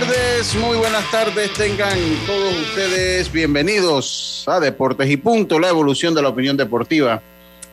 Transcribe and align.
Tardes, 0.00 0.54
muy 0.54 0.76
buenas 0.76 1.10
tardes. 1.10 1.52
Tengan 1.54 1.98
todos 2.24 2.54
ustedes 2.54 3.32
bienvenidos 3.32 4.44
a 4.46 4.60
Deportes 4.60 5.10
y 5.10 5.16
Punto, 5.16 5.58
la 5.58 5.70
evolución 5.70 6.14
de 6.14 6.22
la 6.22 6.28
opinión 6.28 6.56
deportiva. 6.56 7.20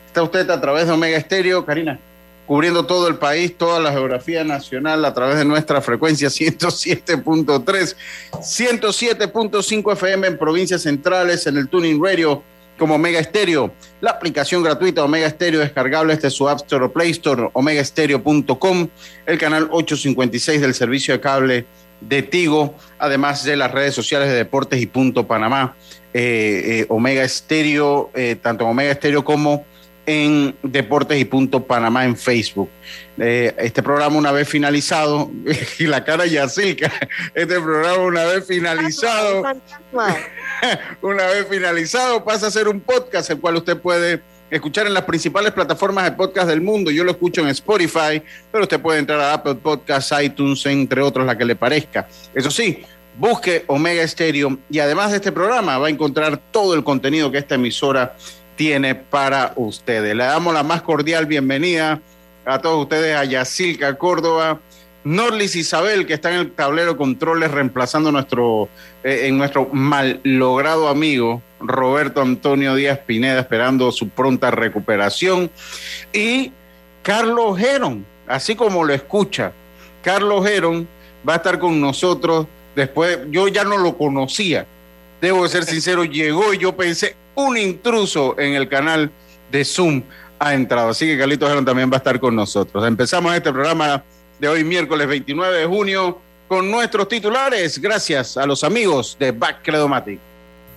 Está 0.06 0.24
usted 0.24 0.50
a 0.50 0.60
través 0.60 0.86
de 0.86 0.92
Omega 0.92 1.16
Estéreo, 1.16 1.64
Karina, 1.64 2.00
cubriendo 2.44 2.84
todo 2.84 3.06
el 3.06 3.16
país, 3.16 3.56
toda 3.56 3.78
la 3.78 3.92
geografía 3.92 4.42
nacional 4.42 5.04
a 5.04 5.14
través 5.14 5.36
de 5.36 5.44
nuestra 5.44 5.80
frecuencia 5.80 6.28
107.3, 6.28 7.96
107.5 8.32 9.92
FM 9.92 10.26
en 10.26 10.38
provincias 10.38 10.82
centrales, 10.82 11.46
en 11.46 11.58
el 11.58 11.68
Tuning 11.68 12.02
Radio 12.02 12.42
como 12.76 12.96
Omega 12.96 13.20
Estéreo. 13.20 13.72
La 14.00 14.10
aplicación 14.10 14.64
gratuita 14.64 15.04
Omega 15.04 15.28
Estéreo 15.28 15.60
descargable 15.60 16.16
desde 16.16 16.30
su 16.30 16.48
App 16.48 16.58
Store 16.62 16.86
o 16.86 16.92
Play 16.92 17.10
Store, 17.12 17.50
omegaestereo.com, 17.52 18.88
el 19.26 19.38
canal 19.38 19.68
856 19.70 20.60
del 20.60 20.74
servicio 20.74 21.14
de 21.14 21.20
cable 21.20 21.66
de 22.00 22.22
Tigo, 22.22 22.74
además 22.98 23.44
de 23.44 23.56
las 23.56 23.70
redes 23.70 23.94
sociales 23.94 24.28
de 24.28 24.34
Deportes 24.34 24.80
y 24.80 24.86
Punto 24.86 25.26
Panamá, 25.26 25.76
eh, 26.12 26.80
eh, 26.80 26.86
Omega 26.88 27.24
Estéreo, 27.24 28.10
eh, 28.14 28.36
tanto 28.40 28.64
en 28.64 28.70
Omega 28.70 28.92
Estéreo 28.92 29.24
como 29.24 29.64
en 30.06 30.56
Deportes 30.62 31.20
y 31.20 31.24
Punto 31.24 31.64
Panamá 31.64 32.04
en 32.04 32.16
Facebook. 32.16 32.70
Este 33.18 33.82
programa 33.82 34.16
una 34.16 34.30
vez 34.30 34.48
finalizado, 34.48 35.30
y 35.78 35.86
la 35.86 36.04
cara 36.04 36.26
Yacilca, 36.26 36.92
este 37.34 37.60
programa 37.60 38.04
una 38.04 38.24
vez 38.24 38.46
finalizado, 38.46 39.42
una 41.02 41.26
vez 41.26 41.46
finalizado 41.50 42.24
pasa 42.24 42.46
a 42.46 42.50
ser 42.50 42.68
un 42.68 42.80
podcast, 42.80 43.30
el 43.30 43.40
cual 43.40 43.56
usted 43.56 43.76
puede 43.78 44.22
escuchar 44.50 44.86
en 44.86 44.94
las 44.94 45.04
principales 45.04 45.52
plataformas 45.52 46.04
de 46.04 46.12
podcast 46.12 46.48
del 46.48 46.60
mundo. 46.60 46.90
Yo 46.90 47.04
lo 47.04 47.10
escucho 47.10 47.40
en 47.40 47.48
Spotify, 47.48 48.22
pero 48.50 48.64
usted 48.64 48.80
puede 48.80 48.98
entrar 48.98 49.20
a 49.20 49.34
Apple 49.34 49.56
Podcasts, 49.56 50.14
iTunes, 50.22 50.64
entre 50.66 51.02
otros, 51.02 51.26
la 51.26 51.36
que 51.36 51.44
le 51.44 51.56
parezca. 51.56 52.08
Eso 52.34 52.50
sí, 52.50 52.84
busque 53.18 53.64
Omega 53.66 54.06
Stereo 54.06 54.58
y 54.70 54.78
además 54.78 55.10
de 55.10 55.16
este 55.16 55.32
programa 55.32 55.78
va 55.78 55.88
a 55.88 55.90
encontrar 55.90 56.38
todo 56.50 56.74
el 56.74 56.84
contenido 56.84 57.30
que 57.30 57.38
esta 57.38 57.54
emisora 57.56 58.16
tiene 58.56 58.94
para 58.94 59.52
ustedes. 59.56 60.14
Le 60.14 60.24
damos 60.24 60.54
la 60.54 60.62
más 60.62 60.82
cordial 60.82 61.26
bienvenida 61.26 62.00
a 62.44 62.58
todos 62.60 62.82
ustedes 62.82 63.16
a 63.16 63.24
Yacilca 63.24 63.98
Córdoba, 63.98 64.60
Norlis 65.04 65.56
Isabel, 65.56 66.06
que 66.06 66.14
está 66.14 66.32
en 66.32 66.40
el 66.40 66.52
tablero 66.52 66.96
controles 66.96 67.50
reemplazando 67.50 68.10
nuestro, 68.10 68.68
eh, 69.04 69.26
en 69.26 69.38
nuestro 69.38 69.68
mal 69.72 70.20
logrado 70.24 70.88
amigo 70.88 71.42
Roberto 71.60 72.20
Antonio 72.20 72.74
Díaz 72.74 72.98
Pineda, 72.98 73.40
esperando 73.40 73.90
su 73.92 74.08
pronta 74.08 74.50
recuperación. 74.50 75.50
Y 76.12 76.52
Carlos 77.02 77.58
Geron, 77.58 78.04
así 78.26 78.54
como 78.54 78.84
lo 78.84 78.92
escucha, 78.92 79.52
Carlos 80.02 80.46
Geron 80.46 80.86
va 81.28 81.34
a 81.34 81.36
estar 81.36 81.58
con 81.58 81.80
nosotros 81.80 82.46
después, 82.74 83.18
yo 83.30 83.48
ya 83.48 83.64
no 83.64 83.78
lo 83.78 83.96
conocía, 83.96 84.66
debo 85.20 85.48
ser 85.48 85.64
sincero, 85.64 86.04
llegó 86.04 86.52
y 86.52 86.58
yo 86.58 86.76
pensé, 86.76 87.16
un 87.34 87.56
intruso 87.56 88.38
en 88.38 88.54
el 88.54 88.68
canal 88.68 89.10
de 89.50 89.64
Zoom 89.64 90.02
ha 90.38 90.54
entrado. 90.54 90.90
Así 90.90 91.06
que 91.06 91.18
Carlitos 91.18 91.48
Geron 91.48 91.64
también 91.64 91.90
va 91.90 91.94
a 91.94 91.98
estar 91.98 92.20
con 92.20 92.34
nosotros. 92.36 92.86
Empezamos 92.86 93.34
este 93.34 93.52
programa 93.52 94.02
de 94.38 94.48
hoy, 94.48 94.64
miércoles 94.64 95.06
29 95.06 95.58
de 95.58 95.66
junio, 95.66 96.20
con 96.48 96.70
nuestros 96.70 97.08
titulares, 97.08 97.78
gracias 97.78 98.36
a 98.36 98.46
los 98.46 98.62
amigos 98.62 99.16
de 99.18 99.32
Backcredomatic. 99.32 100.20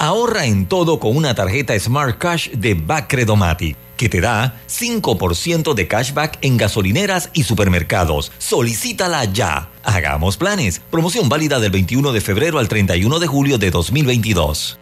Ahorra 0.02 0.46
en 0.46 0.66
todo 0.66 0.98
con 0.98 1.18
una 1.18 1.36
tarjeta 1.36 1.78
Smart 1.78 2.18
Cash 2.18 2.52
de 2.52 2.74
Backcredomatic, 2.74 3.76
que 3.98 4.08
te 4.08 4.22
da 4.22 4.58
5% 4.70 5.74
de 5.74 5.88
cashback 5.90 6.38
en 6.40 6.56
gasolineras 6.56 7.30
y 7.34 7.44
supermercados. 7.44 8.32
Solicítala 8.38 9.26
ya. 9.26 9.70
Hagamos 9.84 10.38
planes. 10.38 10.82
Promoción 10.90 11.28
válida 11.28 11.59
del 11.59 11.72
21 11.72 12.14
de 12.14 12.22
febrero 12.22 12.59
al 12.59 12.70
31 12.70 13.20
de 13.20 13.28
julio 13.28 13.58
de 13.58 13.72
2022. 13.72 14.80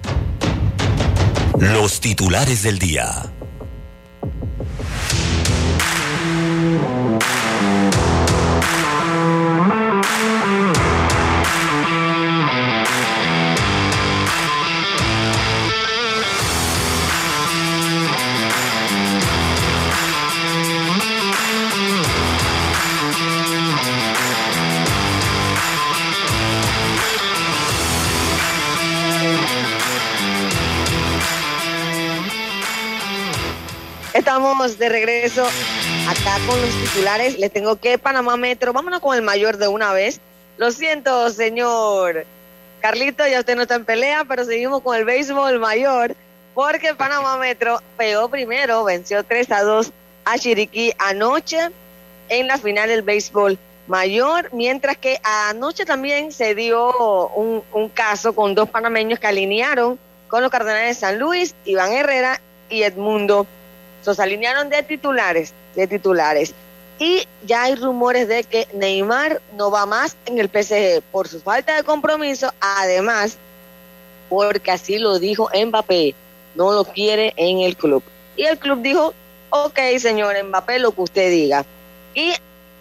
Los 1.60 2.00
titulares 2.00 2.62
del 2.62 2.78
día. 2.78 3.34
Estamos 34.28 34.78
de 34.78 34.90
regreso 34.90 35.42
acá 35.46 36.36
con 36.46 36.60
los 36.60 36.70
titulares. 36.70 37.40
Le 37.40 37.50
tengo 37.50 37.78
que 37.78 37.98
Panamá 37.98 38.36
Metro. 38.36 38.74
Vámonos 38.74 39.00
con 39.00 39.16
el 39.16 39.22
mayor 39.22 39.56
de 39.56 39.70
una 39.70 39.94
vez. 39.94 40.20
Lo 40.58 40.70
siento, 40.72 41.30
señor 41.30 42.26
Carlito, 42.82 43.26
ya 43.26 43.40
usted 43.40 43.56
no 43.56 43.62
está 43.62 43.76
en 43.76 43.86
pelea, 43.86 44.26
pero 44.26 44.44
seguimos 44.44 44.82
con 44.82 44.98
el 44.98 45.06
béisbol 45.06 45.60
mayor 45.60 46.14
porque 46.54 46.94
Panamá 46.94 47.38
Metro 47.38 47.82
pegó 47.96 48.28
primero, 48.28 48.84
venció 48.84 49.24
3 49.24 49.50
a 49.50 49.64
2 49.64 49.94
a 50.26 50.38
Chiriquí 50.38 50.92
anoche 50.98 51.70
en 52.28 52.48
la 52.48 52.58
final 52.58 52.90
del 52.90 53.04
béisbol 53.04 53.58
mayor, 53.88 54.50
mientras 54.52 54.98
que 54.98 55.22
anoche 55.24 55.86
también 55.86 56.34
se 56.34 56.54
dio 56.54 57.30
un, 57.30 57.64
un 57.72 57.88
caso 57.88 58.36
con 58.36 58.56
dos 58.56 58.70
panameños 58.70 59.20
que 59.20 59.28
alinearon 59.28 59.98
con 60.28 60.44
los 60.44 60.52
Cardenales 60.52 60.98
de 60.98 61.00
San 61.00 61.18
Luis, 61.18 61.56
Iván 61.64 61.94
Herrera 61.94 62.42
y 62.70 62.84
Edmundo 62.84 63.48
se 64.14 64.24
alinearon 64.24 64.70
de 64.70 64.84
titulares, 64.84 65.54
de 65.76 65.88
titulares. 65.88 66.54
Y 67.00 67.28
ya 67.46 67.64
hay 67.64 67.76
rumores 67.76 68.28
de 68.28 68.44
que 68.44 68.68
Neymar 68.74 69.42
no 69.56 69.70
va 69.70 69.86
más 69.86 70.18
en 70.26 70.40
el 70.40 70.50
PSG 70.50 71.02
por 71.12 71.28
su 71.28 71.40
falta 71.40 71.76
de 71.76 71.84
compromiso, 71.84 72.52
además, 72.60 73.38
porque 74.30 74.72
así 74.72 74.98
lo 74.98 75.20
dijo 75.20 75.50
Mbappé, 75.54 76.16
no 76.56 76.72
lo 76.72 76.86
quiere 76.86 77.34
en 77.38 77.60
el 77.60 77.76
club. 77.76 78.04
Y 78.36 78.46
el 78.46 78.58
club 78.58 78.82
dijo, 78.82 79.14
ok, 79.52 79.80
señor 80.00 80.36
Mbappé, 80.44 80.80
lo 80.80 80.92
que 80.92 81.02
usted 81.02 81.30
diga. 81.30 81.66
Y 82.16 82.34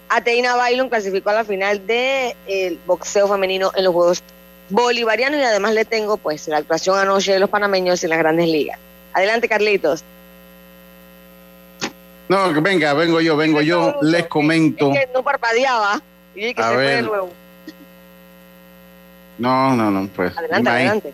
Ateina 0.09 0.57
Bailon 0.57 0.89
clasificó 0.89 1.31
a 1.31 1.35
la 1.35 1.45
final 1.45 1.87
del 1.87 2.35
el 2.47 2.79
boxeo 2.87 3.29
femenino 3.29 3.71
en 3.75 3.85
los 3.85 3.93
Juegos 3.93 4.23
Bolivarianos 4.69 5.39
y 5.39 5.45
además 5.45 5.75
le 5.75 5.85
tengo 5.85 6.17
pues 6.17 6.49
la 6.49 6.57
actuación 6.59 6.99
anoche 6.99 7.33
de 7.33 7.39
los 7.39 7.51
panameños 7.51 8.03
en 8.03 8.11
las 8.11 8.19
grandes 8.19 8.49
ligas. 8.49 8.79
Adelante, 9.13 9.49
Carlitos. 9.49 10.03
No, 12.29 12.53
venga, 12.61 12.93
vengo 12.95 13.21
yo, 13.21 13.37
vengo 13.37 13.61
yo, 13.61 13.97
les 14.03 14.27
comento. 14.27 14.93
Es 14.93 15.01
que 15.07 15.09
no 15.15 15.23
parpadeaba 15.23 16.01
y 16.35 16.53
que 16.55 16.63
A 16.63 16.71
se 16.71 16.77
ver. 16.77 16.87
fue 16.87 16.97
de 16.97 17.03
nuevo. 17.03 17.31
No, 19.39 19.77
no, 19.77 19.91
no, 19.91 20.09
pues. 20.09 20.37
Adelante, 20.37 20.71
adelante. 20.71 21.13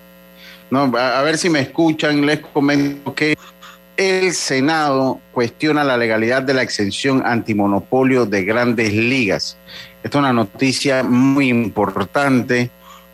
No, 0.71 0.91
a, 0.97 1.19
a 1.19 1.23
ver 1.23 1.37
si 1.37 1.51
me 1.51 1.61
escuchan, 1.61 2.25
les 2.25 2.41
comento 2.41 3.15
que 3.15 3.37
el 3.97 4.33
Senado 4.33 5.21
cuestiona 5.33 5.85
la 5.85 5.97
legalidad 5.97 6.43
de 6.43 6.55
la 6.55 6.63
exención 6.63 7.23
antimonopolio 7.27 8.25
de 8.25 8.45
grandes 8.45 8.93
ligas. 8.93 9.57
Esta 10.03 10.19
es 10.19 10.21
una 10.21 10.33
noticia 10.33 11.03
muy 11.03 11.49
importante 11.49 12.71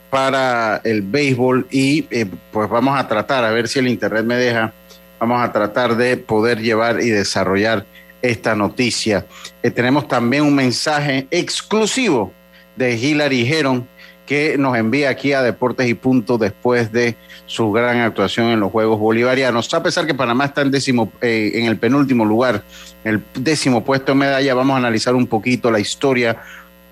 para 0.09 0.81
el 0.85 1.03
béisbol 1.03 1.67
y 1.71 2.07
eh, 2.11 2.27
pues 2.53 2.69
vamos 2.71 2.99
a 2.99 3.07
tratar, 3.09 3.45
a 3.45 3.51
ver 3.51 3.69
si 3.69 3.79
el 3.81 3.89
internet 3.89 4.25
me 4.25 4.37
deja, 4.37 4.73
vamos 5.19 5.43
a 5.43 5.53
tratar 5.53 5.97
de 5.97 6.17
poder 6.17 6.61
llevar 6.61 7.01
y 7.01 7.11
desarrollar 7.11 7.85
esta 8.23 8.55
noticia. 8.55 9.27
Eh, 9.63 9.71
tenemos 9.71 10.09
también 10.09 10.43
un 10.45 10.55
mensaje 10.55 11.27
exclusivo 11.31 12.33
de 12.77 12.97
Hillary 12.97 13.53
Heron 13.53 13.89
que 14.27 14.59
nos 14.59 14.77
envía 14.77 15.09
aquí 15.09 15.33
a 15.33 15.43
Deportes 15.43 15.89
y 15.89 15.95
Punto 15.95 16.37
después 16.37 16.93
de 16.93 17.17
su 17.47 17.73
gran 17.73 18.01
actuación 18.01 18.49
en 18.49 18.61
los 18.61 18.71
Juegos 18.71 18.99
Bolivarianos. 18.99 19.73
A 19.73 19.83
pesar 19.83 20.07
que 20.07 20.13
Panamá 20.13 20.45
está 20.45 20.61
en, 20.61 20.71
décimo, 20.71 21.11
eh, 21.23 21.53
en 21.55 21.65
el 21.65 21.79
penúltimo 21.79 22.27
lugar, 22.27 22.63
el 23.05 23.23
décimo 23.35 23.83
puesto 23.83 24.13
en 24.13 24.19
medalla, 24.19 24.55
vamos 24.55 24.75
a 24.75 24.79
analizar 24.79 25.15
un 25.15 25.27
poquito 25.27 25.71
la 25.71 25.81
historia 25.81 26.43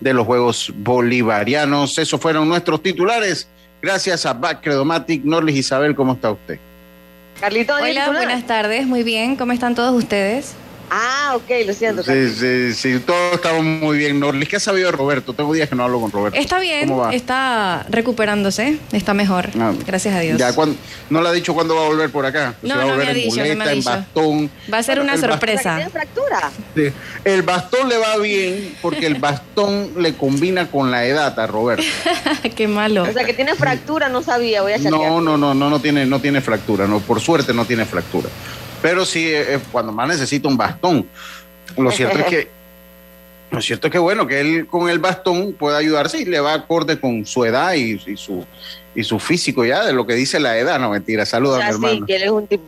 de 0.01 0.15
los 0.15 0.27
Juegos 0.27 0.73
Bolivarianos. 0.77 1.99
Esos 1.99 2.19
fueron 2.19 2.49
nuestros 2.49 2.83
titulares. 2.83 3.49
Gracias 3.83 4.25
a 4.25 4.33
Back 4.33 4.63
Credomatic. 4.63 5.23
Norlis 5.23 5.57
Isabel, 5.57 5.95
¿cómo 5.95 6.15
está 6.15 6.31
usted? 6.31 6.59
Carlito, 7.41 7.75
Hola, 7.75 8.11
buenas 8.13 8.47
tardes, 8.47 8.87
muy 8.87 9.03
bien, 9.03 9.37
¿cómo 9.37 9.53
están 9.53 9.75
todos 9.75 9.95
ustedes? 9.95 10.55
Ah, 10.91 11.33
ok, 11.37 11.67
lo 11.67 11.73
siento. 11.73 12.03
Sí, 12.03 12.29
sí, 12.29 12.75
sí, 12.75 13.01
todos 13.01 13.35
estamos 13.35 13.65
muy 13.65 13.99
bien. 13.99 14.21
Norlis, 14.21 14.49
¿qué 14.49 14.57
ha 14.57 14.61
sabido 14.61 14.93
Roberto? 14.93 15.33
Tengo 15.33 15.53
días 15.53 15.69
que 15.69 15.75
no 15.75 15.85
hablo 15.85 16.01
con 16.01 16.11
Roberto. 16.11 16.39
Está 16.39 16.59
bien, 16.59 16.93
está 17.13 17.87
recuperándose, 17.89 18.79
está 18.93 19.15
mejor, 19.15 19.51
ah, 19.59 19.73
gracias 19.87 20.15
a 20.15 20.21
Dios. 20.21 20.39
Ya, 20.39 20.53
¿No 21.11 21.23
le 21.23 21.29
ha 21.29 21.33
dicho 21.33 21.55
cuándo 21.55 21.77
va 21.77 21.85
a 21.85 21.89
volver 21.89 22.11
por 22.11 22.27
acá? 22.27 22.55
No, 22.63 22.77
va 22.77 22.83
a 22.83 22.85
volver 22.87 23.09
en 23.09 23.15
dicho, 23.15 23.37
muleta, 23.37 23.73
en 23.73 23.85
bastón. 23.85 24.51
Va 24.73 24.79
a 24.79 24.83
ser 24.83 25.01
una 25.01 25.17
sorpresa. 25.17 25.77
¿Tiene 25.77 25.91
fractura? 25.91 26.51
Sí. 26.75 26.93
El 27.25 27.43
bastón 27.43 27.89
le 27.89 27.99
va 27.99 28.17
bien 28.19 28.77
porque 28.83 29.07
el 29.07 29.17
bastón 29.17 29.91
le 29.97 30.15
combina 30.15 30.69
con 30.71 30.91
la 30.91 31.05
edad 31.05 31.39
a 31.39 31.47
Roberto. 31.47 31.85
Qué 32.57 32.69
malo. 32.69 33.05
O 33.05 33.13
sea, 33.13 33.25
que 33.25 33.35
tiene 33.35 33.55
fractura, 33.55 34.09
no 34.09 34.23
sabía, 34.23 34.63
voy 34.63 34.73
a. 34.73 34.79
No, 34.79 35.21
no, 35.21 35.37
no, 35.37 35.55
no, 35.55 35.71
no 35.71 35.81
tiene, 35.81 36.07
no 36.07 36.21
tiene 36.21 36.41
fractura, 36.41 36.87
no, 36.87 37.01
por 37.01 37.21
suerte 37.21 37.53
no 37.53 37.65
tiene 37.65 37.85
fractura 37.85 38.29
pero 38.87 39.05
sí 39.05 39.27
eh, 39.27 39.55
eh, 39.55 39.59
cuando 39.73 39.91
más 39.91 40.07
necesita 40.07 40.47
un 40.47 40.57
bastón. 40.57 41.09
Lo 41.77 41.91
cierto 41.91 42.21
es 42.21 42.25
que 42.27 42.49
lo 43.51 43.61
cierto 43.61 43.89
es 43.89 43.93
que 43.93 43.99
bueno, 43.99 44.29
que 44.29 44.39
él 44.39 44.69
con 44.69 44.89
el 44.89 45.01
bastón 45.01 45.55
puede 45.55 45.77
ayudarse 45.77 46.21
y 46.21 46.25
le 46.25 46.39
va 46.39 46.55
acorde 46.55 47.01
con 47.01 47.27
su 47.27 47.45
edad 47.45 47.73
y, 47.73 47.99
su 48.17 48.47
y 48.95 49.03
su 49.03 49.19
físico 49.19 49.65
ya, 49.65 49.85
de 49.85 49.93
lo 49.93 50.07
que 50.07 50.15
dice 50.15 50.39
la 50.39 50.57
edad, 50.57 50.79
no 50.79 50.91
mentira. 50.91 51.27
Saludos 51.27 51.61
a 51.61 51.65
mi 51.65 51.71
hermano. 51.71 52.07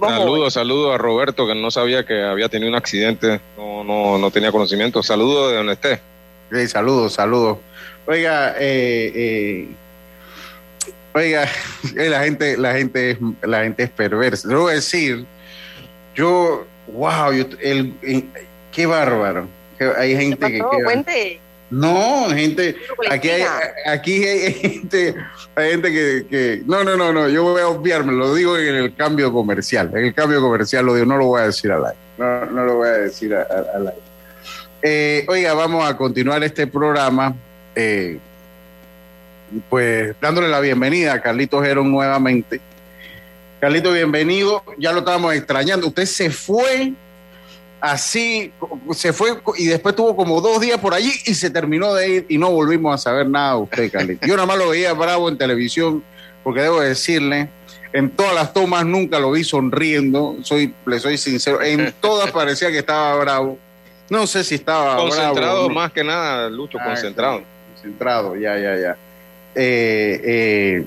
Saludos, 0.00 0.54
saludos 0.54 0.92
a 0.96 0.98
Roberto, 0.98 1.46
que 1.46 1.54
no 1.54 1.70
sabía 1.70 2.04
que 2.04 2.20
había 2.20 2.48
tenido 2.48 2.68
un 2.68 2.74
accidente, 2.76 3.40
no, 3.56 3.84
no, 3.84 4.18
no 4.18 4.30
tenía 4.32 4.50
conocimiento. 4.50 5.04
Saludos 5.04 5.52
de 5.52 5.56
donde 5.58 5.74
esté. 5.74 6.00
Sí, 6.50 6.66
saludos, 6.66 7.12
saludos. 7.12 7.58
Oiga, 8.06 8.56
eh, 8.58 9.12
eh, 9.14 9.68
oiga, 11.14 11.48
la 11.94 12.24
gente, 12.24 12.56
la 12.56 12.74
gente 12.74 13.12
es, 13.12 13.18
la 13.40 13.62
gente 13.62 13.84
es 13.84 13.90
perversa. 13.90 14.48
Debo 14.48 14.66
decir 14.66 15.24
yo, 16.18 16.66
wow, 16.88 17.30
el, 17.30 17.94
qué 18.72 18.86
bárbaro. 18.86 19.46
Hay 19.96 20.16
gente 20.16 20.46
que... 20.48 21.40
No, 21.70 22.30
gente, 22.30 22.74
aquí 23.10 23.28
hay, 23.28 23.42
aquí 23.86 24.24
hay 24.24 24.54
gente, 24.54 25.14
hay 25.54 25.70
gente 25.72 25.92
que, 25.92 26.62
no, 26.64 26.82
no, 26.82 26.96
no, 26.96 27.12
no, 27.12 27.28
yo 27.28 27.42
voy 27.42 27.60
a 27.60 27.68
obviarme, 27.68 28.14
lo 28.14 28.34
digo 28.34 28.56
en 28.56 28.74
el 28.74 28.94
cambio 28.94 29.30
comercial, 29.30 29.90
en 29.94 30.06
el 30.06 30.14
cambio 30.14 30.40
comercial 30.40 30.86
lo 30.86 30.94
digo, 30.94 31.04
no 31.04 31.18
lo 31.18 31.26
voy 31.26 31.42
a 31.42 31.44
decir 31.44 31.70
al 31.70 31.84
aire, 31.84 31.98
no, 32.16 32.46
no 32.46 32.64
lo 32.64 32.76
voy 32.76 32.88
a 32.88 32.92
decir 32.92 33.34
al 33.34 33.86
aire. 33.86 34.00
Eh, 34.80 35.26
oiga, 35.28 35.52
vamos 35.52 35.86
a 35.86 35.94
continuar 35.94 36.42
este 36.42 36.66
programa, 36.66 37.34
eh, 37.74 38.18
pues 39.68 40.16
dándole 40.22 40.48
la 40.48 40.60
bienvenida 40.60 41.12
a 41.12 41.20
Carlitos 41.20 41.62
Gerón 41.62 41.92
nuevamente. 41.92 42.62
Carlito, 43.60 43.92
bienvenido. 43.92 44.62
Ya 44.78 44.92
lo 44.92 45.00
estábamos 45.00 45.34
extrañando. 45.34 45.88
Usted 45.88 46.04
se 46.04 46.30
fue 46.30 46.92
así, 47.80 48.52
se 48.92 49.12
fue 49.12 49.30
y 49.56 49.66
después 49.66 49.96
tuvo 49.96 50.14
como 50.14 50.40
dos 50.40 50.60
días 50.60 50.78
por 50.78 50.94
allí 50.94 51.12
y 51.26 51.34
se 51.34 51.50
terminó 51.50 51.92
de 51.94 52.08
ir 52.08 52.26
y 52.28 52.38
no 52.38 52.50
volvimos 52.50 52.94
a 52.94 52.98
saber 52.98 53.28
nada 53.28 53.54
de 53.54 53.62
usted, 53.62 53.90
Carlito. 53.90 54.26
Yo 54.26 54.34
nada 54.34 54.46
más 54.46 54.58
lo 54.58 54.68
veía 54.68 54.92
bravo 54.92 55.28
en 55.28 55.36
televisión, 55.36 56.04
porque 56.44 56.62
debo 56.62 56.80
decirle, 56.80 57.48
en 57.92 58.10
todas 58.10 58.34
las 58.34 58.52
tomas 58.52 58.84
nunca 58.84 59.18
lo 59.18 59.32
vi 59.32 59.42
sonriendo, 59.42 60.36
soy, 60.42 60.72
le 60.86 61.00
soy 61.00 61.18
sincero, 61.18 61.60
en 61.60 61.92
todas 62.00 62.30
parecía 62.30 62.70
que 62.70 62.78
estaba 62.78 63.16
bravo. 63.16 63.58
No 64.08 64.26
sé 64.26 64.44
si 64.44 64.54
estaba 64.54 64.96
concentrado 64.96 65.68
más 65.68 65.92
que 65.92 66.04
nada, 66.04 66.48
Lucho, 66.48 66.78
ah, 66.80 66.84
concentrado. 66.84 67.42
Concentrado, 67.74 68.36
ya, 68.36 68.56
ya, 68.56 68.76
ya. 68.76 68.96
Eh, 69.54 70.20
eh, 70.24 70.86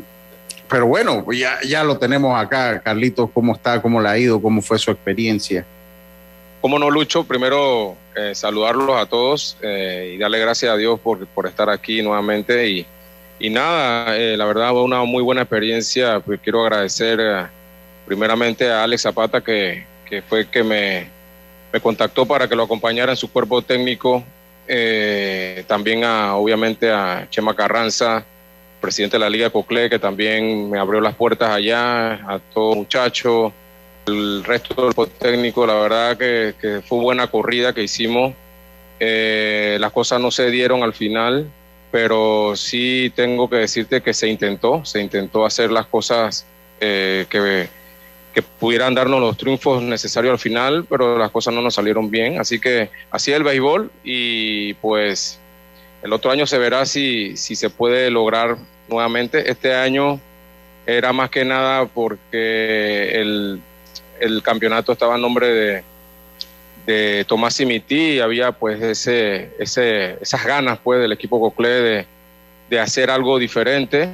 pero 0.72 0.88
bueno, 0.88 1.26
ya, 1.34 1.60
ya 1.68 1.84
lo 1.84 1.98
tenemos 1.98 2.40
acá. 2.40 2.80
Carlitos, 2.80 3.30
¿cómo 3.34 3.54
está? 3.54 3.82
¿Cómo 3.82 4.02
le 4.02 4.08
ha 4.08 4.18
ido? 4.18 4.42
¿Cómo 4.42 4.62
fue 4.62 4.80
su 4.80 4.90
experiencia? 4.90 5.66
Cómo 6.62 6.80
no, 6.80 6.90
Lucho, 6.90 7.26
primero 7.26 7.98
eh, 8.16 8.34
saludarlos 8.34 8.96
a 8.96 9.06
todos 9.06 9.58
eh, 9.62 10.14
y 10.16 10.18
darle 10.18 10.40
gracias 10.40 10.72
a 10.72 10.78
Dios 10.78 10.98
por, 11.02 11.28
por 11.28 11.46
estar 11.46 11.70
aquí 11.70 12.02
nuevamente. 12.02 12.70
Y, 12.70 12.86
y 13.38 13.50
nada, 13.50 14.16
eh, 14.18 14.38
la 14.38 14.46
verdad 14.46 14.70
fue 14.70 14.84
una 14.84 15.04
muy 15.04 15.22
buena 15.22 15.42
experiencia. 15.42 16.22
Pues 16.22 16.40
quiero 16.42 16.62
agradecer 16.62 17.20
primeramente 18.06 18.72
a 18.72 18.86
Alex 18.86 19.02
Zapata, 19.02 19.42
que, 19.42 19.86
que 20.06 20.22
fue 20.22 20.48
que 20.48 20.64
me, 20.64 21.10
me, 21.74 21.82
contactó 21.82 22.26
para 22.26 22.48
que 22.48 22.56
lo 22.56 22.64
acompañara 22.64 23.12
en 23.12 23.18
su 23.18 23.30
cuerpo 23.30 23.62
técnico. 23.62 24.24
también 25.68 26.06
a, 26.06 26.36
obviamente, 26.36 26.90
a 26.90 27.28
Chema 27.30 27.54
Carranza, 27.54 28.24
presidente 28.82 29.16
de 29.16 29.20
la 29.20 29.30
Liga 29.30 29.50
Cocle, 29.50 29.90
que 29.90 30.00
también 30.00 30.70
me 30.70 30.80
abrió 30.80 31.00
las 31.00 31.16
puertas 31.16 31.50
allá, 31.50 32.14
a 32.14 32.40
todo 32.54 32.76
muchacho, 32.76 33.54
el 34.08 34.44
resto 34.44 34.90
del 34.90 35.10
técnico, 35.12 35.66
la 35.66 35.76
verdad 35.76 36.18
que, 36.18 36.82
fue 36.86 37.00
buena 37.00 37.28
corrida 37.28 37.74
que 37.74 37.84
hicimos. 37.84 38.34
Eh, 39.00 39.78
las 39.80 39.92
cosas 39.92 40.20
no 40.20 40.32
se 40.32 40.50
dieron 40.52 40.84
al 40.84 40.94
final, 40.94 41.50
pero 41.92 42.54
sí 42.56 43.12
tengo 43.16 43.50
que 43.50 43.58
decirte 43.58 44.02
que 44.02 44.14
se 44.14 44.28
intentó, 44.28 44.84
se 44.86 45.02
intentó 45.02 45.46
hacer 45.46 45.72
las 45.72 45.86
cosas 45.86 46.46
eh, 46.80 47.26
que, 47.30 47.68
que 48.34 48.42
pudieran 48.42 48.94
darnos 48.94 49.20
los 49.20 49.38
triunfos 49.38 49.82
necesarios 49.84 50.32
al 50.32 50.40
final, 50.40 50.86
pero 50.90 51.18
las 51.18 51.32
cosas 51.32 51.54
no 51.54 51.62
nos 51.62 51.76
salieron 51.76 52.10
bien. 52.10 52.40
Así 52.40 52.60
que 52.60 52.90
así 53.10 53.32
es 53.32 53.38
el 53.38 53.44
béisbol 53.44 53.92
y 54.04 54.74
pues 54.76 55.40
el 56.02 56.14
otro 56.14 56.32
año 56.32 56.48
se 56.48 56.58
verá 56.58 56.86
si, 56.86 57.38
si 57.38 57.56
se 57.56 57.70
puede 57.70 58.10
lograr 58.10 58.58
nuevamente. 58.92 59.50
Este 59.50 59.74
año 59.74 60.20
era 60.86 61.14
más 61.14 61.30
que 61.30 61.46
nada 61.46 61.86
porque 61.86 63.20
el, 63.20 63.62
campeonato 64.44 64.92
estaba 64.92 65.16
en 65.16 65.22
nombre 65.22 65.48
de, 65.48 65.84
de 66.86 67.26
Tomás 67.26 67.56
Simití 67.56 68.14
y 68.14 68.20
había 68.20 68.52
pues 68.52 68.82
ese, 68.82 69.50
ese, 69.58 70.18
esas 70.22 70.46
ganas 70.46 70.80
pues 70.84 71.00
del 71.02 71.12
equipo 71.12 71.40
Coclé 71.40 71.70
de, 71.70 72.06
de 72.70 72.80
hacer 72.80 73.10
algo 73.10 73.40
diferente 73.40 74.10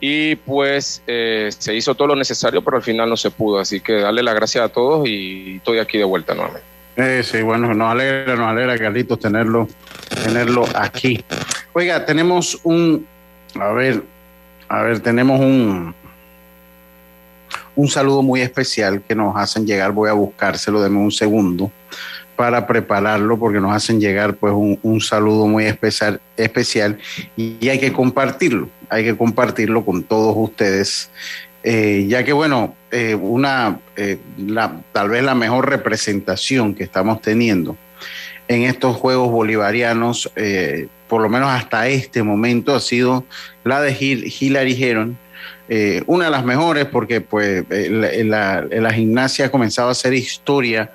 y 0.00 0.36
pues 0.36 1.02
eh, 1.06 1.50
se 1.56 1.74
hizo 1.74 1.94
todo 1.94 2.08
lo 2.08 2.16
necesario 2.16 2.62
pero 2.62 2.76
al 2.76 2.82
final 2.82 3.08
no 3.08 3.16
se 3.16 3.30
pudo 3.30 3.58
así 3.58 3.80
que 3.80 3.94
darle 3.94 4.22
las 4.22 4.34
gracias 4.34 4.64
a 4.64 4.68
todos 4.68 5.08
y 5.08 5.56
estoy 5.56 5.78
aquí 5.78 5.98
de 5.98 6.04
vuelta 6.04 6.34
nuevamente. 6.34 6.66
Eh, 6.96 7.22
sí, 7.22 7.42
bueno, 7.42 7.74
nos 7.74 7.92
alegra, 7.92 8.36
nos 8.36 8.46
alegra, 8.48 8.78
Carlitos, 8.78 9.20
tenerlo, 9.20 9.68
tenerlo 10.24 10.64
aquí. 10.74 11.22
Oiga, 11.74 12.06
tenemos 12.06 12.58
un, 12.64 13.06
a 13.60 13.72
ver, 13.72 14.02
a 14.68 14.82
ver, 14.82 15.00
tenemos 15.00 15.40
un, 15.40 15.94
un 17.74 17.88
saludo 17.88 18.22
muy 18.22 18.40
especial 18.40 19.02
que 19.02 19.14
nos 19.14 19.36
hacen 19.36 19.66
llegar. 19.66 19.92
Voy 19.92 20.08
a 20.08 20.14
buscárselo, 20.14 20.82
deme 20.82 20.98
un 20.98 21.12
segundo 21.12 21.70
para 22.36 22.66
prepararlo 22.66 23.38
porque 23.38 23.60
nos 23.60 23.74
hacen 23.74 24.00
llegar 24.00 24.36
pues 24.36 24.52
un, 24.54 25.00
saludo 25.00 25.46
muy 25.46 25.64
especial, 25.64 26.20
especial 26.36 26.98
y 27.34 27.68
hay 27.68 27.80
que 27.80 27.92
compartirlo, 27.92 28.68
hay 28.90 29.04
que 29.04 29.16
compartirlo 29.16 29.84
con 29.84 30.04
todos 30.04 30.34
ustedes, 30.36 31.10
eh, 31.62 32.04
ya 32.08 32.24
que 32.24 32.34
bueno, 32.34 32.74
eh, 32.90 33.14
una, 33.14 33.80
eh, 33.96 34.18
la, 34.36 34.80
tal 34.92 35.08
vez 35.08 35.24
la 35.24 35.34
mejor 35.34 35.68
representación 35.68 36.74
que 36.74 36.84
estamos 36.84 37.22
teniendo 37.22 37.76
en 38.48 38.62
estos 38.62 38.96
Juegos 38.96 39.30
Bolivarianos 39.30 40.30
por 41.08 41.22
lo 41.22 41.28
menos 41.28 41.50
hasta 41.50 41.88
este 41.88 42.22
momento, 42.22 42.74
ha 42.74 42.80
sido 42.80 43.24
la 43.64 43.80
de 43.80 43.92
Hillary 43.92 44.82
Heron. 44.82 45.18
Eh, 45.68 46.02
una 46.06 46.26
de 46.26 46.30
las 46.30 46.44
mejores 46.44 46.84
porque 46.86 47.20
pues 47.20 47.64
eh, 47.70 48.24
la, 48.24 48.62
la, 48.62 48.92
gimnasia 48.92 49.46
ha 49.46 49.50
comenzado 49.50 49.88
a 49.88 49.92
hacer 49.92 50.14
historia 50.14 50.92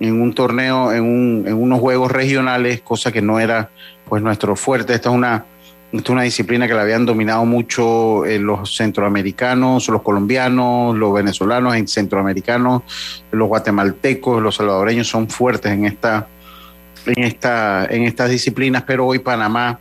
en 0.00 0.20
un 0.20 0.34
torneo, 0.34 0.92
en, 0.92 1.04
un, 1.04 1.44
en, 1.46 1.54
unos 1.54 1.80
juegos 1.80 2.10
regionales, 2.10 2.80
cosa 2.80 3.12
que 3.12 3.22
no 3.22 3.38
era 3.38 3.70
pues 4.08 4.22
nuestro 4.22 4.56
fuerte. 4.56 4.94
Esta 4.94 5.10
es 5.10 5.14
una, 5.14 5.44
esta 5.92 6.04
es 6.04 6.10
una 6.10 6.22
disciplina 6.22 6.66
que 6.66 6.74
la 6.74 6.82
habían 6.82 7.06
dominado 7.06 7.44
mucho 7.44 8.24
eh, 8.24 8.38
los 8.38 8.76
centroamericanos, 8.76 9.88
los 9.88 10.02
colombianos, 10.02 10.96
los 10.96 11.14
venezolanos, 11.14 11.76
centroamericanos, 11.90 12.82
los 13.30 13.48
guatemaltecos, 13.48 14.42
los 14.42 14.56
salvadoreños 14.56 15.08
son 15.08 15.28
fuertes 15.28 15.72
en 15.72 15.84
esta, 15.84 16.28
en, 17.06 17.24
esta, 17.24 17.86
en 17.90 18.04
estas 18.04 18.30
disciplinas, 18.30 18.82
pero 18.86 19.06
hoy 19.06 19.18
Panamá 19.18 19.78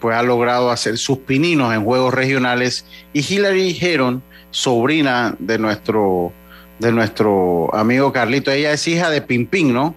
pues 0.00 0.16
ha 0.16 0.22
logrado 0.22 0.70
hacer 0.70 0.98
sus 0.98 1.18
pininos 1.18 1.74
en 1.74 1.84
juegos 1.84 2.14
regionales 2.14 2.86
y 3.12 3.20
Hillary 3.20 3.76
Heron, 3.80 4.22
sobrina 4.50 5.34
de 5.38 5.58
nuestro, 5.58 6.32
de 6.78 6.90
nuestro 6.90 7.72
amigo 7.74 8.12
Carlito, 8.12 8.50
ella 8.50 8.72
es 8.72 8.88
hija 8.88 9.10
de 9.10 9.20
Pimpín, 9.20 9.72
¿no? 9.72 9.94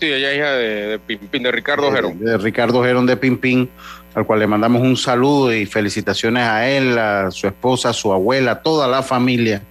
Sí, 0.00 0.06
ella 0.06 0.32
es 0.32 0.38
hija 0.38 0.50
de, 0.52 0.98
Pimpín, 0.98 1.42
de 1.42 1.52
Ricardo 1.52 1.94
Heron. 1.94 2.18
De, 2.18 2.38
Ricardo 2.38 2.84
Heron 2.84 3.06
de 3.06 3.16
Pimpín, 3.16 3.68
al 4.14 4.26
cual 4.26 4.40
le 4.40 4.46
mandamos 4.46 4.82
un 4.82 4.96
saludo 4.96 5.54
y 5.54 5.66
felicitaciones 5.66 6.42
a 6.42 6.68
él, 6.68 6.98
a 6.98 7.30
su 7.30 7.46
esposa, 7.46 7.90
a 7.90 7.92
su 7.92 8.12
abuela, 8.12 8.62
toda 8.62 8.88
la 8.88 9.02
familia 9.02 9.62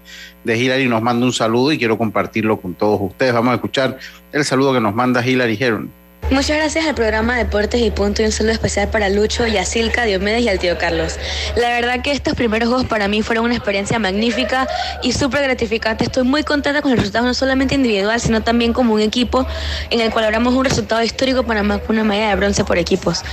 de 0.43 0.58
Hillary 0.58 0.88
nos 0.88 1.01
manda 1.01 1.25
un 1.25 1.34
saludo 1.34 1.72
y 1.72 1.77
quiero 1.77 1.98
compartirlo 1.98 2.60
con 2.60 2.74
todos 2.74 3.00
ustedes. 3.01 3.34
Vamos 3.34 3.51
a 3.51 3.55
escuchar 3.55 3.98
el 4.31 4.46
saludo 4.46 4.74
que 4.74 4.79
nos 4.79 4.96
manda 4.96 5.25
Hillary 5.25 5.58
Heron. 5.60 6.00
Muchas 6.30 6.56
gracias 6.56 6.86
al 6.86 6.96
programa 6.96 7.38
Deportes 7.38 7.82
y 7.82 7.92
Punto 7.92 8.22
y 8.22 8.25
un 8.25 8.32
saludo 8.32 8.54
especial 8.54 8.90
para 8.90 9.10
Lucho, 9.10 9.46
Yacilca, 9.46 10.06
Diomedes 10.06 10.44
y 10.44 10.50
al 10.50 10.60
tío 10.60 10.78
Carlos. 10.78 11.18
La 11.58 11.70
verdad 11.70 12.01
que 12.01 12.12
estos 12.12 12.36
primeros 12.36 12.70
juegos 12.70 12.88
para 12.88 13.10
mí 13.10 13.22
fueron 13.22 13.46
una 13.46 13.56
experiencia 13.56 14.00
magnífica 14.00 14.66
y 15.04 15.12
súper 15.12 15.44
gratificante. 15.44 16.06
Estoy 16.06 16.24
muy 16.24 16.44
contenta 16.44 16.82
con 16.82 16.92
el 16.92 16.98
resultado, 16.98 17.25
no 17.25 17.34
solamente 17.34 17.75
individual, 17.75 18.20
sino 18.22 18.42
también 18.42 18.72
como 18.72 18.94
un 18.94 19.01
equipo 19.01 19.46
en 19.90 20.00
el 20.00 20.10
cual 20.12 20.25
logramos 20.25 20.54
un 20.54 20.63
resultado 20.63 21.04
histórico 21.04 21.44
para 21.44 21.63
más 21.63 21.82
una 21.90 22.06
medalla 22.06 22.30
de 22.30 22.36
bronce 22.36 22.63
por 22.63 22.78
equipos. 22.78 23.24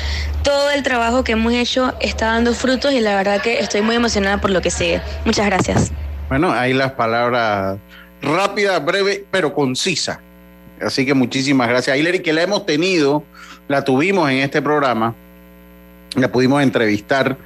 Todo 0.42 0.70
el 0.72 0.82
trabajo 0.82 1.22
que 1.22 1.32
hemos 1.32 1.52
hecho 1.52 1.94
está 2.00 2.26
dando 2.26 2.52
frutos 2.52 2.92
y 2.92 3.00
la 3.00 3.14
verdad 3.14 3.40
que 3.40 3.60
estoy 3.60 3.80
muy 3.80 3.94
emocionada 3.94 4.40
por 4.40 4.50
lo 4.50 4.60
que 4.60 4.72
sigue. 4.72 5.00
Muchas 5.24 5.46
gracias. 5.46 5.92
Bueno, 6.28 6.52
ahí 6.52 6.72
las 6.74 6.92
palabras 6.92 7.78
rápida, 8.20 8.78
breve, 8.80 9.24
pero 9.30 9.54
concisa 9.54 10.20
Así 10.80 11.04
que 11.06 11.14
muchísimas 11.14 11.68
gracias 11.68 11.94
a 11.94 11.98
Hillary, 11.98 12.20
que 12.20 12.32
la 12.32 12.42
hemos 12.42 12.66
tenido, 12.66 13.24
la 13.68 13.84
tuvimos 13.84 14.30
en 14.30 14.38
este 14.38 14.62
programa, 14.62 15.14
la 16.16 16.30
pudimos 16.30 16.62
entrevistar. 16.62 17.36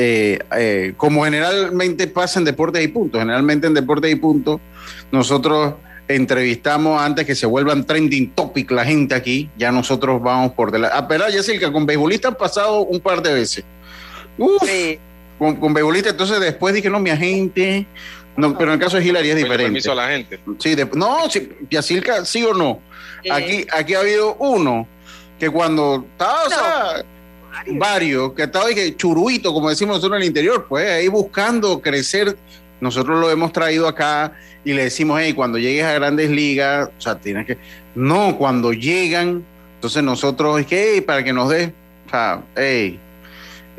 Eh, 0.00 0.38
eh, 0.56 0.94
como 0.96 1.24
generalmente 1.24 2.06
pasa 2.06 2.38
en 2.38 2.44
Deportes 2.44 2.84
y 2.84 2.88
Puntos, 2.88 3.20
generalmente 3.20 3.66
en 3.66 3.74
Deportes 3.74 4.12
y 4.12 4.14
Puntos, 4.14 4.60
nosotros 5.10 5.74
entrevistamos 6.06 7.00
antes 7.00 7.26
que 7.26 7.34
se 7.34 7.46
vuelvan 7.46 7.84
trending 7.84 8.30
topic 8.30 8.70
la 8.70 8.84
gente 8.84 9.14
aquí, 9.14 9.50
ya 9.58 9.70
nosotros 9.70 10.22
vamos 10.22 10.52
por 10.52 10.70
delante. 10.70 10.96
Ah, 10.96 11.28
ya 11.30 11.42
que 11.42 11.72
con 11.72 11.84
beisbolistas 11.84 12.32
han 12.32 12.38
pasado 12.38 12.80
un 12.80 13.00
par 13.00 13.22
de 13.22 13.34
veces. 13.34 13.64
Uf, 14.38 14.62
con, 15.38 15.56
con 15.56 15.74
beisbolistas, 15.74 16.12
entonces 16.12 16.40
después 16.40 16.74
dije, 16.74 16.88
no, 16.88 16.98
mi 16.98 17.10
agente, 17.10 17.86
no, 18.38 18.56
pero 18.56 18.70
en 18.70 18.78
el 18.78 18.84
caso 18.84 18.98
de 18.98 19.04
Hillary 19.04 19.30
es 19.30 19.36
diferente. 19.36 19.64
permiso 19.64 19.90
a 19.90 19.96
la 19.96 20.08
gente. 20.10 20.38
Sí, 20.60 20.76
no, 20.94 21.28
sí, 21.28 21.48
Yacirca, 21.68 22.24
sí 22.24 22.44
o 22.44 22.54
no. 22.54 22.80
Aquí, 23.32 23.66
aquí 23.72 23.94
ha 23.94 23.98
habido 23.98 24.36
uno 24.36 24.86
que 25.40 25.50
cuando 25.50 26.06
estaba, 26.12 26.44
o 26.44 26.48
sea, 26.48 27.04
varios, 27.72 28.34
que 28.34 28.44
estaba 28.44 28.68
dije, 28.68 28.94
churuito, 28.94 29.52
como 29.52 29.68
decimos 29.70 29.96
nosotros 29.96 30.18
en 30.18 30.22
el 30.22 30.28
interior, 30.28 30.66
pues 30.68 30.88
ahí 30.88 31.08
buscando 31.08 31.80
crecer. 31.80 32.36
Nosotros 32.80 33.18
lo 33.18 33.28
hemos 33.28 33.52
traído 33.52 33.88
acá 33.88 34.34
y 34.64 34.72
le 34.72 34.84
decimos, 34.84 35.18
hey, 35.20 35.32
cuando 35.32 35.58
llegues 35.58 35.84
a 35.84 35.94
grandes 35.94 36.30
ligas, 36.30 36.90
o 36.96 37.00
sea, 37.00 37.18
tienes 37.18 37.44
que. 37.44 37.58
No, 37.96 38.38
cuando 38.38 38.72
llegan, 38.72 39.44
entonces 39.74 40.04
nosotros, 40.04 40.60
es 40.60 40.66
que, 40.66 40.92
hey, 40.92 41.00
para 41.00 41.24
que 41.24 41.32
nos 41.32 41.48
dé, 41.48 41.72
o 42.06 42.10
sea, 42.10 42.44
hey, 42.54 43.00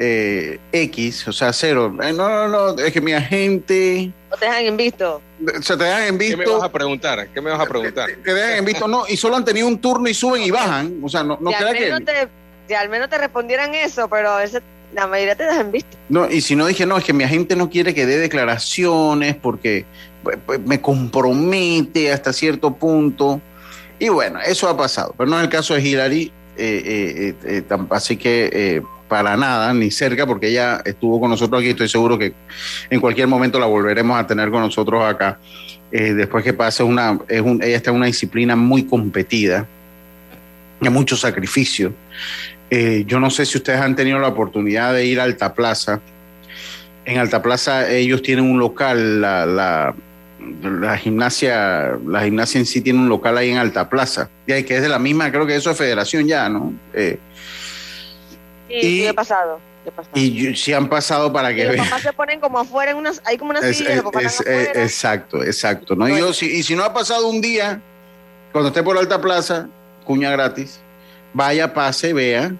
eh, 0.01 0.59
X, 0.71 1.27
o 1.27 1.33
sea, 1.33 1.51
cero. 1.51 1.93
Eh, 2.01 2.13
no, 2.13 2.29
no, 2.29 2.47
no, 2.47 2.81
es 2.81 2.93
que 2.93 3.01
mi 3.01 3.11
agente. 3.11 4.09
No 4.31 4.37
te 4.37 4.45
dejan 4.45 4.63
en 4.63 4.77
visto. 4.77 5.21
Se 5.61 5.75
te 5.75 5.83
dejan 5.83 6.03
en 6.03 6.17
visto. 6.17 6.37
¿Qué 6.37 6.45
me 6.45 6.53
vas 6.53 6.63
a 6.63 6.71
preguntar? 6.71 7.27
¿Qué 7.27 7.41
me 7.41 7.51
vas 7.51 7.59
a 7.59 7.65
preguntar? 7.65 8.09
Te, 8.23 8.33
dejan 8.33 8.59
en 8.59 8.65
visto, 8.65 8.87
no, 8.87 9.03
y 9.09 9.17
solo 9.17 9.35
han 9.35 9.43
tenido 9.43 9.67
un 9.67 9.77
turno 9.77 10.07
y 10.07 10.13
suben 10.13 10.41
y 10.41 10.51
bajan. 10.51 10.99
O 11.03 11.09
sea, 11.09 11.23
no, 11.23 11.37
no 11.41 11.51
que. 11.51 11.91
Te, 12.05 12.29
si 12.69 12.73
al 12.75 12.87
menos 12.87 13.09
te 13.09 13.17
respondieran 13.17 13.75
eso, 13.75 14.07
pero 14.07 14.39
ese, 14.39 14.61
la 14.93 15.05
mayoría 15.05 15.35
te 15.35 15.43
dejan 15.43 15.65
en 15.65 15.71
visto. 15.73 15.97
No, 16.07 16.29
y 16.29 16.39
si 16.39 16.55
no 16.55 16.65
dije, 16.65 16.85
no, 16.85 16.97
es 16.97 17.03
que 17.03 17.11
mi 17.11 17.25
agente 17.25 17.57
no 17.57 17.69
quiere 17.69 17.93
que 17.93 18.05
dé 18.05 18.19
declaraciones 18.19 19.35
porque 19.35 19.85
pues, 20.23 20.37
pues, 20.45 20.61
me 20.61 20.79
compromete 20.79 22.13
hasta 22.13 22.31
cierto 22.31 22.73
punto. 22.73 23.41
Y 23.97 24.07
bueno, 24.07 24.39
eso 24.39 24.69
ha 24.69 24.77
pasado, 24.77 25.13
pero 25.17 25.29
no 25.29 25.37
es 25.37 25.43
el 25.43 25.49
caso 25.49 25.73
de 25.73 25.81
Hillary. 25.81 26.31
Eh, 26.61 27.33
así 27.89 28.15
que 28.15 28.81
para 29.09 29.35
nada, 29.35 29.73
ni 29.73 29.91
cerca, 29.91 30.25
porque 30.25 30.47
ella 30.47 30.81
estuvo 30.85 31.19
con 31.19 31.29
nosotros 31.29 31.59
aquí. 31.59 31.71
Estoy 31.71 31.89
seguro 31.89 32.17
que 32.17 32.33
en 32.89 33.01
cualquier 33.01 33.27
momento 33.27 33.59
la 33.59 33.65
volveremos 33.65 34.17
a 34.17 34.25
tener 34.25 34.49
con 34.49 34.61
nosotros 34.61 35.03
acá. 35.03 35.39
Eh, 35.91 36.13
después 36.13 36.43
que 36.43 36.53
pase, 36.53 36.83
una, 36.83 37.19
es 37.27 37.41
un, 37.41 37.61
ella 37.61 37.75
está 37.75 37.89
en 37.89 37.97
una 37.97 38.05
disciplina 38.05 38.55
muy 38.55 38.83
competida, 38.83 39.67
de 40.79 40.89
mucho 40.89 41.17
sacrificio. 41.17 41.93
Eh, 42.69 43.03
yo 43.07 43.19
no 43.19 43.29
sé 43.31 43.45
si 43.45 43.57
ustedes 43.57 43.81
han 43.81 43.95
tenido 43.95 44.19
la 44.19 44.27
oportunidad 44.27 44.93
de 44.93 45.05
ir 45.05 45.19
a 45.19 45.23
Alta 45.23 45.53
Plaza. 45.53 45.99
En 47.03 47.17
Alta 47.17 47.41
Plaza 47.41 47.89
ellos 47.89 48.21
tienen 48.21 48.45
un 48.45 48.59
local, 48.59 49.19
la, 49.19 49.45
la, 49.47 49.95
la 50.61 50.97
gimnasia, 50.97 51.97
la 52.05 52.23
gimnasia 52.23 52.59
en 52.59 52.67
sí 52.67 52.81
tiene 52.81 52.99
un 52.99 53.09
local 53.09 53.37
ahí 53.37 53.49
en 53.49 53.57
Alta 53.57 53.89
Plaza, 53.89 54.29
que 54.45 54.59
es 54.59 54.81
de 54.81 54.89
la 54.89 54.99
misma, 54.99 55.31
creo 55.31 55.47
que 55.47 55.55
eso 55.55 55.71
es 55.71 55.77
federación 55.77 56.27
ya, 56.27 56.47
¿no? 56.47 56.73
Eh, 56.93 57.17
y, 58.69 59.01
¿qué 59.01 59.09
ha 59.09 59.13
pasado? 59.13 59.59
Y 60.13 60.55
si 60.55 60.73
han 60.73 60.89
pasado 60.89 61.31
para 61.31 61.53
que 61.53 61.65
vean. 61.65 61.77
Los 61.77 61.87
papás 61.87 62.01
se 62.03 62.13
ponen 62.13 62.39
como 62.39 62.59
afuera, 62.59 62.91
en 62.91 62.97
unas, 62.97 63.21
hay 63.25 63.37
como 63.37 63.51
unas 63.51 63.75
sillas, 63.75 64.03
Exacto, 64.75 65.43
exacto. 65.43 65.95
¿no? 65.95 66.07
Y, 66.07 66.33
si, 66.33 66.45
y 66.45 66.63
si 66.63 66.75
no 66.75 66.83
ha 66.83 66.93
pasado 66.93 67.27
un 67.27 67.41
día, 67.41 67.81
cuando 68.51 68.69
esté 68.69 68.83
por 68.83 68.97
Alta 68.97 69.19
Plaza, 69.21 69.67
cuña 70.05 70.31
gratis, 70.31 70.79
vaya, 71.33 71.73
pase, 71.73 72.13
vea, 72.13 72.53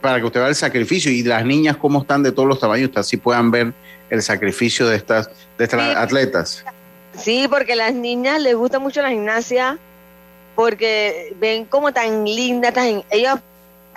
para 0.00 0.18
que 0.18 0.26
usted 0.26 0.40
vea 0.40 0.48
el 0.48 0.54
sacrificio 0.54 1.10
y 1.10 1.22
las 1.22 1.44
niñas 1.44 1.76
cómo 1.76 2.02
están 2.02 2.22
de 2.22 2.32
todos 2.32 2.48
los 2.48 2.60
tamaños, 2.60 2.90
así 2.94 3.16
puedan 3.16 3.50
ver 3.50 3.72
el 4.10 4.22
sacrificio 4.22 4.86
de 4.88 4.96
estas, 4.96 5.30
de 5.56 5.64
estas 5.64 5.96
atletas. 5.96 6.64
Sí, 7.16 7.46
porque 7.48 7.72
a 7.72 7.76
las 7.76 7.94
niñas 7.94 8.40
les 8.40 8.54
gusta 8.54 8.78
mucho 8.78 9.02
la 9.02 9.10
gimnasia, 9.10 9.78
porque 10.54 11.34
ven 11.40 11.64
como 11.64 11.92
tan 11.92 12.24
lindas, 12.24 12.74
tan, 12.74 13.02
ellas 13.10 13.40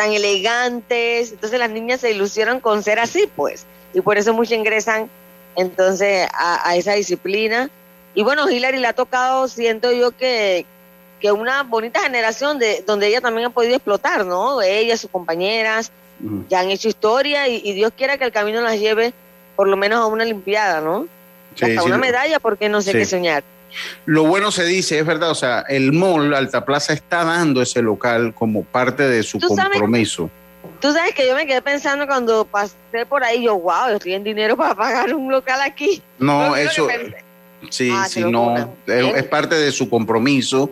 tan 0.01 0.13
elegantes, 0.13 1.31
entonces 1.31 1.59
las 1.59 1.69
niñas 1.69 2.01
se 2.01 2.09
ilusionan 2.09 2.59
con 2.59 2.81
ser 2.81 2.97
así, 2.97 3.29
pues, 3.35 3.67
y 3.93 4.01
por 4.01 4.17
eso 4.17 4.33
muchos 4.33 4.53
ingresan 4.53 5.11
entonces 5.55 6.27
a, 6.33 6.75
esa 6.75 6.93
disciplina. 6.93 7.69
Y 8.15 8.23
bueno, 8.23 8.49
Hillary 8.49 8.79
le 8.79 8.87
ha 8.87 8.93
tocado, 8.93 9.47
siento 9.47 9.91
yo 9.91 10.09
que, 10.09 10.65
que 11.19 11.31
una 11.31 11.61
bonita 11.61 11.99
generación 12.01 12.57
de 12.57 12.83
donde 12.87 13.09
ella 13.09 13.21
también 13.21 13.45
ha 13.45 13.49
podido 13.51 13.75
explotar, 13.75 14.25
¿no? 14.25 14.63
Ella, 14.63 14.97
sus 14.97 15.11
compañeras, 15.11 15.91
ya 16.49 16.61
han 16.61 16.71
hecho 16.71 16.87
historia 16.87 17.47
y, 17.47 17.71
Dios 17.73 17.91
quiera 17.95 18.17
que 18.17 18.23
el 18.23 18.31
camino 18.31 18.59
las 18.59 18.79
lleve 18.79 19.13
por 19.55 19.67
lo 19.67 19.77
menos 19.77 19.99
a 19.99 20.07
una 20.07 20.23
Olimpiada, 20.23 20.81
¿no? 20.81 21.05
Hasta 21.61 21.83
una 21.83 21.99
medalla, 21.99 22.39
porque 22.39 22.69
no 22.69 22.81
sé 22.81 22.93
qué 22.93 23.05
soñar. 23.05 23.43
Lo 24.05 24.23
bueno 24.23 24.51
se 24.51 24.65
dice, 24.65 24.99
es 24.99 25.05
verdad, 25.05 25.31
o 25.31 25.35
sea, 25.35 25.61
el 25.69 25.93
mall 25.93 26.33
Alta 26.33 26.65
Plaza 26.65 26.93
está 26.93 27.23
dando 27.23 27.61
ese 27.61 27.81
local 27.81 28.33
como 28.33 28.63
parte 28.63 29.07
de 29.07 29.23
su 29.23 29.39
compromiso. 29.39 30.29
Tú 30.79 30.91
sabes 30.93 31.13
que 31.13 31.27
yo 31.27 31.35
me 31.35 31.45
quedé 31.45 31.61
pensando 31.61 32.07
cuando 32.07 32.45
pasé 32.45 33.05
por 33.07 33.23
ahí, 33.23 33.43
yo, 33.43 33.57
wow, 33.57 33.89
yo 33.89 33.95
estoy 33.95 34.13
en 34.13 34.23
dinero 34.23 34.57
para 34.57 34.75
pagar 34.75 35.13
un 35.13 35.31
local 35.31 35.61
aquí. 35.61 36.01
No, 36.19 36.55
eso... 36.55 36.87
Sí, 37.69 37.91
ah, 37.93 38.07
sí, 38.09 38.23
no, 38.23 38.55
es, 38.87 39.23
parte 39.25 39.53
de 39.53 39.71
su 39.71 39.87
compromiso. 39.87 40.71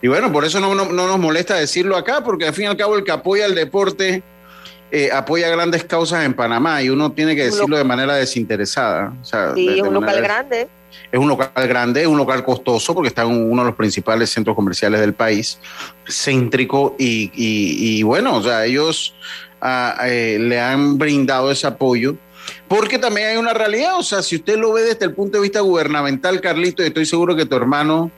Y 0.00 0.06
bueno, 0.06 0.30
por 0.30 0.44
eso 0.44 0.60
no, 0.60 0.72
no, 0.72 0.84
nos 0.86 1.18
molesta 1.18 1.56
decirlo 1.56 1.96
acá, 1.96 2.22
porque 2.22 2.46
al 2.46 2.54
fin 2.54 2.66
y 2.66 2.68
al 2.68 2.76
cabo 2.76 2.96
el 2.96 3.02
que 3.02 3.10
apoya 3.10 3.46
el 3.46 3.56
deporte 3.56 4.22
eh, 4.90 5.10
apoya 5.12 5.48
grandes 5.50 5.84
causas 5.84 6.24
en 6.24 6.32
Panamá 6.32 6.82
y 6.82 6.88
uno 6.88 7.12
tiene 7.12 7.36
que 7.36 7.44
decirlo 7.44 7.76
de 7.76 7.84
manera 7.84 8.14
desinteresada. 8.14 9.12
sí, 9.54 9.68
es 9.68 9.82
un 9.82 9.94
local 9.94 10.20
grande. 10.22 10.68
Es 11.12 11.18
un 11.18 11.28
local 11.28 11.50
grande, 11.68 12.02
es 12.02 12.06
un 12.06 12.16
local 12.16 12.42
costoso 12.44 12.94
porque 12.94 13.08
está 13.08 13.22
en 13.22 13.50
uno 13.50 13.62
de 13.62 13.68
los 13.68 13.76
principales 13.76 14.30
centros 14.30 14.56
comerciales 14.56 15.00
del 15.00 15.12
país, 15.12 15.58
céntrico 16.06 16.96
y, 16.98 18.02
bueno, 18.02 18.36
o 18.36 18.42
sea, 18.42 18.64
ellos 18.64 19.14
ah, 19.60 19.96
eh, 20.06 20.38
le 20.40 20.60
han 20.60 20.98
brindado 20.98 21.50
ese 21.50 21.66
apoyo. 21.66 22.16
Porque 22.66 22.98
también 22.98 23.28
hay 23.28 23.36
una 23.36 23.52
realidad, 23.52 23.98
o 23.98 24.02
sea, 24.02 24.22
si 24.22 24.36
usted 24.36 24.56
lo 24.56 24.72
ve 24.72 24.82
desde 24.82 25.04
el 25.04 25.12
punto 25.12 25.36
de 25.36 25.42
vista 25.42 25.60
gubernamental, 25.60 26.40
Carlito, 26.40 26.82
y 26.82 26.86
estoy 26.86 27.04
seguro 27.04 27.36
que 27.36 27.44
tu 27.44 27.56
hermano 27.56 28.10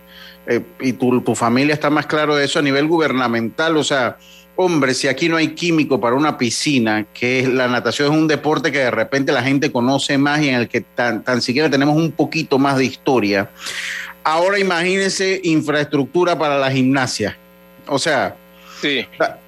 eh, 0.47 0.61
y 0.81 0.93
tu, 0.93 1.21
tu 1.21 1.35
familia 1.35 1.75
está 1.75 1.91
más 1.91 2.07
claro 2.07 2.37
de 2.37 2.45
eso 2.45 2.61
a 2.61 2.63
nivel 2.63 2.87
gubernamental, 2.87 3.77
o 3.77 3.83
sea, 3.83 4.19
hombre, 4.61 4.95
si 4.95 5.09
aquí 5.09 5.29
no 5.29 5.37
hay 5.37 5.49
químico 5.55 5.99
para 5.99 6.15
una 6.15 6.37
piscina, 6.37 7.07
que 7.15 7.47
la 7.47 7.67
natación 7.67 8.13
es 8.13 8.19
un 8.19 8.29
deporte 8.29 8.71
que 8.71 8.79
de 8.79 8.91
repente 8.91 9.33
la 9.33 9.43
gente 9.43 9.73
conoce 9.73 10.19
más 10.19 10.43
y 10.43 10.51
en 10.51 10.57
el 10.57 10.69
que 10.69 10.83
tan, 10.83 11.25
siquiera 11.41 11.71
tenemos 11.71 11.97
un 11.97 12.13
poquito 12.13 12.59
más 12.59 12.77
de 12.77 12.85
historia, 12.85 13.51
ahora 14.23 14.59
imagínense 14.59 15.41
infraestructura 15.45 16.39
para 16.39 16.59
la 16.59 16.71
gimnasia. 16.71 17.37
O 17.87 17.99
sea... 17.99 18.37
Sí, 18.81 19.07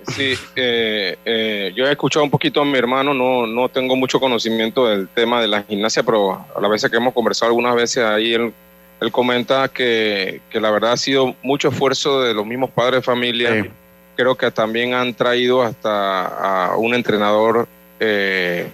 sí. 0.08 0.34
Eh, 0.56 1.16
eh, 1.24 1.72
yo 1.74 1.86
he 1.86 1.92
escuchado 1.92 2.22
un 2.22 2.30
poquito 2.30 2.60
a 2.60 2.64
mi 2.66 2.76
hermano, 2.76 3.14
no, 3.14 3.46
no 3.46 3.68
tengo 3.70 3.96
mucho 3.96 4.20
conocimiento 4.20 4.86
del 4.86 5.08
tema 5.08 5.40
de 5.40 5.48
la 5.48 5.62
gimnasia, 5.62 6.02
pero 6.02 6.44
a 6.54 6.60
la 6.60 6.68
vez 6.68 6.86
que 6.90 6.96
hemos 6.96 7.14
conversado 7.14 7.48
algunas 7.48 7.74
veces 7.74 8.04
ahí, 8.04 8.34
él, 8.34 8.52
él 9.00 9.10
comenta 9.10 9.68
que, 9.68 10.42
que, 10.50 10.60
la 10.60 10.70
verdad 10.70 10.92
ha 10.92 10.96
sido 10.98 11.34
mucho 11.42 11.68
esfuerzo 11.68 12.20
de 12.20 12.34
los 12.34 12.44
mismos 12.44 12.68
padres 12.70 12.96
de 12.96 13.02
familia 13.02 13.72
creo 14.16 14.34
que 14.34 14.50
también 14.50 14.94
han 14.94 15.14
traído 15.14 15.62
hasta 15.62 16.70
a 16.70 16.76
un 16.76 16.94
entrenador 16.94 17.68
eh, 18.00 18.68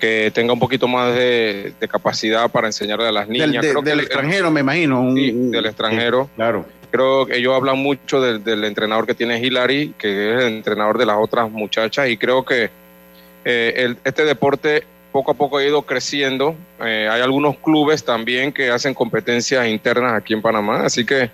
que 0.00 0.30
tenga 0.34 0.52
un 0.52 0.58
poquito 0.58 0.88
más 0.88 1.14
de, 1.14 1.74
capacidad 1.88 2.50
para 2.50 2.66
enseñarle 2.66 3.08
a 3.08 3.12
las 3.12 3.28
niñas. 3.28 3.64
Del, 3.84 4.00
extranjero, 4.00 4.50
me 4.50 4.60
imagino. 4.60 5.12
del 5.14 5.66
extranjero. 5.66 6.28
claro. 6.36 6.66
Creo 6.90 7.24
que 7.24 7.38
ellos 7.38 7.54
hablan 7.54 7.78
mucho 7.78 8.20
del, 8.20 8.64
entrenador 8.64 9.06
que 9.06 9.14
tiene 9.14 9.38
Hillary, 9.38 9.94
que 9.96 10.34
es 10.34 10.42
el 10.42 10.52
entrenador 10.52 10.98
de 10.98 11.06
las 11.06 11.16
otras 11.18 11.50
muchachas, 11.50 12.10
y 12.10 12.18
creo 12.18 12.44
que 12.44 12.68
eh, 13.46 13.94
este 14.04 14.26
deporte 14.26 14.84
poco 15.10 15.30
a 15.30 15.34
poco 15.34 15.58
ha 15.58 15.64
ido 15.64 15.82
creciendo. 15.82 16.54
Eh, 16.80 17.08
hay 17.10 17.22
algunos 17.22 17.56
clubes 17.56 18.04
también 18.04 18.52
que 18.52 18.70
hacen 18.70 18.92
competencias 18.92 19.66
internas 19.68 20.12
aquí 20.12 20.34
en 20.34 20.42
Panamá, 20.42 20.82
así 20.84 21.06
que 21.06 21.30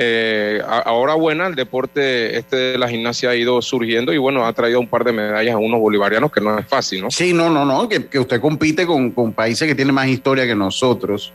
eh, 0.00 0.62
ahora 0.64 1.14
buena, 1.14 1.48
el 1.48 1.56
deporte 1.56 2.38
este 2.38 2.54
de 2.54 2.78
la 2.78 2.88
gimnasia 2.88 3.30
ha 3.30 3.34
ido 3.34 3.60
surgiendo 3.60 4.12
y 4.12 4.18
bueno, 4.18 4.46
ha 4.46 4.52
traído 4.52 4.78
un 4.78 4.86
par 4.86 5.02
de 5.02 5.10
medallas 5.10 5.56
a 5.56 5.58
unos 5.58 5.80
bolivarianos 5.80 6.30
que 6.30 6.40
no 6.40 6.56
es 6.56 6.64
fácil, 6.68 7.02
¿no? 7.02 7.10
Sí, 7.10 7.32
no, 7.32 7.50
no, 7.50 7.64
no, 7.64 7.88
que, 7.88 8.16
usted 8.16 8.40
compite 8.40 8.86
con, 8.86 9.12
países 9.32 9.66
que 9.66 9.74
tienen 9.74 9.92
más 9.92 10.06
historia 10.06 10.46
que 10.46 10.54
nosotros. 10.54 11.32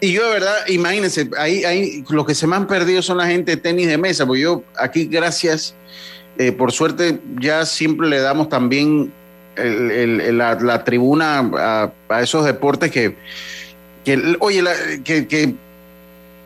Y 0.00 0.12
yo 0.12 0.24
de 0.24 0.34
verdad, 0.34 0.54
imagínense, 0.68 1.30
ahí, 1.36 1.64
ahí 1.64 2.04
los 2.10 2.24
que 2.24 2.36
se 2.36 2.46
me 2.46 2.54
han 2.54 2.68
perdido 2.68 3.02
son 3.02 3.18
la 3.18 3.26
gente 3.26 3.56
de 3.56 3.56
tenis 3.56 3.88
de 3.88 3.98
mesa, 3.98 4.24
porque 4.24 4.42
yo 4.42 4.62
aquí, 4.78 5.06
gracias, 5.06 5.74
eh, 6.38 6.52
por 6.52 6.70
suerte, 6.70 7.18
ya 7.40 7.66
siempre 7.66 8.08
le 8.08 8.20
damos 8.20 8.48
también 8.48 9.12
la, 9.56 10.84
tribuna 10.84 11.90
a, 12.08 12.22
esos 12.22 12.44
deportes 12.44 12.92
que, 12.92 13.16
que 14.04 14.36
oye, 14.38 14.62
que, 15.02 15.26
que 15.26 15.56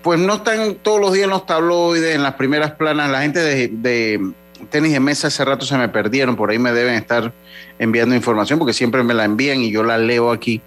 pues 0.04 0.20
no 0.20 0.34
están 0.34 0.74
todos 0.76 1.00
los 1.00 1.14
días 1.14 1.24
en 1.24 1.30
los 1.30 1.46
tabloides, 1.46 2.14
en 2.14 2.22
las 2.22 2.34
primeras 2.34 2.72
planas. 2.72 3.10
La 3.10 3.22
gente 3.22 3.40
de, 3.40 4.32
tenis 4.68 4.92
de 4.92 5.00
mesa 5.00 5.28
hace 5.28 5.42
rato 5.46 5.64
se 5.64 5.78
me 5.78 5.88
perdieron, 5.88 6.36
por 6.36 6.50
ahí 6.50 6.58
me 6.58 6.72
deben 6.72 6.94
estar 6.94 7.32
enviando 7.78 8.14
información 8.14 8.58
porque 8.58 8.74
siempre 8.74 9.02
me 9.02 9.14
la 9.14 9.24
envían 9.24 9.62
y 9.62 9.70
yo 9.70 9.82
la 9.82 9.96
leo 9.96 10.30
aquí. 10.30 10.60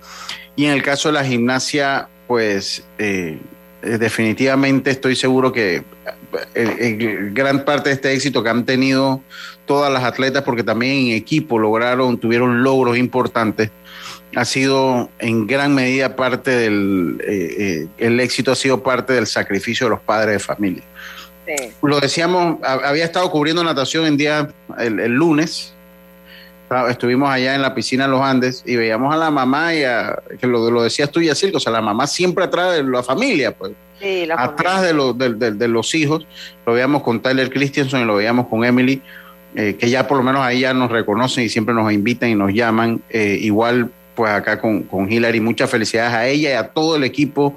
Y 0.56 0.66
en 0.66 0.72
el 0.72 0.82
caso 0.82 1.10
de 1.10 1.14
la 1.14 1.24
gimnasia, 1.24 2.10
pues 2.26 2.84
eh, 2.98 3.40
eh, 3.84 3.98
definitivamente 4.00 4.90
estoy 4.90 5.16
seguro 5.16 5.54
que 5.54 5.84
eh, 6.56 7.30
gran 7.32 7.64
parte 7.64 7.90
de 7.90 7.96
este 7.96 8.14
éxito 8.14 8.42
que 8.42 8.50
han 8.50 8.66
tenido 8.66 9.22
todas 9.68 9.94
las 9.94 10.04
atletas, 10.04 10.42
porque 10.42 10.64
también 10.64 11.10
en 11.10 11.16
equipo 11.16 11.60
lograron, 11.60 12.18
tuvieron 12.18 12.64
logros 12.64 12.98
importantes, 12.98 13.70
ha 14.36 14.46
sido 14.46 15.10
en 15.20 15.48
gran 15.48 15.74
medida 15.74 16.16
parte 16.16 16.52
del, 16.52 17.22
eh, 17.26 17.56
eh, 17.60 17.88
el 17.98 18.20
éxito 18.20 18.52
ha 18.52 18.56
sido 18.56 18.84
parte 18.84 19.14
del 19.14 19.28
sacrificio 19.28 19.88
de 19.88 19.92
los 19.92 20.00
padres 20.02 20.34
de 20.34 20.40
familia. 20.40 20.84
Lo 21.82 22.02
decíamos, 22.02 22.58
había 22.62 23.06
estado 23.06 23.32
cubriendo 23.32 23.64
natación 23.64 24.06
en 24.06 24.18
día, 24.18 24.50
el, 24.78 25.14
lunes, 25.14 25.74
estuvimos 26.90 27.30
allá 27.30 27.56
en 27.56 27.62
la 27.62 27.74
piscina 27.74 28.04
de 28.04 28.12
los 28.12 28.22
Andes 28.22 28.64
y 28.66 28.76
veíamos 28.76 29.14
a 29.14 29.18
la 29.18 29.32
mamá 29.32 29.74
y 29.74 29.86
a, 29.86 30.20
que 30.42 30.46
lo, 30.46 30.70
lo 30.70 30.84
decías 30.84 31.10
tú 31.10 31.22
y 31.22 31.30
así, 31.30 31.50
o 31.54 31.60
sea, 31.62 31.72
la 31.72 31.82
mamá 31.82 32.06
siempre 32.06 32.44
atrás 32.44 32.76
de 32.76 32.84
la 32.84 33.02
familia, 33.02 33.56
pues. 33.56 33.72
atrás 34.38 34.82
de, 34.82 35.52
de, 35.52 35.68
los 35.70 35.96
hijos, 35.96 36.28
lo 36.66 36.74
veíamos 36.74 37.02
con 37.02 37.22
Tyler 37.22 37.50
Christensen 37.50 38.02
y 38.02 38.06
lo 38.06 38.18
veíamos 38.18 38.48
con 38.48 38.66
Emily, 38.66 39.02
eh, 39.56 39.78
que 39.80 39.90
ya 39.90 40.06
por 40.06 40.18
lo 40.18 40.24
menos 40.24 40.42
ahí 40.42 40.60
ya 40.60 40.74
nos 40.74 40.92
reconocen 40.92 41.46
y 41.46 41.50
siempre 41.50 41.74
nos 41.74 41.90
invitan 41.94 42.30
y 42.30 42.36
nos 42.36 42.54
llaman. 42.54 43.02
igual 43.10 43.90
pues 44.18 44.32
acá 44.32 44.60
con, 44.60 44.82
con 44.82 45.10
Hillary. 45.10 45.40
Muchas 45.40 45.70
felicidades 45.70 46.12
a 46.12 46.28
ella 46.28 46.50
y 46.50 46.54
a 46.54 46.70
todo 46.70 46.96
el 46.96 47.04
equipo 47.04 47.56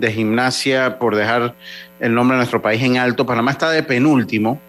de 0.00 0.10
gimnasia 0.10 0.98
por 0.98 1.14
dejar 1.14 1.54
el 2.00 2.12
nombre 2.12 2.34
de 2.34 2.38
nuestro 2.38 2.60
país 2.60 2.82
en 2.82 2.96
alto. 2.96 3.24
Panamá 3.24 3.52
está 3.52 3.70
de 3.70 3.84
penúltimo. 3.84 4.60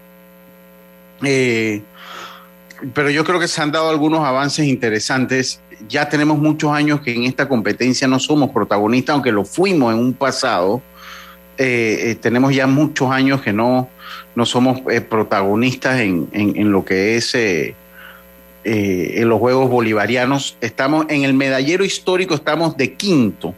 Eh, 1.24 1.82
pero 2.94 3.10
yo 3.10 3.24
creo 3.24 3.40
que 3.40 3.48
se 3.48 3.60
han 3.60 3.72
dado 3.72 3.90
algunos 3.90 4.24
avances 4.24 4.68
interesantes. 4.68 5.60
Ya 5.90 6.08
tenemos 6.10 6.38
muchos 6.38 6.72
años 6.72 7.02
que 7.02 7.16
en 7.16 7.24
esta 7.24 7.50
competencia 7.50 8.08
no 8.08 8.20
somos 8.20 8.52
protagonistas, 8.52 9.16
aunque 9.16 9.32
lo 9.32 9.44
fuimos 9.44 9.94
en 9.94 10.00
un 10.00 10.14
pasado. 10.14 10.84
Eh, 11.58 12.12
eh, 12.12 12.16
tenemos 12.22 12.54
ya 12.54 12.68
muchos 12.68 13.10
años 13.10 13.42
que 13.42 13.52
no, 13.52 13.90
no 14.36 14.46
somos 14.46 14.82
protagonistas 15.10 16.02
en, 16.02 16.30
en, 16.34 16.72
lo 16.72 16.86
que 16.86 17.16
es 17.18 17.36
eh, 18.64 19.14
en 19.16 19.28
los 19.28 19.40
Juegos 19.40 19.72
Bolivarianos. 19.72 20.56
Estamos 20.62 21.08
en 21.10 21.24
el 21.24 21.34
medallero 21.34 21.84
histórico, 21.84 22.36
estamos 22.36 22.78
de 22.78 22.94
quinto. 22.94 23.56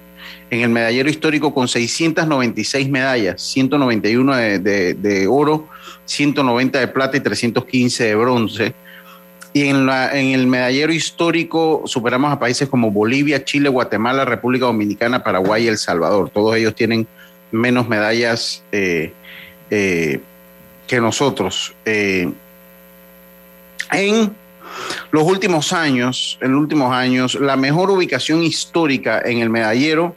En 0.49 0.61
el 0.61 0.69
medallero 0.69 1.09
histórico 1.09 1.53
con 1.53 1.67
696 1.67 2.89
medallas, 2.89 3.41
191 3.41 4.35
de, 4.35 4.93
de, 4.93 5.27
oro, 5.27 5.67
190 6.05 6.79
de 6.79 6.87
plata 6.87 7.17
y 7.17 7.19
315 7.19 8.03
de 8.05 8.15
bronce. 8.15 8.73
Y 9.51 9.67
en, 9.67 9.85
la, 9.85 10.17
en 10.17 10.27
el 10.27 10.47
medallero 10.47 10.93
histórico 10.93 11.83
superamos 11.85 12.31
a 12.31 12.39
países 12.39 12.69
como 12.69 12.89
Bolivia, 12.89 13.43
Chile, 13.43 13.67
Guatemala, 13.67 14.23
República 14.23 14.67
Dominicana, 14.67 15.21
Paraguay 15.21 15.65
y 15.65 15.67
El 15.67 15.77
Salvador. 15.77 16.29
Todos 16.29 16.55
ellos 16.55 16.75
tienen 16.75 17.07
menos 17.51 17.89
medallas 17.89 18.63
eh, 18.71 19.11
eh, 19.69 20.21
que 20.87 21.01
nosotros. 21.01 21.73
en 21.85 22.35
los 25.11 25.23
últimos 25.23 25.73
años, 25.73 26.37
en 26.41 26.51
los 26.51 26.61
últimos 26.61 26.93
años, 26.93 27.35
la 27.35 27.55
mejor 27.55 27.91
ubicación 27.91 28.43
histórica 28.43 29.21
en 29.23 29.39
el 29.39 29.49
medallero 29.49 30.15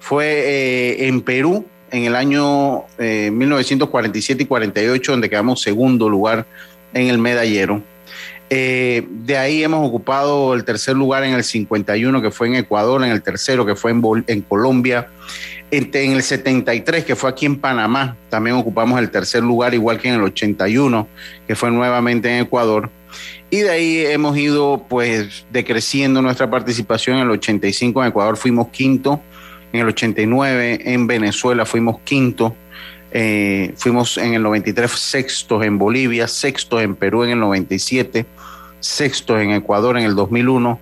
fue 0.00 0.26
eh, 0.26 1.08
en 1.08 1.20
Perú, 1.20 1.66
en 1.90 2.04
el 2.04 2.16
año 2.16 2.84
1947 2.98 4.42
eh, 4.42 4.44
y 4.44 4.46
48, 4.46 5.12
donde 5.12 5.30
quedamos 5.30 5.62
segundo 5.62 6.08
lugar 6.08 6.46
en 6.94 7.08
el 7.08 7.18
medallero. 7.18 7.82
Eh, 8.48 9.04
de 9.10 9.36
ahí 9.36 9.64
hemos 9.64 9.86
ocupado 9.86 10.54
el 10.54 10.64
tercer 10.64 10.94
lugar 10.94 11.24
en 11.24 11.34
el 11.34 11.42
51, 11.42 12.22
que 12.22 12.30
fue 12.30 12.46
en 12.46 12.54
Ecuador, 12.54 13.02
en 13.04 13.10
el 13.10 13.22
tercero, 13.22 13.66
que 13.66 13.74
fue 13.74 13.90
en, 13.90 14.02
en 14.28 14.42
Colombia, 14.42 15.08
en, 15.70 16.12
el 16.12 16.22
73, 16.22 17.04
que 17.04 17.16
fue 17.16 17.28
aquí 17.28 17.46
en 17.46 17.56
Panamá, 17.56 18.16
también 18.28 18.56
ocupamos 18.56 18.98
el 19.00 19.10
tercer 19.10 19.42
lugar, 19.42 19.74
igual 19.74 19.98
que 19.98 20.08
en 20.08 20.14
el 20.14 20.22
81, 20.22 21.08
que 21.46 21.56
fue 21.56 21.70
nuevamente 21.70 22.28
en 22.30 22.44
Ecuador. 22.44 22.90
Y 23.50 23.58
de 23.58 23.70
ahí 23.70 24.06
hemos 24.06 24.36
ido 24.36 24.84
pues 24.88 25.46
decreciendo 25.50 26.20
nuestra 26.20 26.50
participación. 26.50 27.16
En 27.16 27.22
el 27.22 27.30
85 27.30 28.02
en 28.02 28.08
Ecuador 28.08 28.36
fuimos 28.36 28.68
quinto, 28.68 29.20
en 29.72 29.80
el 29.80 29.88
89 29.88 30.80
en 30.84 31.06
Venezuela 31.06 31.64
fuimos 31.64 32.00
quinto, 32.00 32.56
eh, 33.12 33.72
fuimos 33.76 34.18
en 34.18 34.34
el 34.34 34.42
93 34.42 34.90
sextos 34.90 35.64
en 35.64 35.78
Bolivia, 35.78 36.26
sextos 36.26 36.82
en 36.82 36.96
Perú 36.96 37.22
en 37.22 37.30
el 37.30 37.38
97, 37.38 38.26
sextos 38.80 39.40
en 39.40 39.52
Ecuador 39.52 39.96
en 39.96 40.04
el 40.04 40.16
2001, 40.16 40.80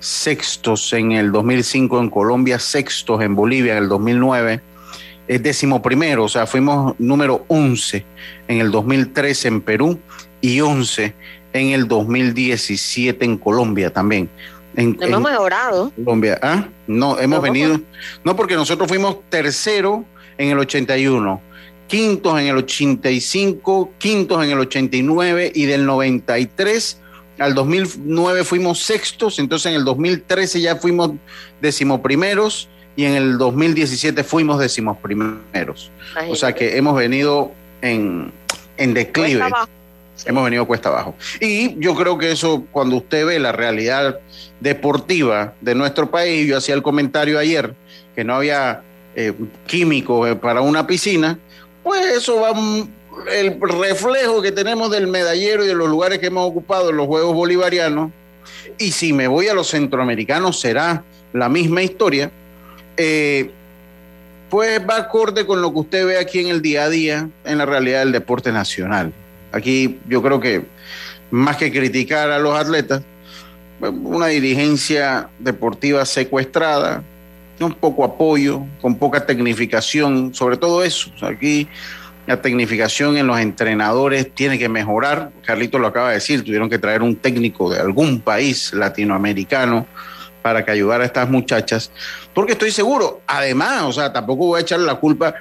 sextos 0.00 0.92
en 0.92 1.12
el 1.12 1.30
2005 1.30 2.00
en 2.00 2.10
Colombia, 2.10 2.58
sextos 2.58 3.22
en 3.22 3.36
Bolivia 3.36 3.76
en 3.76 3.84
el 3.84 3.88
2009 3.88 4.62
es 5.30 5.40
décimo 5.44 5.80
primero, 5.80 6.24
o 6.24 6.28
sea, 6.28 6.44
fuimos 6.44 6.96
número 6.98 7.44
11 7.46 8.04
en 8.48 8.58
el 8.58 8.72
2013 8.72 9.46
en 9.46 9.60
Perú 9.60 10.00
y 10.40 10.60
11 10.60 11.14
en 11.52 11.68
el 11.68 11.88
2017 11.88 13.24
en 13.24 13.36
Colombia 13.38 13.92
también. 13.92 14.28
En, 14.76 14.96
hemos 15.00 15.20
mejorado. 15.20 15.92
Colombia, 15.96 16.38
¿ah? 16.42 16.68
No, 16.86 17.18
hemos 17.18 17.42
venido. 17.42 17.80
No, 18.24 18.36
porque 18.36 18.54
nosotros 18.54 18.88
fuimos 18.88 19.18
tercero 19.28 20.04
en 20.38 20.50
el 20.50 20.58
81, 20.58 21.40
quintos 21.88 22.40
en 22.40 22.46
el 22.46 22.56
85, 22.56 23.92
quintos 23.98 24.44
en 24.44 24.50
el 24.50 24.58
89 24.60 25.52
y 25.54 25.66
del 25.66 25.86
93 25.86 27.00
al 27.40 27.54
2009 27.54 28.44
fuimos 28.44 28.82
sextos, 28.82 29.38
entonces 29.38 29.72
en 29.72 29.78
el 29.78 29.84
2013 29.84 30.60
ya 30.60 30.76
fuimos 30.76 31.12
decimoprimeros 31.62 32.68
y 32.96 33.06
en 33.06 33.14
el 33.14 33.38
2017 33.38 34.22
fuimos 34.24 34.58
decimoprimeros. 34.58 35.90
O 36.28 36.36
sea 36.36 36.54
que 36.54 36.76
hemos 36.76 36.94
venido 36.94 37.50
en, 37.80 38.30
en 38.76 38.92
declive. 38.92 39.42
Hemos 40.26 40.44
venido 40.44 40.66
cuesta 40.66 40.88
abajo. 40.88 41.14
Y 41.40 41.78
yo 41.78 41.94
creo 41.94 42.18
que 42.18 42.32
eso, 42.32 42.64
cuando 42.70 42.96
usted 42.96 43.26
ve 43.26 43.38
la 43.38 43.52
realidad 43.52 44.18
deportiva 44.60 45.54
de 45.60 45.74
nuestro 45.74 46.10
país, 46.10 46.46
yo 46.46 46.56
hacía 46.56 46.74
el 46.74 46.82
comentario 46.82 47.38
ayer 47.38 47.74
que 48.14 48.24
no 48.24 48.34
había 48.34 48.82
eh, 49.16 49.32
químicos 49.66 50.28
eh, 50.28 50.36
para 50.36 50.60
una 50.60 50.86
piscina, 50.86 51.38
pues 51.82 52.04
eso 52.06 52.40
va 52.40 52.52
el 53.32 53.60
reflejo 53.60 54.42
que 54.42 54.52
tenemos 54.52 54.90
del 54.90 55.06
medallero 55.06 55.64
y 55.64 55.68
de 55.68 55.74
los 55.74 55.88
lugares 55.88 56.18
que 56.18 56.26
hemos 56.26 56.48
ocupado 56.48 56.90
en 56.90 56.96
los 56.96 57.06
Juegos 57.06 57.34
Bolivarianos. 57.34 58.10
Y 58.78 58.92
si 58.92 59.12
me 59.12 59.28
voy 59.28 59.48
a 59.48 59.54
los 59.54 59.68
centroamericanos, 59.68 60.60
será 60.60 61.04
la 61.32 61.48
misma 61.48 61.82
historia. 61.82 62.30
Eh, 62.96 63.50
pues 64.48 64.80
va 64.88 64.96
acorde 64.96 65.46
con 65.46 65.62
lo 65.62 65.72
que 65.72 65.78
usted 65.78 66.06
ve 66.06 66.18
aquí 66.18 66.40
en 66.40 66.48
el 66.48 66.60
día 66.60 66.84
a 66.84 66.88
día, 66.90 67.28
en 67.44 67.58
la 67.58 67.66
realidad 67.66 68.00
del 68.00 68.12
deporte 68.12 68.52
nacional. 68.52 69.12
Aquí 69.52 69.98
yo 70.08 70.22
creo 70.22 70.40
que 70.40 70.64
más 71.30 71.56
que 71.56 71.70
criticar 71.72 72.30
a 72.30 72.38
los 72.38 72.54
atletas, 72.58 73.02
una 73.80 74.26
dirigencia 74.26 75.30
deportiva 75.38 76.04
secuestrada, 76.04 77.02
con 77.58 77.74
poco 77.74 78.04
apoyo, 78.04 78.64
con 78.80 78.96
poca 78.96 79.26
tecnificación, 79.26 80.34
sobre 80.34 80.56
todo 80.56 80.82
eso. 80.82 81.10
aquí 81.22 81.68
la 82.26 82.40
tecnificación 82.40 83.16
en 83.16 83.26
los 83.26 83.38
entrenadores 83.38 84.32
tiene 84.34 84.58
que 84.58 84.68
mejorar. 84.68 85.30
Carlito 85.44 85.78
lo 85.78 85.88
acaba 85.88 86.08
de 86.08 86.14
decir, 86.14 86.44
tuvieron 86.44 86.70
que 86.70 86.78
traer 86.78 87.02
un 87.02 87.16
técnico 87.16 87.70
de 87.70 87.80
algún 87.80 88.20
país 88.20 88.72
latinoamericano 88.72 89.86
para 90.42 90.64
que 90.64 90.70
ayudara 90.70 91.02
a 91.02 91.06
estas 91.06 91.28
muchachas, 91.28 91.90
porque 92.32 92.52
estoy 92.52 92.70
seguro, 92.70 93.20
además, 93.26 93.82
o 93.82 93.92
sea, 93.92 94.12
tampoco 94.12 94.46
voy 94.46 94.58
a 94.58 94.62
echarle 94.62 94.86
la 94.86 94.94
culpa 94.94 95.34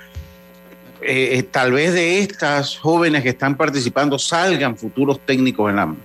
eh, 1.01 1.38
eh, 1.38 1.43
tal 1.43 1.71
vez 1.71 1.93
de 1.93 2.19
estas 2.19 2.77
jóvenes 2.77 3.23
que 3.23 3.29
están 3.29 3.55
participando 3.55 4.19
salgan 4.19 4.77
futuros 4.77 5.19
técnicos 5.25 5.69
en, 5.69 5.75
la, 5.77 5.95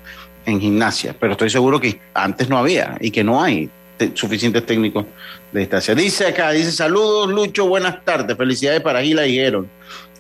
en 0.47 0.61
gimnasia, 0.61 1.17
pero 1.19 1.33
estoy 1.33 1.51
seguro 1.51 1.81
que 1.81 2.01
antes 2.15 2.49
no 2.49 2.59
había 2.59 2.97
y 3.01 3.11
que 3.11 3.25
no 3.25 3.43
hay 3.43 3.69
suficientes 4.15 4.65
técnicos 4.67 5.07
de 5.53 5.61
distancia. 5.61 5.95
Dice 5.95 6.27
acá, 6.27 6.51
dice 6.51 6.73
saludos 6.73 7.29
Lucho, 7.31 7.67
buenas 7.67 8.05
tardes, 8.05 8.37
felicidades 8.37 8.81
para 8.83 9.03
Gila 9.03 9.27
y 9.27 9.35
Geron. 9.35 9.69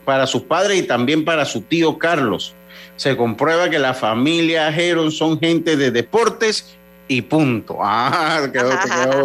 para 0.05 0.27
sus 0.27 0.43
padres 0.43 0.79
y 0.79 0.83
también 0.83 1.25
para 1.25 1.45
su 1.45 1.63
tío 1.63 1.99
Carlos. 1.99 2.55
Se 2.97 3.17
comprueba 3.17 3.71
que 3.71 3.79
la 3.79 3.95
familia 3.95 4.69
Heron 4.69 5.11
son 5.11 5.39
gente 5.41 5.77
de 5.77 5.91
deportes 5.91 6.77
y 7.09 7.23
punto. 7.23 7.79
Ah, 7.83 8.49
quedó, 8.53 8.71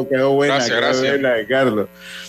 quedó, 0.08 0.32
buena, 0.32 0.64
quedó 0.64 1.00
buena, 1.00 1.34
Carlos. 1.48 1.88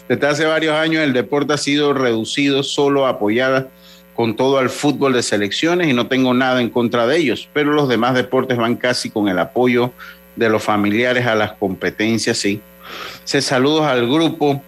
Desde 0.09 0.27
hace 0.27 0.45
varios 0.45 0.75
años 0.75 1.03
el 1.03 1.13
deporte 1.13 1.53
ha 1.53 1.59
sido 1.59 1.93
reducido 1.93 2.63
solo 2.63 3.07
a 3.07 3.11
apoyada 3.11 3.69
con 4.15 4.37
todo 4.37 4.59
al 4.59 4.69
fútbol 4.69 5.13
de 5.15 5.23
selecciones 5.23 5.89
y 5.89 5.93
no 5.93 6.07
tengo 6.07 6.35
nada 6.35 6.61
en 6.61 6.69
contra 6.69 7.07
de 7.07 7.17
ellos, 7.17 7.49
pero 7.53 7.73
los 7.73 7.89
demás 7.89 8.15
deportes 8.15 8.59
van 8.59 8.77
casi 8.77 9.11
con 9.11 9.29
el 9.29 9.39
apoyo 9.39 9.93
de 10.37 10.49
los 10.49 10.63
familiares 10.63 11.27
a 11.27 11.35
las 11.35 11.53
competencias, 11.53 12.37
sí. 12.37 12.61
Se 13.25 13.41
saludos 13.41 13.87
al 13.87 14.07
grupo. 14.07 14.63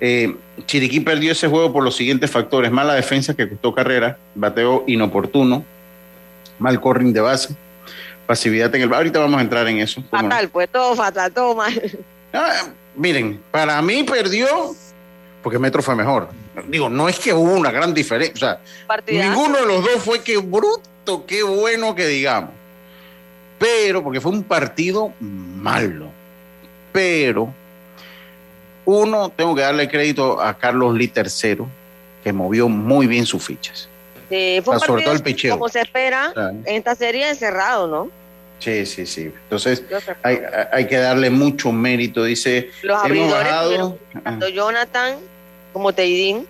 Eh, 0.00 0.34
Chiriquí 0.66 1.00
perdió 1.00 1.32
ese 1.32 1.48
juego 1.48 1.72
por 1.72 1.82
los 1.82 1.96
siguientes 1.96 2.30
factores: 2.30 2.70
mala 2.70 2.94
defensa 2.94 3.34
que 3.34 3.48
costó 3.48 3.74
carrera, 3.74 4.18
bateo 4.34 4.84
inoportuno, 4.86 5.64
mal 6.58 6.80
corring 6.80 7.12
de 7.12 7.20
base, 7.20 7.56
pasividad 8.30 8.72
en 8.76 8.82
el. 8.82 8.94
Ahorita 8.94 9.18
vamos 9.18 9.38
a 9.38 9.42
entrar 9.42 9.66
en 9.66 9.80
eso. 9.80 10.04
Fatal, 10.08 10.48
pues 10.50 10.68
todo 10.68 10.94
fatal, 10.94 11.32
todo 11.32 11.56
mal. 11.56 11.74
Ah, 12.32 12.68
miren, 12.94 13.42
para 13.50 13.82
mí 13.82 14.04
perdió 14.04 14.46
porque 15.42 15.58
Metro 15.58 15.82
fue 15.82 15.96
mejor. 15.96 16.28
Digo, 16.68 16.88
no 16.88 17.08
es 17.08 17.18
que 17.18 17.32
hubo 17.32 17.54
una 17.54 17.72
gran 17.72 17.92
diferencia. 17.92 18.60
O 18.86 18.86
sea, 18.86 19.00
ninguno 19.08 19.56
de 19.58 19.66
los 19.66 19.82
dos 19.82 19.96
fue 20.04 20.22
que 20.22 20.36
bruto, 20.36 21.26
qué 21.26 21.42
bueno 21.42 21.92
que 21.96 22.06
digamos. 22.06 22.50
Pero, 23.58 24.04
porque 24.04 24.20
fue 24.20 24.30
un 24.30 24.44
partido 24.44 25.12
malo. 25.18 26.12
Pero, 26.92 27.52
uno, 28.84 29.28
tengo 29.30 29.56
que 29.56 29.62
darle 29.62 29.88
crédito 29.88 30.40
a 30.40 30.56
Carlos 30.56 30.94
Lee 30.94 31.08
tercero, 31.08 31.68
que 32.22 32.32
movió 32.32 32.68
muy 32.68 33.08
bien 33.08 33.26
sus 33.26 33.44
fichas. 33.44 33.88
Sí, 34.28 34.60
fue 34.64 34.76
un 34.76 34.80
partido, 34.80 35.50
el 35.50 35.50
como 35.50 35.68
se 35.68 35.80
espera, 35.80 36.32
en 36.36 36.76
esta 36.76 36.94
serie 36.94 37.28
encerrado, 37.28 37.88
¿no? 37.88 38.19
Sí, 38.60 38.84
sí, 38.86 39.06
sí. 39.06 39.32
Entonces 39.42 39.82
hay, 40.22 40.86
que 40.86 40.96
darle 40.96 41.30
mucho 41.30 41.72
mérito. 41.72 42.24
Dice, 42.24 42.70
los 42.82 43.02
abridores, 43.02 43.98
tanto 44.22 44.48
Jonathan 44.48 45.16
como 45.72 45.92
Teidín. 45.92 46.46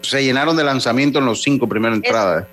Se 0.00 0.24
llenaron 0.24 0.56
de 0.56 0.64
lanzamiento 0.64 1.18
en 1.18 1.26
los 1.26 1.42
cinco 1.42 1.68
primeras 1.68 1.96
entradas. 1.96 2.46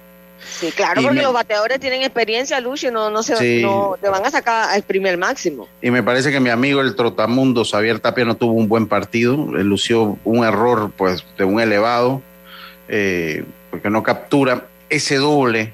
Sí, 0.44 0.72
claro, 0.72 1.04
porque 1.04 1.22
los 1.22 1.34
bateadores 1.34 1.80
tienen 1.80 2.02
experiencia, 2.02 2.60
Lucio, 2.60 2.92
no, 2.92 3.12
no, 3.12 3.22
se, 3.22 3.62
no 3.62 3.96
te 4.02 4.10
van 4.10 4.26
a 4.26 4.32
sacar 4.32 4.72
al 4.72 4.82
primer 4.82 5.18
máximo. 5.18 5.68
Y 5.82 5.92
me 5.92 6.02
parece 6.02 6.32
que 6.32 6.40
mi 6.40 6.50
amigo 6.50 6.82
el 6.82 6.96
Trotamundo, 6.96 7.64
Xavier 7.64 8.00
Tapia, 8.00 8.26
no 8.26 8.36
tuvo 8.36 8.54
un 8.54 8.68
buen 8.68 8.88
partido, 8.88 9.38
lució 9.38 10.18
un 10.24 10.44
error 10.44 10.92
pues 10.98 11.24
de 11.38 11.46
un 11.46 11.62
elevado, 11.62 12.24
eh, 12.88 13.46
porque 13.70 13.90
no 13.92 14.02
captura 14.02 14.66
ese 14.90 15.18
doble 15.18 15.74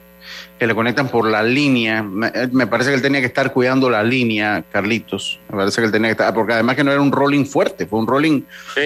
que 0.57 0.67
le 0.67 0.75
conectan 0.75 1.09
por 1.09 1.29
la 1.29 1.43
línea. 1.43 2.05
Eh, 2.33 2.47
me, 2.51 2.67
parece 2.67 2.89
que 2.89 2.95
él 2.95 3.01
tenía 3.01 3.21
que 3.21 3.27
estar 3.27 3.53
cuidando 3.53 3.89
la 3.89 4.03
línea, 4.03 4.63
Carlitos. 4.71 5.39
Me 5.49 5.57
parece 5.57 5.81
que 5.81 5.85
él 5.85 5.91
tenía 5.91 6.09
que 6.09 6.13
estar, 6.13 6.33
porque 6.33 6.53
además 6.53 6.75
que 6.75 6.83
no 6.83 6.91
era 6.91 7.01
un 7.01 7.11
rolling 7.11 7.45
fuerte, 7.45 7.85
fue 7.85 7.99
un 7.99 8.07
rolling, 8.07 8.41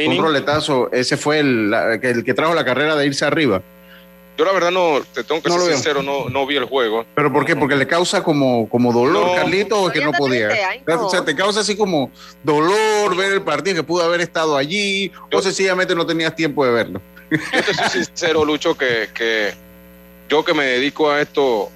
un 0.07 0.17
roletazo. 0.17 0.91
Ese 0.91 1.17
fue 1.17 1.39
el, 1.39 1.73
el, 2.01 2.23
que 2.23 2.33
trajo 2.33 2.53
la 2.53 2.65
carrera 2.65 2.95
de 2.95 3.05
irse 3.05 3.25
arriba. 3.25 3.61
Yo 4.37 4.45
la 4.45 4.53
verdad 4.53 4.71
no, 4.71 5.01
te 5.13 5.23
tengo 5.23 5.41
que 5.41 5.51
ser 5.51 5.61
sincero, 5.61 6.01
no, 6.01 6.29
no 6.29 6.47
vi 6.47 6.55
el 6.55 6.65
juego. 6.65 7.05
¿Pero 7.13 7.31
por 7.31 7.45
qué? 7.45 7.55
¿Porque 7.55 7.75
le 7.75 7.85
causa 7.85 8.23
como, 8.23 8.67
como 8.69 8.91
dolor, 8.91 9.35
Carlitos, 9.35 9.77
o 9.77 9.91
que 9.91 10.03
no 10.03 10.11
podía? 10.13 10.49
O 10.87 11.09
sea, 11.09 11.23
te 11.23 11.35
causa 11.35 11.59
así 11.59 11.75
como 11.75 12.09
dolor 12.43 13.15
ver 13.15 13.33
el 13.33 13.43
partido, 13.43 13.75
que 13.75 13.83
pudo 13.83 14.03
haber 14.03 14.21
estado 14.21 14.57
allí, 14.57 15.11
o 15.31 15.41
sencillamente 15.41 15.93
no 15.95 16.05
tenías 16.05 16.35
tiempo 16.35 16.65
de 16.65 16.71
verlo. 16.71 17.01
Yo 17.29 17.63
te 17.63 17.73
soy 17.73 18.03
sincero, 18.03 18.43
Lucho, 18.43 18.75
que, 18.75 19.09
que 19.13 19.53
yo 20.31 20.45
que 20.45 20.53
me 20.53 20.63
dedico 20.63 21.11
a 21.11 21.19
esto 21.19 21.69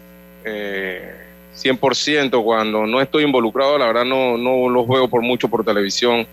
eh, 0.45 1.13
100%, 1.57 2.41
cuando 2.41 2.85
no 2.87 3.01
estoy 3.01 3.25
involucrado, 3.25 3.77
la 3.77 3.87
verdad 3.87 4.05
no, 4.05 4.37
no 4.37 4.69
lo 4.69 4.85
juego 4.85 5.09
por 5.09 5.21
mucho 5.21 5.49
por 5.49 5.65
televisión. 5.65 6.25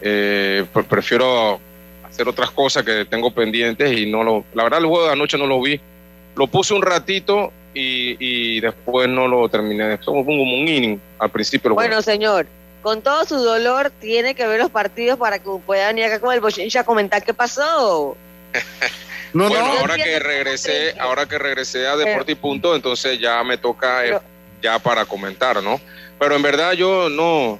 Eh, 0.00 0.64
pues 0.72 0.86
prefiero 0.86 1.60
hacer 2.04 2.26
otras 2.26 2.50
cosas 2.52 2.84
que 2.84 3.04
tengo 3.04 3.30
pendientes 3.30 3.92
y 3.92 4.10
no 4.10 4.24
lo. 4.24 4.44
La 4.54 4.62
verdad, 4.62 4.80
el 4.80 4.86
juego 4.86 5.04
de 5.06 5.12
anoche 5.12 5.36
no 5.36 5.46
lo 5.46 5.60
vi. 5.60 5.78
Lo 6.36 6.46
puse 6.46 6.72
un 6.72 6.80
ratito 6.80 7.52
y, 7.74 8.60
después 8.60 9.06
no 9.08 9.28
lo 9.28 9.46
terminé. 9.50 9.98
Somos 10.00 10.24
como 10.24 10.42
un 10.42 10.66
inning 10.66 10.98
al 11.18 11.30
principio. 11.30 11.74
Bueno, 11.74 12.00
señor, 12.00 12.46
con 12.80 13.02
todo 13.02 13.26
su 13.26 13.36
dolor, 13.36 13.92
tiene 14.00 14.34
que 14.34 14.46
ver 14.46 14.58
los 14.58 14.70
partidos 14.70 15.18
para 15.18 15.38
que 15.38 15.50
pueda 15.66 15.88
venir 15.88 16.06
acá 16.06 16.18
con 16.18 16.32
el 16.32 16.40
Bochincha 16.40 16.80
a 16.80 16.84
comentar 16.84 17.22
qué 17.22 17.34
pasó. 17.34 18.16
bueno, 19.32 19.56
ahora 19.56 19.96
que 19.96 20.18
regresé, 20.18 20.94
ahora 20.98 21.26
que 21.26 21.38
regresé 21.38 21.86
a 21.86 21.96
Deporte 21.96 22.32
y 22.32 22.34
Punto, 22.34 22.74
entonces 22.74 23.18
ya 23.18 23.42
me 23.44 23.58
toca 23.58 24.06
eh, 24.06 24.18
ya 24.62 24.78
para 24.78 25.04
comentar, 25.04 25.62
¿no? 25.62 25.80
Pero 26.18 26.34
en 26.36 26.42
verdad 26.42 26.72
yo 26.72 27.08
no, 27.08 27.58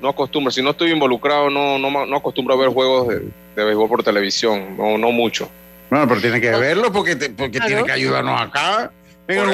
no 0.00 0.08
acostumbro, 0.08 0.50
si 0.50 0.62
no 0.62 0.70
estoy 0.70 0.90
involucrado, 0.90 1.50
no, 1.50 1.78
no, 1.78 2.06
no 2.06 2.16
acostumbro 2.16 2.54
a 2.54 2.58
ver 2.58 2.68
juegos 2.68 3.08
de, 3.08 3.20
de 3.56 3.64
béisbol 3.64 3.88
por 3.88 4.02
televisión, 4.02 4.76
no, 4.76 4.98
no 4.98 5.10
mucho. 5.12 5.50
Bueno, 5.90 6.06
pero 6.08 6.20
tiene 6.20 6.40
que 6.40 6.50
verlo 6.50 6.92
porque, 6.92 7.16
porque 7.16 7.60
tiene 7.60 7.84
que 7.84 7.92
ayudarnos 7.92 8.40
acá. 8.40 8.90
Pero 9.26 9.44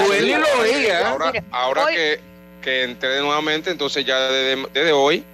Ahora, 1.07 1.33
ahora 1.51 1.87
que, 1.87 2.21
que 2.63 2.85
entré 2.85 3.21
nuevamente, 3.21 3.71
entonces 3.71 4.05
ya 4.05 4.19
desde, 4.29 4.67
desde 4.73 4.93
hoy 4.93 5.25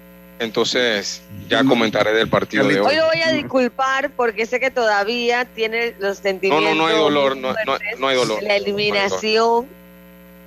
entonces, 0.43 1.23
ya 1.49 1.65
comentaré 1.65 2.13
del 2.13 2.29
partido 2.29 2.67
de 2.67 2.81
hoy. 2.81 2.87
Hoy 2.87 2.97
lo 2.97 3.07
voy 3.07 3.23
a 3.23 3.33
disculpar 3.33 4.11
porque 4.11 4.47
sé 4.47 4.61
que 4.61 4.71
todavía 4.71 5.45
tiene 5.45 5.95
los 5.99 6.19
sentimientos. 6.19 6.63
No, 6.63 6.75
no, 6.75 6.83
no 6.83 6.87
hay 6.89 6.97
dolor, 6.97 7.37
no, 7.37 7.55
no, 7.99 8.09
hay 8.09 8.17
dolor. 8.17 8.43
La 8.43 8.57
eliminación. 8.57 9.67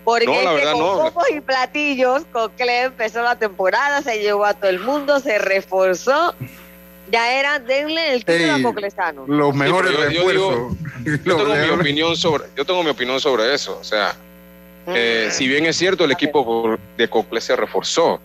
Porque 0.03 0.27
con 0.27 0.79
copos 0.79 1.25
y 1.35 1.41
platillos, 1.41 2.25
Cocle 2.31 2.83
empezó 2.83 3.23
la 3.23 3.37
temporada, 3.37 4.03
se 4.03 4.19
llevó 4.19 4.45
a 4.45 4.53
todo 4.53 4.69
el 4.69 4.79
mundo, 4.79 5.19
se 5.19 5.39
reforzó. 5.39 6.35
Ya 7.11 7.39
era, 7.39 7.59
denle 7.59 8.13
el 8.13 8.25
título 8.25 8.53
a 8.53 8.61
Coclesano. 8.61 9.25
Los 9.27 9.55
mejores 9.55 9.91
yo, 10.11 10.29
Yo, 10.31 10.69
tengo 11.23 11.45
mi 11.45 11.69
opinión 11.81 12.15
sobre, 12.15 12.45
yo 12.55 12.65
tengo 12.65 12.83
mi 12.83 12.89
opinión 12.91 13.19
sobre 13.19 13.53
eso. 13.53 13.77
O 13.79 13.83
sea, 13.83 14.15
eh, 14.87 15.29
si 15.31 15.47
bien 15.47 15.65
es 15.65 15.75
cierto, 15.75 16.05
el 16.05 16.11
equipo 16.11 16.77
de 16.97 17.07
Cocle 17.07 17.41
se 17.41 17.55
reforzó, 17.55 18.19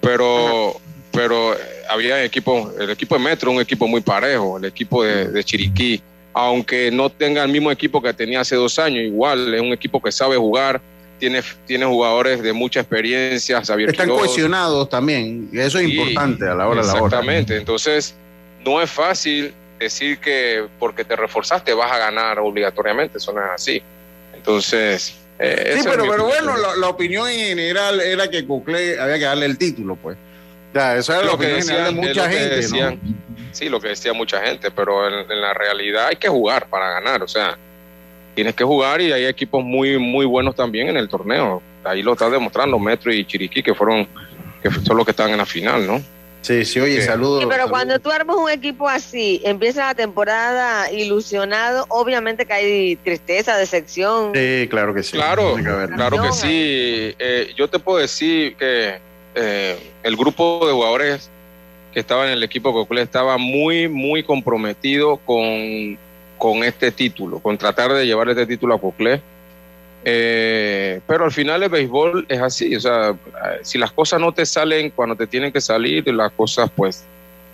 pero 0.00 0.80
pero 1.16 1.54
eh, 1.54 1.58
había 1.88 2.22
equipo, 2.22 2.70
el 2.78 2.90
equipo 2.90 3.16
de 3.16 3.24
Metro, 3.24 3.50
un 3.50 3.60
equipo 3.60 3.88
muy 3.88 4.02
parejo, 4.02 4.58
el 4.58 4.66
equipo 4.66 5.02
de, 5.02 5.42
Chiriquí, 5.42 6.02
aunque 6.34 6.90
no 6.90 7.08
tenga 7.08 7.42
el 7.42 7.50
mismo 7.50 7.72
equipo 7.72 8.02
que 8.02 8.12
tenía 8.12 8.40
hace 8.40 8.54
dos 8.54 8.78
años, 8.78 9.02
igual 9.02 9.54
es 9.54 9.60
un 9.60 9.72
equipo 9.72 10.00
que 10.02 10.12
sabe 10.12 10.36
jugar, 10.36 10.80
tiene, 11.18 11.42
tiene 11.66 11.86
jugadores 11.86 12.42
de 12.42 12.52
mucha 12.52 12.80
experiencia, 12.80 13.58
Están 13.58 14.08
cohesionados 14.10 14.90
también, 14.90 15.48
y 15.50 15.58
eso 15.58 15.78
es 15.78 15.88
importante 15.88 16.46
a 16.46 16.54
la 16.54 16.68
hora 16.68 16.82
de 16.82 16.86
la 16.86 16.92
hora. 16.92 17.06
Exactamente, 17.06 17.56
entonces 17.56 18.14
no 18.62 18.82
es 18.82 18.90
fácil 18.90 19.54
decir 19.78 20.18
que 20.18 20.66
porque 20.78 21.02
te 21.04 21.16
reforzaste 21.16 21.72
vas 21.72 21.92
a 21.92 21.98
ganar 21.98 22.38
obligatoriamente, 22.40 23.16
eso 23.16 23.32
no 23.32 23.40
es 23.40 23.50
así. 23.54 23.82
Entonces... 24.34 25.16
Eh, 25.38 25.76
sí, 25.78 25.84
pero, 25.84 26.08
pero 26.08 26.24
bueno, 26.24 26.54
la, 26.78 26.88
opinión 26.88 27.28
en 27.28 27.38
general 27.38 28.00
era 28.00 28.30
que 28.30 28.46
Cuclé 28.46 28.98
había 28.98 29.18
que 29.18 29.24
darle 29.24 29.44
el 29.44 29.58
título, 29.58 29.94
pues 29.96 30.16
eso 30.76 31.20
es 31.20 31.26
lo, 31.26 31.38
que, 31.38 31.46
decía 31.46 31.90
mucha 31.90 32.28
gente. 32.30 32.62
Sí, 33.52 33.68
lo 33.68 33.80
que 33.80 33.88
decía 33.88 34.12
mucha 34.12 34.40
gente, 34.42 34.70
pero 34.70 35.08
en, 35.08 35.40
la 35.40 35.54
realidad 35.54 36.08
hay 36.08 36.16
que 36.16 36.28
jugar 36.28 36.68
para 36.68 36.90
ganar, 36.90 37.22
o 37.22 37.28
sea, 37.28 37.56
tienes 38.34 38.54
que 38.54 38.64
jugar 38.64 39.00
y 39.00 39.12
hay 39.12 39.24
equipos 39.24 39.64
muy, 39.64 39.98
muy 39.98 40.26
buenos 40.26 40.54
también 40.54 40.88
en 40.88 40.96
el 40.96 41.08
torneo. 41.08 41.62
Ahí 41.84 42.02
lo 42.02 42.12
está 42.12 42.28
demostrando 42.28 42.78
Metro 42.78 43.12
y 43.12 43.24
Chiriquí, 43.24 43.62
que 43.62 43.74
fueron, 43.74 44.06
que 44.62 44.70
son 44.70 44.96
los 44.96 45.06
que 45.06 45.12
están 45.12 45.30
en 45.30 45.38
la 45.38 45.46
final, 45.46 45.86
¿no? 45.86 46.02
Sí, 46.46 46.64
sí, 46.64 46.78
oye, 46.78 47.02
saludos. 47.02 47.42
Sí, 47.42 47.48
pero 47.50 47.68
cuando 47.68 47.98
tú 47.98 48.08
armas 48.10 48.36
un 48.36 48.48
equipo 48.48 48.88
así, 48.88 49.40
empieza 49.44 49.86
la 49.86 49.94
temporada 49.94 50.92
ilusionado, 50.92 51.86
obviamente 51.88 52.46
que 52.46 52.52
hay 52.52 52.96
tristeza, 52.96 53.56
decepción. 53.56 54.30
Sí, 54.32 54.68
claro 54.70 54.94
que 54.94 55.02
sí. 55.02 55.16
Claro, 55.16 55.56
claro 55.92 56.22
que 56.22 56.32
sí. 56.32 57.16
Eh, 57.18 57.52
yo 57.56 57.68
te 57.68 57.80
puedo 57.80 57.98
decir 57.98 58.54
que 58.54 59.00
eh, 59.36 59.78
el 60.02 60.16
grupo 60.16 60.66
de 60.66 60.72
jugadores 60.72 61.30
que 61.92 62.00
estaba 62.00 62.26
en 62.26 62.32
el 62.32 62.42
equipo 62.42 62.72
Cocle 62.72 63.02
estaba 63.02 63.38
muy, 63.38 63.88
muy 63.88 64.22
comprometido 64.22 65.18
con, 65.18 65.98
con 66.38 66.64
este 66.64 66.90
título, 66.90 67.38
con 67.38 67.56
tratar 67.56 67.92
de 67.92 68.06
llevar 68.06 68.28
este 68.28 68.46
título 68.46 68.74
a 68.74 68.80
Cocle. 68.80 69.20
Eh, 70.04 71.00
pero 71.06 71.24
al 71.24 71.32
final 71.32 71.62
el 71.62 71.68
béisbol 71.68 72.26
es 72.28 72.40
así, 72.40 72.76
o 72.76 72.80
sea, 72.80 73.14
si 73.62 73.76
las 73.76 73.92
cosas 73.92 74.20
no 74.20 74.32
te 74.32 74.46
salen 74.46 74.90
cuando 74.90 75.16
te 75.16 75.26
tienen 75.26 75.52
que 75.52 75.60
salir, 75.60 76.06
las 76.08 76.32
cosas 76.32 76.70
pues 76.74 77.04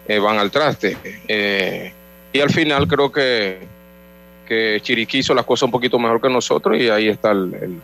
eh, 0.06 0.18
van 0.18 0.38
al 0.38 0.50
traste. 0.50 0.96
y 2.32 2.40
al 2.40 2.50
final 2.50 2.86
creo 2.86 3.10
que, 3.10 3.58
que 4.46 4.80
Chiriquí 4.82 5.18
hizo 5.18 5.34
las 5.34 5.46
cosas 5.46 5.64
un 5.64 5.70
poquito 5.70 5.98
mejor 5.98 6.20
que 6.20 6.28
nosotros 6.28 6.78
y 6.78 6.88
ahí 6.90 7.08
está 7.08 7.30
el 7.30 7.80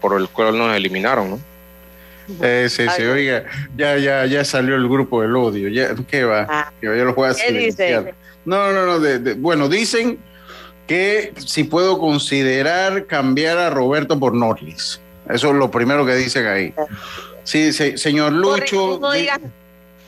por 0.00 0.20
el 0.20 0.28
cual 0.28 0.56
nos 0.56 0.74
eliminaron, 0.76 1.30
¿no? 1.30 1.55
Eh, 2.42 2.66
sí, 2.68 2.84
sí, 2.96 3.02
oiga, 3.02 3.44
ya, 3.76 3.96
ya, 3.98 4.26
ya 4.26 4.44
salió 4.44 4.74
el 4.76 4.88
grupo 4.88 5.22
del 5.22 5.36
odio. 5.36 5.68
Ya, 5.68 5.94
¿Qué 6.08 6.24
va? 6.24 6.46
Ah. 6.48 6.72
que 6.80 6.86
yo 6.86 7.04
lo 7.04 7.14
voy 7.14 7.30
a 7.30 8.14
No, 8.44 8.72
no, 8.72 8.98
no. 8.98 9.34
bueno, 9.36 9.68
dicen 9.68 10.18
que 10.86 11.32
si 11.36 11.64
puedo 11.64 11.98
considerar 11.98 13.06
cambiar 13.06 13.58
a 13.58 13.70
Roberto 13.70 14.18
por 14.18 14.34
Norlis. 14.34 15.00
Eso 15.28 15.48
es 15.50 15.54
lo 15.56 15.70
primero 15.70 16.06
que 16.06 16.14
dicen 16.14 16.46
ahí. 16.46 16.72
Sí, 17.42 17.72
señor 17.72 18.32
Lucho. 18.32 19.00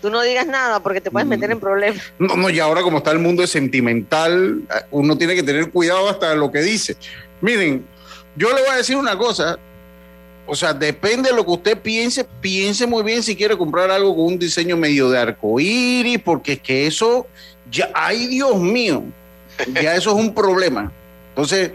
Tú 0.01 0.11
no, 0.11 0.23
digas, 0.23 0.47
nada 0.47 0.81
porque 0.81 1.01
te 1.01 1.11
puedes 1.11 1.27
mm. 1.27 1.31
meter 1.31 1.51
en 1.51 1.59
problemas. 1.59 2.13
No, 2.21 2.37
no, 2.37 2.51
y 2.51 2.61
ahora 2.61 2.83
como 2.83 2.99
está 2.99 3.11
el 3.11 3.19
mundo 3.19 3.45
sentimental, 3.49 4.63
uno 4.93 5.19
tiene 5.19 5.35
que 5.35 5.43
tener 5.43 5.71
cuidado 5.71 6.09
hasta 6.09 6.35
lo 6.37 6.53
que 6.53 6.61
dice. 6.61 6.97
Miren, 7.41 7.85
yo 8.37 8.49
le 8.55 8.61
voy 8.61 8.71
a 8.71 8.77
decir 8.77 8.97
una 8.97 9.19
cosa. 9.19 9.59
O 10.49 10.57
sea, 10.57 10.73
depende 10.73 11.29
de 11.29 11.37
lo 11.37 11.45
que 11.45 11.53
usted 11.53 11.79
piense, 11.79 12.25
piense 12.41 12.87
muy 12.87 13.03
bien 13.03 13.23
si 13.23 13.37
quiere 13.37 13.57
comprar 13.57 13.91
algo 13.91 14.17
con 14.17 14.25
un 14.25 14.39
diseño 14.39 14.77
medio 14.77 15.11
de 15.11 15.19
arcoíris, 15.19 16.21
porque 16.21 16.55
es 16.55 16.61
que 16.61 16.87
eso, 16.87 17.27
ya, 17.71 17.91
ay 17.95 18.27
Dios 18.27 18.59
mío, 18.59 19.05
ya 19.81 19.95
eso 19.95 20.11
es 20.11 20.17
un 20.17 20.35
problema. 20.35 20.91
Entonces, 21.31 21.73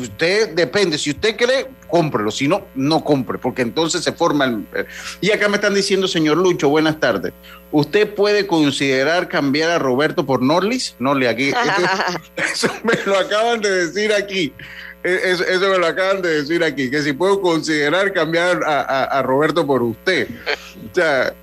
usted 0.00 0.54
depende, 0.54 0.98
si 0.98 1.10
usted 1.10 1.36
cree, 1.36 1.66
cómprelo, 1.88 2.30
si 2.30 2.48
no, 2.48 2.66
no 2.74 3.04
compre, 3.04 3.38
porque 3.38 3.62
entonces 3.62 4.02
se 4.02 4.12
forma 4.12 4.44
el... 4.44 4.66
Y 5.20 5.30
acá 5.30 5.48
me 5.48 5.56
están 5.56 5.74
diciendo, 5.74 6.08
señor 6.08 6.38
Lucho, 6.38 6.68
buenas 6.68 6.98
tardes, 7.00 7.32
¿usted 7.70 8.14
puede 8.14 8.46
considerar 8.46 9.28
cambiar 9.28 9.70
a 9.70 9.78
Roberto 9.78 10.24
por 10.24 10.42
Norlis? 10.42 10.94
Norlis, 10.98 11.28
aquí, 11.28 11.52
eso 12.36 12.68
me 12.84 12.94
lo 13.04 13.18
acaban 13.18 13.60
de 13.60 13.86
decir 13.86 14.12
aquí. 14.12 14.54
E, 15.04 15.32
eso, 15.32 15.68
me 15.68 15.78
lo 15.78 15.86
acaban 15.86 16.22
de 16.22 16.42
decir 16.42 16.62
aquí, 16.62 16.90
que 16.90 17.02
si 17.02 17.12
puedo 17.12 17.40
considerar 17.40 18.12
cambiar 18.12 18.60
a, 18.64 19.22
Roberto 19.22 19.66
por 19.66 19.82
usted. 19.82 20.28
O 20.90 20.94
sea, 20.94 21.34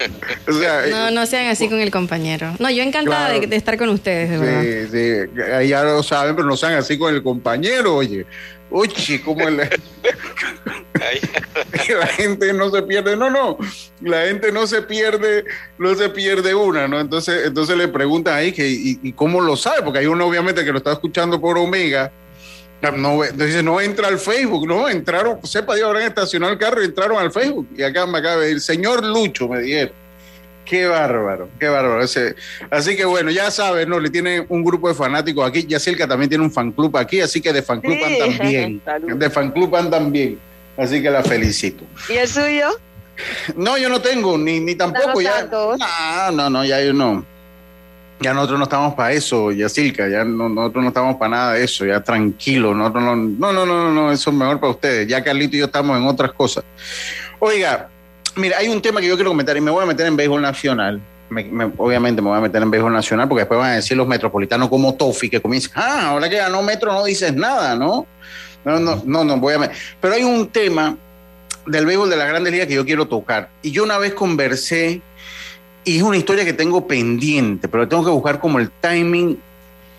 no, 0.90 1.12
no 1.12 1.26
sean 1.26 1.48
así 1.48 1.68
con 1.68 1.80
el 1.80 1.92
compañero. 1.92 2.56
No, 2.60 2.70
yo 2.70 2.84
encantada 2.84 3.40
de, 3.40 3.56
estar 3.56 3.78
con 3.78 3.90
ustedes, 3.90 4.30
de 4.30 4.38
verdad. 4.38 4.62
Sí, 4.62 5.30
sí, 5.62 5.68
ya 5.68 5.84
lo 5.84 6.04
saben, 6.04 6.36
pero 6.36 6.48
no 6.48 6.56
sean 6.56 6.74
así 6.74 6.98
con 6.98 7.14
el 7.14 7.22
compañero, 7.22 7.96
oye. 7.96 8.26
Oye, 8.72 9.22
como 9.24 9.50
la... 9.50 9.68
la 12.00 12.08
gente 12.08 12.54
no 12.54 12.70
se 12.70 12.84
pierde, 12.84 13.18
no, 13.18 13.30
no, 13.30 13.58
la 14.02 14.28
gente 14.28 14.52
no 14.52 14.68
se 14.68 14.84
pierde, 14.84 15.44
no 15.78 15.96
se 15.96 16.10
pierde 16.10 16.54
una, 16.54 16.88
¿no? 16.88 17.00
Entonces, 17.00 17.48
entonces 17.48 17.76
le 17.78 17.88
preguntan 17.88 18.36
ahí 18.36 18.52
que, 18.52 18.68
y, 18.68 19.00
y 19.02 19.14
cómo 19.14 19.42
lo 19.42 19.58
sabe, 19.58 19.82
porque 19.82 20.00
hay 20.00 20.06
uno 20.06 20.28
obviamente 20.28 20.64
que 20.64 20.72
lo 20.72 20.78
está 20.78 20.92
escuchando 20.92 21.42
por 21.42 21.58
Omega, 21.58 22.12
no, 22.96 23.22
dice, 23.24 23.62
no 23.62 23.82
entra 23.82 24.08
al 24.08 24.20
Facebook, 24.20 24.68
no, 24.68 24.88
entraron, 24.88 25.40
sepa 25.46 25.76
Dios, 25.76 25.88
habrán 25.88 26.04
estacionado 26.04 26.54
el 26.54 26.60
carro 26.60 26.82
y 26.82 26.86
entraron 26.86 27.18
al 27.18 27.32
Facebook. 27.32 27.68
Y 27.76 27.84
acá 27.84 28.06
me 28.06 28.20
acaba 28.20 28.38
de 28.38 28.48
decir, 28.48 28.62
señor 28.62 29.04
Lucho, 29.04 29.48
me 29.48 29.60
dijeron. 29.60 29.94
Qué 30.64 30.86
bárbaro, 30.86 31.50
qué 31.60 31.68
bárbaro. 31.68 32.06
así 32.70 32.96
que 32.96 33.04
bueno, 33.04 33.32
ya 33.32 33.50
sabes, 33.50 33.88
¿no? 33.88 34.00
Le 34.00 34.12
tiene 34.12 34.46
un 34.50 34.64
grupo 34.64 34.88
de 34.88 34.94
fanáticos 34.94 35.48
aquí. 35.48 35.66
Yacirca 35.66 36.08
también 36.08 36.30
tiene 36.30 36.44
un 36.44 36.52
fan 36.52 36.72
club 36.72 36.96
aquí, 36.96 37.22
así 37.22 37.42
que 37.42 37.52
de 37.52 37.64
fan 37.64 37.82
club 37.82 37.98
andan 38.06 38.38
bien. 38.48 38.82
De 39.18 39.30
fan 39.32 39.52
club 39.52 39.76
andan 39.76 40.12
bien. 40.12 40.40
Así 40.78 41.02
que 41.02 41.10
la 41.10 41.24
felicito. 41.24 41.84
¿Y 42.08 42.14
el 42.14 42.28
suyo? 42.28 42.70
No, 43.56 43.80
yo 43.80 43.90
no 43.90 44.00
tengo, 44.00 44.38
ni, 44.38 44.60
ni 44.60 44.76
tampoco 44.76 45.20
ya. 45.22 45.46
No, 45.46 46.32
no, 46.32 46.50
no, 46.52 46.64
ya 46.64 46.82
yo 46.84 46.94
no 46.94 47.26
ya 48.20 48.34
nosotros 48.34 48.60
no 48.60 48.64
estamos 48.64 48.94
para 48.96 49.14
eso, 49.14 49.52
ya 49.52 49.70
Silca, 49.70 50.08
ya 50.08 50.24
nosotros 50.24 50.84
no 50.84 50.90
estamos 50.90 51.16
para 51.16 51.30
nada 51.30 51.54
de 51.54 51.64
eso, 51.64 51.86
ya 51.86 52.02
tranquilo, 52.02 52.74
no, 52.74 52.90
no, 52.90 53.16
no, 53.16 53.54
no, 53.54 53.92
no, 53.92 54.12
eso 54.12 54.30
es 54.30 54.36
mejor 54.36 54.60
para 54.60 54.72
ustedes, 54.72 55.08
ya 55.08 55.24
Carlito 55.24 55.56
y 55.56 55.60
yo 55.60 55.66
estamos 55.66 55.98
en 55.98 56.06
otras 56.06 56.34
cosas. 56.34 56.64
Oiga, 57.40 57.88
mira, 58.36 58.58
hay 58.58 58.68
un 58.68 58.82
tema 58.82 59.00
que 59.00 59.08
yo 59.08 59.16
quiero 59.16 59.32
comentar 59.32 59.56
y 59.56 59.62
me 59.62 59.72
voy 59.72 59.84
a 59.84 59.86
meter 59.86 60.06
en 60.06 60.18
béisbol 60.18 60.42
nacional. 60.42 61.02
obviamente 61.78 62.22
me 62.22 62.30
voy 62.30 62.38
a 62.38 62.42
meter 62.42 62.62
en 62.62 62.72
béisbol 62.72 62.92
nacional 62.92 63.28
porque 63.30 63.42
después 63.42 63.60
van 63.60 63.72
a 63.72 63.76
decir 63.76 63.96
los 63.96 64.08
metropolitanos 64.08 64.68
como 64.68 64.96
Tofi 64.96 65.30
que 65.30 65.42
comienzan, 65.42 65.72
ah, 65.76 66.10
ahora 66.10 66.30
que 66.30 66.38
ganó 66.38 66.62
Metro 66.62 66.92
no 66.92 67.06
dices 67.06 67.34
nada, 67.34 67.76
¿no? 67.76 68.06
No, 68.66 68.80
no, 68.80 69.02
no, 69.06 69.24
no 69.24 69.38
voy 69.38 69.54
a... 69.54 69.72
Pero 70.02 70.14
hay 70.14 70.24
un 70.24 70.50
tema 70.50 70.98
del 71.66 71.86
béisbol 71.86 72.10
de 72.10 72.18
la 72.18 72.26
Grandes 72.26 72.52
Ligas 72.52 72.68
que 72.68 72.74
yo 72.74 72.86
quiero 72.86 73.08
tocar. 73.08 73.50
Y 73.62 73.72
yo 73.72 73.84
una 73.84 73.98
vez 73.98 74.14
conversé 74.14 75.02
y 75.90 75.98
es 75.98 76.04
una 76.04 76.18
historia 76.18 76.46
que 76.46 76.54
tengo 76.54 76.86
pendiente, 76.86 77.68
pero 77.68 77.88
tengo 77.88 78.06
que 78.06 78.12
buscar 78.12 78.40
como 78.40 78.60
el 78.60 78.70
timing, 78.70 79.42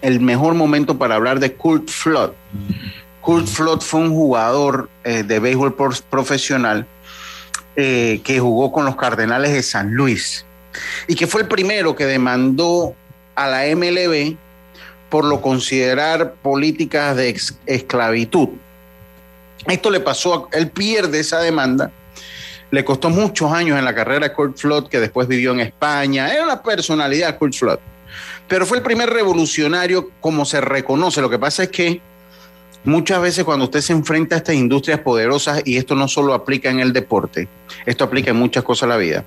el 0.03 0.21
mejor 0.21 0.55
momento 0.55 0.97
para 0.97 1.17
hablar 1.17 1.41
de 1.41 1.53
Kurt 1.55 1.89
Flood. 1.89 2.31
Kurt 3.21 3.49
Flood 3.49 3.81
fue 3.81 3.99
un 3.99 4.11
jugador 4.11 4.89
eh, 5.03 5.25
de 5.25 5.41
béisbol 5.41 5.75
profesional 6.09 6.87
eh, 7.75 8.21
que 8.23 8.39
jugó 8.39 8.71
con 8.71 8.85
los 8.85 8.95
Cardenales 8.95 9.53
de 9.53 9.65
San 9.65 9.93
Luis 9.93 10.47
y 11.09 11.17
que 11.17 11.27
fue 11.27 11.43
el 11.43 11.49
primero 11.49 11.97
que 11.97 12.07
demandó 12.07 12.95
a 13.35 13.49
la 13.49 13.65
MLB 13.75 14.37
por 15.09 15.25
lo 15.25 15.41
considerar 15.41 16.35
políticas 16.35 17.17
de 17.17 17.37
esclavitud. 17.67 18.51
Esto 19.67 19.91
le 19.91 19.99
pasó, 19.99 20.49
él 20.53 20.71
pierde 20.71 21.19
esa 21.19 21.41
demanda 21.41 21.91
le 22.71 22.85
costó 22.85 23.11
muchos 23.11 23.53
años 23.53 23.79
en 23.79 23.85
la 23.85 23.95
carrera 23.95 24.29
de 24.29 24.35
Kurt 24.35 24.57
Flood, 24.57 24.89
que 24.89 25.01
después 25.01 25.27
vivió 25.27 25.53
en 25.53 25.61
España. 25.61 26.33
Era 26.33 26.45
una 26.45 26.63
personalidad 26.63 27.37
Kurt 27.39 27.55
Flood. 27.55 27.79
Pero 28.49 28.67
fue 28.67 28.79
el 28.79 28.83
primer 28.83 29.11
revolucionario 29.11 30.11
como 30.21 30.45
se 30.45 30.61
reconoce. 30.61 31.21
Lo 31.21 31.31
que 31.31 31.39
pasa 31.39 31.65
es 31.65 31.69
que 31.71 32.01
muchas 32.85 33.21
veces 33.21 33.45
cuando 33.45 33.67
usted 33.67 33.81
se 33.81 33.93
enfrenta 33.93 34.37
a 34.37 34.39
estas 34.39 34.55
industrias 34.55 35.01
poderosas, 35.01 35.63
y 35.65 35.77
esto 35.77 35.95
no 35.95 36.09
solo 36.09 36.35
aplica 36.35 36.71
en 36.71 36.81
el 36.81 36.93
deporte, 36.93 37.49
esto 37.87 38.05
aplica 38.05 38.31
en 38.31 38.37
muchas 38.37 38.65
cosas 38.65 38.85
en 38.85 38.89
la 38.89 38.97
vida, 38.97 39.25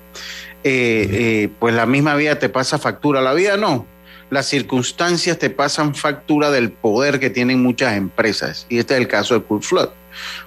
eh, 0.64 1.08
eh, 1.12 1.50
pues 1.60 1.74
la 1.74 1.86
misma 1.86 2.16
vida 2.16 2.40
te 2.40 2.50
pasa 2.50 2.80
factura. 2.80 3.22
La 3.22 3.34
vida 3.34 3.58
no. 3.58 3.86
Las 4.30 4.48
circunstancias 4.48 5.38
te 5.38 5.50
pasan 5.50 5.94
factura 5.94 6.50
del 6.50 6.72
poder 6.72 7.20
que 7.20 7.30
tienen 7.30 7.62
muchas 7.62 7.96
empresas. 7.96 8.66
Y 8.70 8.80
este 8.80 8.96
es 8.96 9.02
el 9.02 9.08
caso 9.08 9.36
de 9.36 9.42
Kurt 9.42 9.64
Flood. 9.64 9.90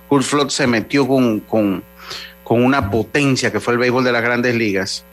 Kurt 0.09 0.25
Flood 0.25 0.49
se 0.49 0.67
metió 0.67 1.07
con 1.07 1.85
con 2.47 2.65
una 2.65 2.93
potencia 2.93 3.51
que 3.51 3.59
fue 3.59 3.73
el 3.73 3.81
béisbol 3.81 4.05
de 4.05 4.13
las 4.13 4.23
grandes 4.23 4.55
ligas. 4.55 5.05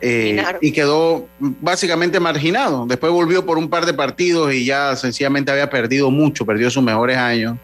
Eh, 0.00 0.40
y 0.60 0.70
quedó 0.70 1.26
básicamente 1.40 2.20
marginado. 2.20 2.86
Después 2.86 3.10
volvió 3.10 3.44
por 3.44 3.58
un 3.58 3.68
par 3.68 3.84
de 3.84 3.94
partidos 3.94 4.54
y 4.54 4.64
ya 4.64 4.94
sencillamente 4.94 5.50
había 5.50 5.68
perdido 5.70 6.12
mucho, 6.12 6.46
perdió 6.46 6.70
sus 6.70 6.84
mejores 6.84 7.16
años, 7.16 7.58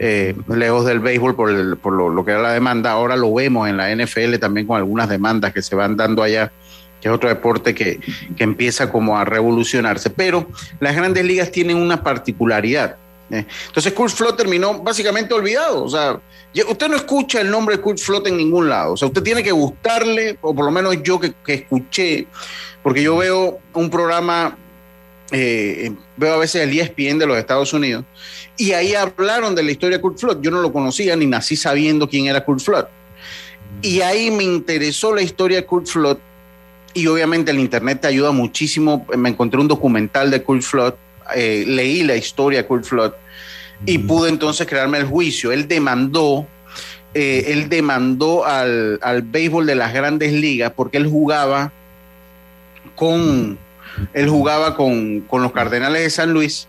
eh, 0.00 0.34
lejos 0.48 0.84
del 0.84 0.98
béisbol 0.98 1.36
por, 1.36 1.92
lo, 1.92 2.24
que 2.24 2.32
era 2.32 2.42
la 2.42 2.52
demanda. 2.52 2.90
Ahora 2.90 3.14
lo 3.14 3.32
vemos 3.32 3.68
en 3.68 3.76
la 3.76 3.94
NFL 3.94 4.38
también 4.40 4.66
con 4.66 4.78
algunas 4.78 5.08
demandas 5.08 5.52
que 5.52 5.62
se 5.62 5.76
van 5.76 5.96
dando 5.96 6.24
allá, 6.24 6.50
que 7.00 7.06
es 7.06 7.14
otro 7.14 7.28
deporte 7.28 7.72
que, 7.72 8.00
que 8.36 8.42
empieza 8.42 8.90
como 8.90 9.16
a 9.16 9.24
revolucionarse. 9.24 10.10
Pero 10.10 10.48
las 10.80 10.96
grandes 10.96 11.24
ligas 11.24 11.52
tienen 11.52 11.76
una 11.76 12.02
particularidad 12.02 12.96
entonces 13.30 13.92
Kurt 13.92 14.12
Flood 14.12 14.34
terminó 14.34 14.80
básicamente 14.80 15.32
olvidado. 15.32 15.84
O 15.84 15.88
sea, 15.88 16.20
usted 16.68 16.88
no 16.88 16.96
escucha 16.96 17.40
el 17.40 17.50
nombre 17.50 17.76
de 17.76 17.82
Kurt 17.82 17.98
Flood 17.98 18.26
en 18.26 18.36
ningún 18.36 18.68
lado. 18.68 18.94
O 18.94 18.96
sea, 18.96 19.08
usted 19.08 19.22
tiene 19.22 19.42
que 19.42 19.52
gustarle, 19.52 20.38
o 20.40 20.54
por 20.54 20.64
lo 20.64 20.70
menos 20.70 21.02
yo 21.02 21.20
que, 21.20 21.34
escuché, 21.46 22.26
porque 22.82 23.02
yo 23.02 23.16
veo 23.16 23.60
un 23.74 23.88
programa, 23.88 24.56
eh, 25.30 25.92
veo 26.16 26.34
a 26.34 26.38
veces 26.38 26.62
el 26.62 26.78
ESPN 26.78 27.18
de 27.18 27.26
los 27.26 27.38
Estados 27.38 27.72
Unidos, 27.72 28.04
y 28.56 28.72
ahí 28.72 28.94
hablaron 28.94 29.54
de 29.54 29.62
la 29.62 29.70
historia 29.70 29.98
de 29.98 30.02
Kurt 30.02 30.18
Flood. 30.18 30.40
Yo 30.40 30.50
no 30.50 30.60
lo 30.60 30.72
conocía 30.72 31.14
ni 31.14 31.26
nací 31.26 31.56
sabiendo 31.56 32.08
quién 32.08 32.26
era 32.26 32.44
Kurt 32.44 32.60
Flood. 32.60 32.86
Y 33.82 34.00
ahí 34.00 34.30
me 34.30 34.44
interesó 34.44 35.14
la 35.14 35.22
historia 35.22 35.58
de 35.58 35.66
Kurt 35.66 35.86
Flood. 35.86 36.18
Y 36.92 37.06
obviamente 37.06 37.52
el 37.52 37.60
Internet 37.60 38.00
te 38.00 38.08
ayuda 38.08 38.32
muchísimo. 38.32 39.06
Me 39.16 39.28
encontré 39.28 39.60
un 39.60 39.68
documental 39.68 40.30
de 40.30 40.42
Kurt 40.42 40.62
Flood 40.62 40.94
eh, 41.34 41.64
leí 41.66 42.02
la 42.02 42.16
historia 42.16 42.62
de 42.62 42.66
Kurt 42.66 42.84
Flood 42.84 43.12
y 43.86 43.98
pude 43.98 44.28
entonces 44.28 44.66
crearme 44.66 44.98
el 44.98 45.04
juicio. 45.04 45.52
Él 45.52 45.68
demandó, 45.68 46.46
eh, 47.14 47.44
él 47.48 47.68
demandó 47.68 48.44
al, 48.44 48.98
al, 49.02 49.22
béisbol 49.22 49.66
de 49.66 49.74
las 49.74 49.92
grandes 49.92 50.32
ligas 50.32 50.72
porque 50.74 50.98
él 50.98 51.06
jugaba 51.06 51.72
con, 52.94 53.58
él 54.12 54.28
jugaba 54.28 54.76
con, 54.76 55.24
los 55.30 55.52
Cardenales 55.52 56.02
de 56.02 56.10
San 56.10 56.32
Luis 56.32 56.68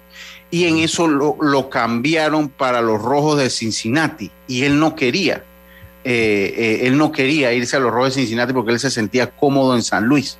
y 0.49 0.65
en 0.65 0.77
eso 0.77 1.07
lo, 1.07 1.69
cambiaron 1.69 2.49
para 2.49 2.81
los 2.81 3.01
Rojos 3.01 3.39
de 3.39 3.49
Cincinnati 3.49 4.31
y 4.47 4.63
él 4.63 4.79
no 4.79 4.95
quería. 4.95 5.43
Eh, 6.03 6.79
él 6.83 6.97
no 6.97 7.11
quería 7.11 7.53
irse 7.53 7.77
a 7.77 7.79
los 7.79 7.91
Rojos 7.91 8.15
de 8.15 8.21
Cincinnati 8.21 8.53
porque 8.53 8.71
él 8.71 8.79
se 8.79 8.89
sentía 8.89 9.29
cómodo 9.29 9.75
en 9.75 9.83
San 9.83 10.05
Luis. 10.05 10.37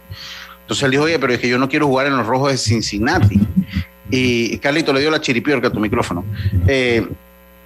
Entonces 0.62 0.84
él 0.84 0.92
dijo, 0.92 1.04
oye, 1.04 1.20
pero 1.20 1.34
es 1.34 1.40
que 1.40 1.50
yo 1.50 1.58
no 1.58 1.68
quiero 1.68 1.88
jugar 1.88 2.08
en 2.08 2.16
los 2.16 2.26
Rojos 2.26 2.52
de 2.52 2.58
Cincinnati. 2.58 3.40
Y 4.12 4.58
Carlito 4.58 4.94
le 4.94 5.00
dio 5.00 5.10
la 5.10 5.22
chiripiorca 5.22 5.70
a 5.70 5.72
tu 5.72 5.80
micrófono. 5.80 6.24
Eh, 6.68 7.08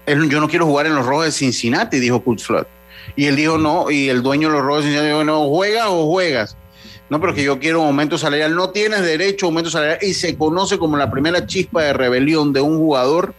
yo 0.08 0.39
no 0.39 0.47
quiero 0.47 0.65
jugar 0.65 0.86
en 0.86 0.95
los 0.95 1.05
rojos 1.05 1.25
de 1.25 1.31
Cincinnati, 1.31 1.99
dijo 1.99 2.21
Kurt 2.21 2.39
Flood. 2.39 2.65
Y 3.15 3.25
él 3.25 3.36
dijo 3.36 3.58
no, 3.58 3.89
y 3.89 4.10
el 4.10 4.21
dueño 4.21 4.49
de 4.49 4.55
los 4.55 4.63
rojos 4.63 4.84
de 4.84 4.89
Cincinnati 4.89 5.08
dijo, 5.08 5.23
no, 5.23 5.47
¿juegas 5.49 5.88
o 5.89 6.05
juegas? 6.08 6.55
No, 7.10 7.19
pero 7.19 7.34
que 7.34 7.43
yo 7.43 7.60
quiero 7.60 7.81
un 7.81 7.88
aumento 7.88 8.17
salarial. 8.17 8.55
No 8.55 8.69
tienes 8.69 9.01
derecho 9.01 9.45
a 9.45 9.49
aumento 9.49 9.69
salarial. 9.69 9.99
Y 10.01 10.13
se 10.13 10.38
conoce 10.38 10.77
como 10.77 10.97
la 10.97 11.10
primera 11.12 11.45
chispa 11.45 11.84
de 11.84 11.93
rebelión 11.93 12.53
de 12.53 12.62
un 12.62 12.77
jugador 12.77 13.34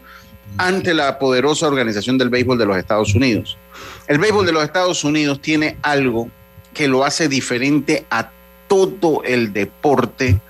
ante 0.58 0.94
la 0.94 1.18
poderosa 1.18 1.66
organización 1.66 2.18
del 2.18 2.28
béisbol 2.28 2.58
de 2.58 2.66
los 2.66 2.76
Estados 2.76 3.14
Unidos. 3.14 3.58
El 4.06 4.18
béisbol 4.18 4.46
de 4.46 4.52
los 4.52 4.64
Estados 4.64 5.04
Unidos 5.04 5.40
tiene 5.40 5.76
algo 5.82 6.28
que 6.72 6.88
lo 6.88 7.04
hace 7.04 7.28
diferente 7.28 8.06
a 8.10 8.30
todo 8.68 9.22
el 9.24 9.52
deporte 9.52 10.40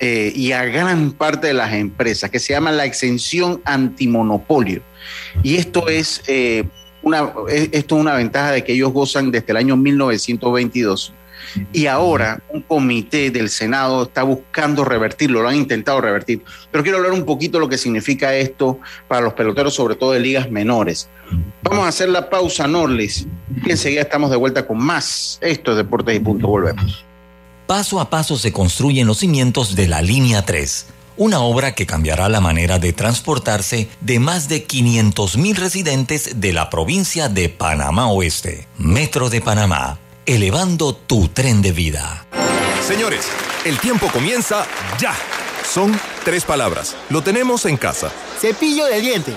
eh, 0.00 0.32
y 0.34 0.52
a 0.52 0.64
gran 0.64 1.12
parte 1.12 1.48
de 1.48 1.54
las 1.54 1.72
empresas, 1.72 2.30
que 2.30 2.38
se 2.38 2.52
llama 2.52 2.72
la 2.72 2.84
exención 2.84 3.60
antimonopolio. 3.64 4.82
Y 5.42 5.56
esto 5.56 5.88
es, 5.88 6.22
eh, 6.26 6.64
una, 7.02 7.32
esto 7.48 7.96
es 7.96 8.00
una 8.00 8.14
ventaja 8.14 8.52
de 8.52 8.64
que 8.64 8.72
ellos 8.72 8.92
gozan 8.92 9.30
desde 9.30 9.52
el 9.52 9.56
año 9.56 9.76
1922 9.76 11.14
y 11.72 11.86
ahora 11.86 12.40
un 12.48 12.62
comité 12.62 13.30
del 13.30 13.48
Senado 13.48 14.04
está 14.04 14.22
buscando 14.22 14.84
revertirlo, 14.84 15.42
lo 15.42 15.48
han 15.48 15.56
intentado 15.56 16.00
revertir. 16.00 16.42
Pero 16.70 16.82
quiero 16.82 16.98
hablar 16.98 17.12
un 17.12 17.24
poquito 17.24 17.58
de 17.58 17.62
lo 17.62 17.68
que 17.68 17.78
significa 17.78 18.34
esto 18.34 18.80
para 19.06 19.22
los 19.22 19.34
peloteros, 19.34 19.74
sobre 19.74 19.96
todo 19.96 20.12
de 20.12 20.20
ligas 20.20 20.50
menores. 20.50 21.08
Vamos 21.62 21.84
a 21.84 21.88
hacer 21.88 22.08
la 22.08 22.28
pausa, 22.30 22.66
Norlis, 22.66 23.26
y 23.64 23.70
enseguida 23.70 24.02
estamos 24.02 24.30
de 24.30 24.36
vuelta 24.36 24.66
con 24.66 24.78
más. 24.78 25.38
Esto 25.40 25.72
es 25.72 25.76
Deportes 25.76 26.16
y 26.16 26.20
Punto. 26.20 26.48
Volvemos. 26.48 27.07
Paso 27.68 28.00
a 28.00 28.08
paso 28.08 28.38
se 28.38 28.50
construyen 28.50 29.06
los 29.06 29.18
cimientos 29.18 29.76
de 29.76 29.86
la 29.88 30.00
Línea 30.00 30.44
3 30.46 30.86
una 31.18 31.40
obra 31.40 31.74
que 31.74 31.84
cambiará 31.84 32.28
la 32.28 32.40
manera 32.40 32.78
de 32.78 32.92
transportarse 32.92 33.88
de 34.00 34.20
más 34.20 34.48
de 34.48 34.66
500.000 34.66 35.56
residentes 35.56 36.40
de 36.40 36.52
la 36.52 36.70
provincia 36.70 37.28
de 37.28 37.48
Panamá 37.48 38.10
Oeste. 38.10 38.68
Metro 38.78 39.28
de 39.28 39.40
Panamá 39.40 39.98
elevando 40.24 40.94
tu 40.94 41.28
tren 41.28 41.60
de 41.60 41.72
vida. 41.72 42.24
Señores, 42.86 43.26
el 43.64 43.78
tiempo 43.80 44.06
comienza 44.12 44.64
ya. 44.98 45.14
Son 45.68 45.92
tres 46.24 46.44
palabras. 46.44 46.96
Lo 47.10 47.22
tenemos 47.22 47.66
en 47.66 47.76
casa. 47.76 48.10
Cepillo 48.40 48.86
de 48.86 49.00
diente. 49.00 49.36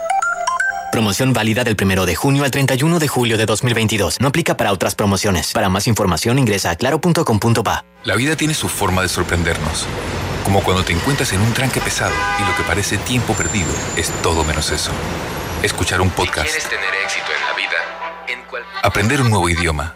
Promoción 0.91 1.31
válida 1.31 1.63
del 1.63 1.77
1 1.81 2.05
de 2.05 2.15
junio 2.15 2.43
al 2.43 2.51
31 2.51 2.99
de 2.99 3.07
julio 3.07 3.37
de 3.37 3.45
2022. 3.45 4.19
No 4.19 4.27
aplica 4.27 4.57
para 4.57 4.73
otras 4.73 4.93
promociones. 4.93 5.53
Para 5.53 5.69
más 5.69 5.87
información 5.87 6.37
ingresa 6.37 6.71
a 6.71 6.75
claro.com.pa. 6.75 7.85
La 8.03 8.15
vida 8.15 8.35
tiene 8.35 8.53
su 8.53 8.67
forma 8.67 9.01
de 9.01 9.07
sorprendernos. 9.07 9.85
Como 10.43 10.61
cuando 10.61 10.83
te 10.83 10.91
encuentras 10.91 11.31
en 11.31 11.41
un 11.41 11.53
tranque 11.53 11.79
pesado 11.79 12.13
y 12.39 12.49
lo 12.49 12.55
que 12.57 12.63
parece 12.63 12.97
tiempo 12.97 13.33
perdido 13.33 13.69
es 13.95 14.09
todo 14.21 14.43
menos 14.43 14.69
eso. 14.71 14.91
Escuchar 15.63 16.01
un 16.01 16.09
podcast. 16.09 16.49
quieres 16.49 16.67
tener 16.67 16.93
éxito 17.05 17.27
en 17.37 17.45
la 17.45 17.55
vida, 17.55 17.77
Aprender 18.83 19.21
un 19.21 19.29
nuevo 19.29 19.47
idioma. 19.47 19.95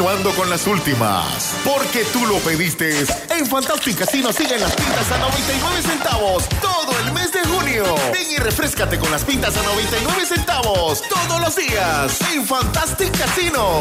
Continuando 0.00 0.34
con 0.34 0.48
las 0.48 0.66
últimas, 0.66 1.54
porque 1.62 2.06
tú 2.10 2.24
lo 2.24 2.38
pediste. 2.38 3.04
En 3.36 3.44
Fantastic 3.44 3.98
Casino 3.98 4.32
siguen 4.32 4.58
las 4.58 4.74
pintas 4.74 5.12
a 5.12 5.18
99 5.18 5.82
centavos 5.82 6.48
todo 6.62 6.98
el 7.04 7.12
mes 7.12 7.30
de 7.32 7.40
junio. 7.40 7.84
Ven 8.10 8.32
y 8.32 8.36
refrescate 8.38 8.98
con 8.98 9.10
las 9.10 9.24
pintas 9.24 9.54
a 9.58 9.62
99 9.62 10.24
centavos 10.24 11.02
todos 11.02 11.38
los 11.42 11.54
días 11.54 12.18
en 12.32 12.46
Fantastic 12.46 13.14
Casino. 13.14 13.80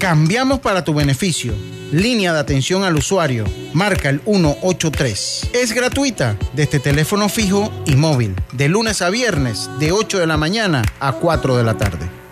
Cambiamos 0.00 0.58
para 0.58 0.82
tu 0.82 0.94
beneficio. 0.94 1.54
Línea 1.92 2.32
de 2.32 2.40
atención 2.40 2.82
al 2.82 2.96
usuario. 2.96 3.44
Marca 3.72 4.08
el 4.08 4.20
183. 4.20 5.50
Es 5.52 5.72
gratuita 5.72 6.36
desde 6.54 6.80
teléfono 6.80 7.28
fijo 7.28 7.70
y 7.86 7.94
móvil. 7.94 8.34
De 8.50 8.68
lunes 8.68 9.00
a 9.00 9.10
viernes, 9.10 9.70
de 9.78 9.92
8 9.92 10.18
de 10.18 10.26
la 10.26 10.36
mañana 10.36 10.82
a 10.98 11.12
4 11.12 11.56
de 11.56 11.62
la 11.62 11.76
tarde. 11.76 12.21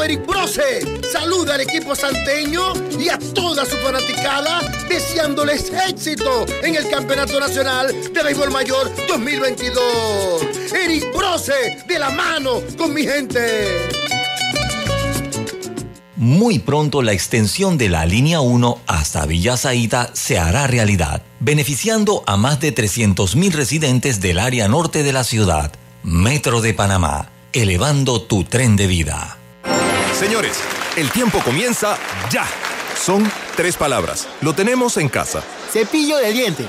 Eric 0.00 0.26
Brose 0.26 1.02
saluda 1.12 1.54
al 1.54 1.60
equipo 1.60 1.94
santeño 1.94 2.72
y 2.98 3.08
a 3.08 3.18
toda 3.18 3.66
su 3.66 3.76
fanaticada 3.76 4.60
deseándoles 4.88 5.70
éxito 5.88 6.46
en 6.62 6.76
el 6.76 6.88
Campeonato 6.88 7.38
Nacional 7.38 7.88
de 8.12 8.22
Béisbol 8.22 8.50
Mayor 8.50 8.90
2022. 9.06 10.72
Eric 10.72 11.14
Brose 11.14 11.84
de 11.86 11.98
la 11.98 12.10
mano 12.10 12.62
con 12.78 12.94
mi 12.94 13.02
gente. 13.02 13.90
Muy 16.16 16.58
pronto 16.60 17.02
la 17.02 17.12
extensión 17.12 17.76
de 17.76 17.88
la 17.88 18.06
línea 18.06 18.40
1 18.40 18.78
hasta 18.86 19.26
Villa 19.26 19.56
Zaita 19.56 20.10
se 20.14 20.38
hará 20.38 20.66
realidad, 20.66 21.22
beneficiando 21.40 22.22
a 22.26 22.36
más 22.36 22.60
de 22.60 22.74
300.000 22.74 23.52
residentes 23.52 24.20
del 24.20 24.38
área 24.38 24.68
norte 24.68 25.02
de 25.02 25.12
la 25.12 25.24
ciudad. 25.24 25.72
Metro 26.02 26.60
de 26.60 26.74
Panamá, 26.74 27.30
elevando 27.52 28.22
tu 28.22 28.44
tren 28.44 28.76
de 28.76 28.86
vida. 28.86 29.38
Señores, 30.22 30.56
el 30.96 31.10
tiempo 31.10 31.40
comienza 31.40 31.98
ya. 32.30 32.46
Son 32.94 33.28
tres 33.56 33.76
palabras. 33.76 34.28
Lo 34.40 34.52
tenemos 34.52 34.96
en 34.96 35.08
casa. 35.08 35.42
Cepillo 35.72 36.16
de 36.18 36.30
diente. 36.30 36.68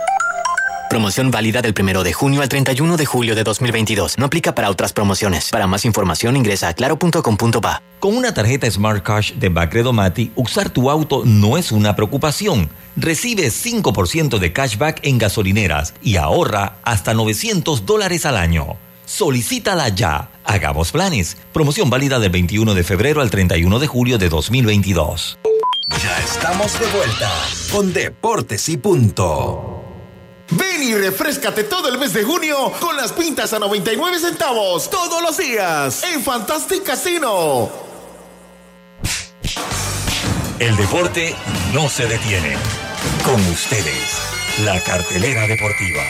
Promoción 0.91 1.31
válida 1.31 1.61
del 1.61 1.73
1 1.73 2.03
de 2.03 2.11
junio 2.11 2.41
al 2.41 2.49
31 2.49 2.97
de 2.97 3.05
julio 3.05 3.33
de 3.33 3.45
2022. 3.45 4.17
No 4.17 4.25
aplica 4.25 4.53
para 4.53 4.69
otras 4.69 4.91
promociones. 4.91 5.49
Para 5.49 5.65
más 5.65 5.85
información 5.85 6.35
ingresa 6.35 6.67
a 6.67 6.73
claro.com.pa. 6.73 7.81
Con 8.01 8.17
una 8.17 8.33
tarjeta 8.33 8.69
Smart 8.69 9.01
Cash 9.01 9.35
de 9.35 9.47
Bacredomati, 9.47 10.33
usar 10.35 10.69
tu 10.69 10.89
auto 10.89 11.23
no 11.23 11.57
es 11.57 11.71
una 11.71 11.95
preocupación. 11.95 12.69
Recibe 12.97 13.47
5% 13.47 14.37
de 14.37 14.51
cashback 14.51 14.99
en 15.03 15.17
gasolineras 15.17 15.93
y 16.03 16.17
ahorra 16.17 16.75
hasta 16.83 17.13
900 17.13 17.85
dólares 17.85 18.25
al 18.25 18.35
año. 18.35 18.75
Solicítala 19.05 19.87
ya. 19.87 20.29
Hagamos 20.43 20.91
planes. 20.91 21.37
Promoción 21.53 21.89
válida 21.89 22.19
del 22.19 22.31
21 22.31 22.73
de 22.73 22.83
febrero 22.83 23.21
al 23.21 23.29
31 23.29 23.79
de 23.79 23.87
julio 23.87 24.17
de 24.17 24.27
2022. 24.27 25.39
Ya 26.03 26.17
estamos 26.19 26.77
de 26.77 26.87
vuelta 26.87 27.31
con 27.71 27.93
Deportes 27.93 28.67
y 28.67 28.75
Punto. 28.75 29.80
Ven 30.51 30.83
y 30.83 30.93
refrescate 30.95 31.63
todo 31.63 31.87
el 31.87 31.97
mes 31.97 32.13
de 32.13 32.23
junio 32.23 32.73
con 32.79 32.97
las 32.97 33.13
pintas 33.13 33.53
a 33.53 33.59
99 33.59 34.19
centavos 34.19 34.89
todos 34.89 35.21
los 35.21 35.37
días 35.37 36.03
en 36.03 36.21
Fantastic 36.21 36.83
Casino. 36.83 37.71
El 40.59 40.75
deporte 40.75 41.33
no 41.73 41.89
se 41.89 42.05
detiene. 42.05 42.57
Con 43.23 43.39
ustedes, 43.49 44.19
la 44.65 44.79
cartelera 44.83 45.47
deportiva. 45.47 46.03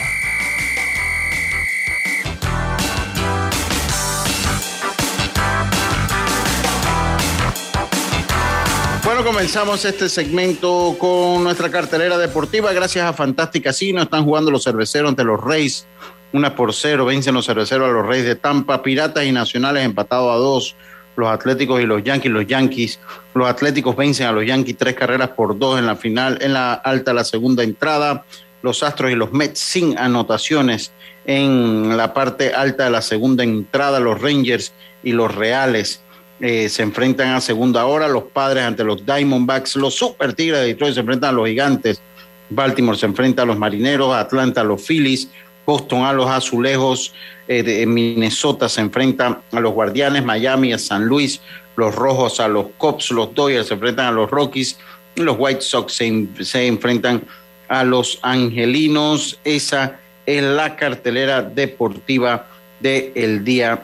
Comenzamos 9.23 9.85
este 9.85 10.09
segmento 10.09 10.95
con 10.97 11.43
nuestra 11.43 11.69
cartelera 11.69 12.17
deportiva. 12.17 12.73
Gracias 12.73 13.05
a 13.05 13.13
Fantastic 13.13 13.63
Casino. 13.63 14.01
Están 14.01 14.25
jugando 14.25 14.49
los 14.49 14.63
cerveceros 14.63 15.09
ante 15.09 15.23
los 15.23 15.41
Reyes. 15.41 15.85
Una 16.33 16.55
por 16.55 16.73
cero. 16.73 17.05
Vencen 17.05 17.35
los 17.35 17.45
cerveceros 17.45 17.87
a 17.87 17.91
los 17.91 18.05
Reyes 18.05 18.25
de 18.25 18.35
Tampa. 18.35 18.81
Piratas 18.81 19.23
y 19.23 19.31
Nacionales 19.31 19.85
empatados 19.85 20.33
a 20.33 20.37
dos. 20.37 20.75
Los 21.15 21.29
Atléticos 21.29 21.81
y 21.81 21.85
los 21.85 22.03
Yankees. 22.03 22.31
Los 22.31 22.47
Yankees. 22.47 22.99
Los 23.35 23.47
Atléticos 23.47 23.95
vencen 23.95 24.27
a 24.27 24.31
los 24.31 24.45
Yankees 24.45 24.77
tres 24.77 24.95
carreras 24.95 25.29
por 25.29 25.57
dos 25.57 25.77
en 25.77 25.85
la 25.85 25.95
final. 25.95 26.39
En 26.41 26.53
la 26.53 26.73
alta, 26.73 27.13
la 27.13 27.23
segunda 27.23 27.63
entrada. 27.63 28.25
Los 28.63 28.81
Astros 28.81 29.11
y 29.11 29.15
los 29.15 29.31
Mets 29.31 29.59
sin 29.59 29.97
anotaciones. 29.97 30.93
En 31.25 31.95
la 31.95 32.13
parte 32.13 32.53
alta 32.53 32.85
de 32.85 32.89
la 32.89 33.01
segunda 33.01 33.43
entrada, 33.43 33.99
los 33.99 34.19
Rangers 34.19 34.73
y 35.03 35.11
los 35.11 35.33
Reales 35.33 36.01
eh, 36.41 36.69
se 36.69 36.83
enfrentan 36.83 37.29
a 37.29 37.41
segunda 37.41 37.85
hora, 37.85 38.07
los 38.07 38.23
padres 38.23 38.63
ante 38.63 38.83
los 38.83 39.05
Diamondbacks, 39.05 39.75
los 39.75 39.93
Super 39.93 40.33
Tigres 40.33 40.61
de 40.61 40.67
Detroit 40.67 40.95
se 40.95 40.99
enfrentan 41.01 41.29
a 41.29 41.33
los 41.33 41.47
Gigantes, 41.47 42.01
Baltimore 42.49 42.97
se 42.97 43.05
enfrenta 43.05 43.43
a 43.43 43.45
los 43.45 43.57
Marineros, 43.57 44.13
Atlanta 44.13 44.61
a 44.61 44.63
los 44.63 44.81
Phillies, 44.81 45.29
Boston 45.65 46.03
a 46.03 46.13
los 46.13 46.27
Azulejos, 46.27 47.13
eh, 47.47 47.63
de 47.63 47.85
Minnesota 47.85 48.67
se 48.69 48.81
enfrenta 48.81 49.41
a 49.51 49.59
los 49.59 49.73
Guardianes, 49.73 50.25
Miami 50.25 50.73
a 50.73 50.79
San 50.79 51.05
Luis, 51.05 51.41
los 51.75 51.93
Rojos 51.95 52.39
a 52.39 52.47
los 52.47 52.67
Cubs, 52.77 53.11
los 53.11 53.33
Dodgers 53.33 53.67
se 53.67 53.75
enfrentan 53.75 54.07
a 54.07 54.11
los 54.11 54.29
Rockies, 54.29 54.77
los 55.15 55.35
White 55.37 55.61
Sox 55.61 55.93
se 55.93 56.67
enfrentan 56.67 57.23
a 57.67 57.83
los 57.83 58.19
Angelinos. 58.21 59.39
Esa 59.43 59.99
es 60.25 60.43
la 60.43 60.75
cartelera 60.75 61.41
deportiva 61.41 62.47
del 62.79 63.43
día 63.43 63.83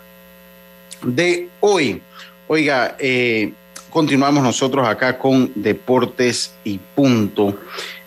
de 1.03 1.49
hoy. 1.59 2.01
Oiga, 2.49 2.95
eh, 2.97 3.51
continuamos 3.89 4.41
nosotros 4.41 4.87
acá 4.87 5.17
con 5.17 5.51
Deportes 5.53 6.53
y 6.63 6.77
Punto. 6.77 7.59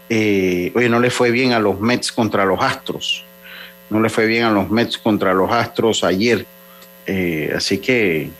Eh, 0.08 0.72
oye, 0.74 0.88
no 0.88 0.98
le 0.98 1.10
fue 1.10 1.30
bien 1.30 1.52
a 1.52 1.58
los 1.58 1.78
Mets 1.78 2.10
contra 2.10 2.46
los 2.46 2.62
Astros. 2.62 3.26
No 3.90 4.00
le 4.00 4.08
fue 4.08 4.24
bien 4.24 4.44
a 4.44 4.50
los 4.50 4.70
Mets 4.70 4.96
contra 4.96 5.34
los 5.34 5.52
Astros 5.52 6.04
ayer. 6.04 6.46
Eh, 7.06 7.52
así 7.54 7.78
que. 7.78 8.30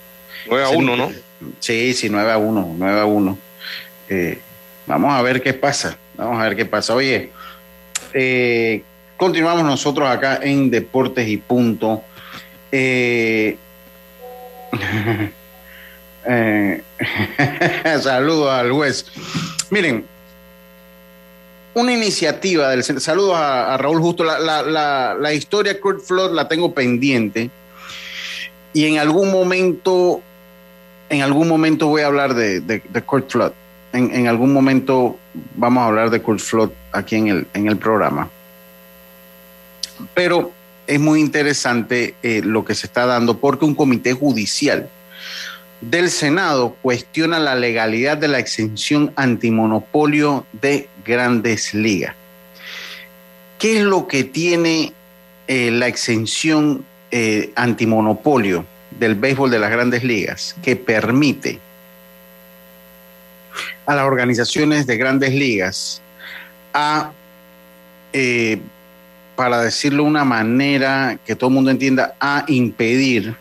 9 0.49 0.65
a 0.65 0.69
1, 0.71 0.97
¿no? 0.97 1.13
Sí, 1.59 1.93
sí, 1.93 2.09
9 2.09 2.33
a 2.33 2.39
1, 2.39 2.75
9 2.79 3.01
a 3.01 3.05
1. 3.05 3.39
vamos 4.87 5.13
a 5.13 5.21
ver 5.21 5.43
qué 5.43 5.53
pasa. 5.53 5.99
Vamos 6.17 6.41
a 6.41 6.45
ver 6.45 6.57
qué 6.57 6.65
pasa. 6.65 6.95
Oye, 6.95 7.31
continuamos 9.19 9.65
nosotros 9.65 10.09
acá 10.09 10.41
en 10.43 10.71
Deportes 10.71 11.29
y 11.29 11.37
Punto. 11.37 12.03
Eh, 16.27 16.83
saludos 18.03 18.51
al 18.51 18.71
juez. 18.73 19.07
Miren, 19.71 20.05
una 21.75 21.93
iniciativa 21.93 22.69
del 22.69 22.83
saludos 22.83 23.37
a, 23.37 23.77
Raúl 23.77 24.01
Justo. 24.01 24.25
La, 24.25 25.33
historia 25.33 25.81
Kurt 25.81 26.01
Flood 26.03 26.35
la 26.35 26.49
tengo 26.49 26.75
pendiente 26.75 27.51
y 28.73 28.87
en 28.87 28.99
algún 28.99 29.31
momento, 29.31 30.21
en 31.09 31.23
algún 31.23 31.49
momento 31.49 31.89
voy 31.89 32.03
a 32.03 32.07
hablar 32.07 32.35
de, 32.35 32.61
de, 32.61 33.03
Kurt 33.03 33.31
Flood. 33.31 33.53
En, 33.93 34.29
algún 34.29 34.53
momento 34.53 35.19
vamos 35.57 35.83
a 35.83 35.87
hablar 35.87 36.11
de 36.11 36.23
Kurt 36.23 36.41
Flood 36.41 36.71
aquí 36.93 37.17
en 37.17 37.29
el, 37.29 37.47
en 37.55 37.69
el 37.69 37.77
programa. 37.77 38.29
Pero 40.15 40.53
es 40.87 40.99
muy 40.99 41.21
interesante 41.21 42.15
eh, 42.23 42.41
lo 42.45 42.65
que 42.65 42.75
se 42.75 42.87
está 42.87 43.07
dando 43.07 43.39
porque 43.39 43.65
un 43.65 43.75
comité 43.75 44.13
judicial 44.13 44.89
del 45.81 46.11
Senado 46.11 46.77
cuestiona 46.83 47.39
la 47.39 47.55
legalidad 47.55 48.19
de 48.19 48.29
la 48.29 48.39
exención 48.39 49.13
antimonopolio 49.17 50.47
de 50.53 50.89
grandes 51.05 51.75
ligas. 51.75 52.15
¿Qué 53.59 53.79
es 53.79 53.83
lo 53.83 54.07
que 54.07 54.25
tiene 54.25 54.93
eh, 55.47 55.71
la 55.71 55.87
exención 55.87 56.85
eh, 57.11 57.53
antimonopolio 57.57 58.65
del 58.99 59.15
béisbol 59.15 59.51
de 59.51 59.59
las 59.59 59.71
grandes 59.71 60.05
ligas? 60.05 60.55
Que 60.63 60.77
permite 60.77 61.59
a 63.87 63.95
las 63.95 64.05
organizaciones 64.05 64.87
de 64.87 64.97
grandes 64.97 65.33
ligas 65.33 66.03
a, 66.73 67.13
eh, 68.13 68.61
para 69.35 69.63
decirlo 69.63 70.05
de 70.05 70.11
una 70.11 70.25
manera 70.25 71.19
que 71.25 71.35
todo 71.35 71.49
el 71.49 71.55
mundo 71.55 71.71
entienda, 71.71 72.15
a 72.21 72.45
impedir 72.49 73.35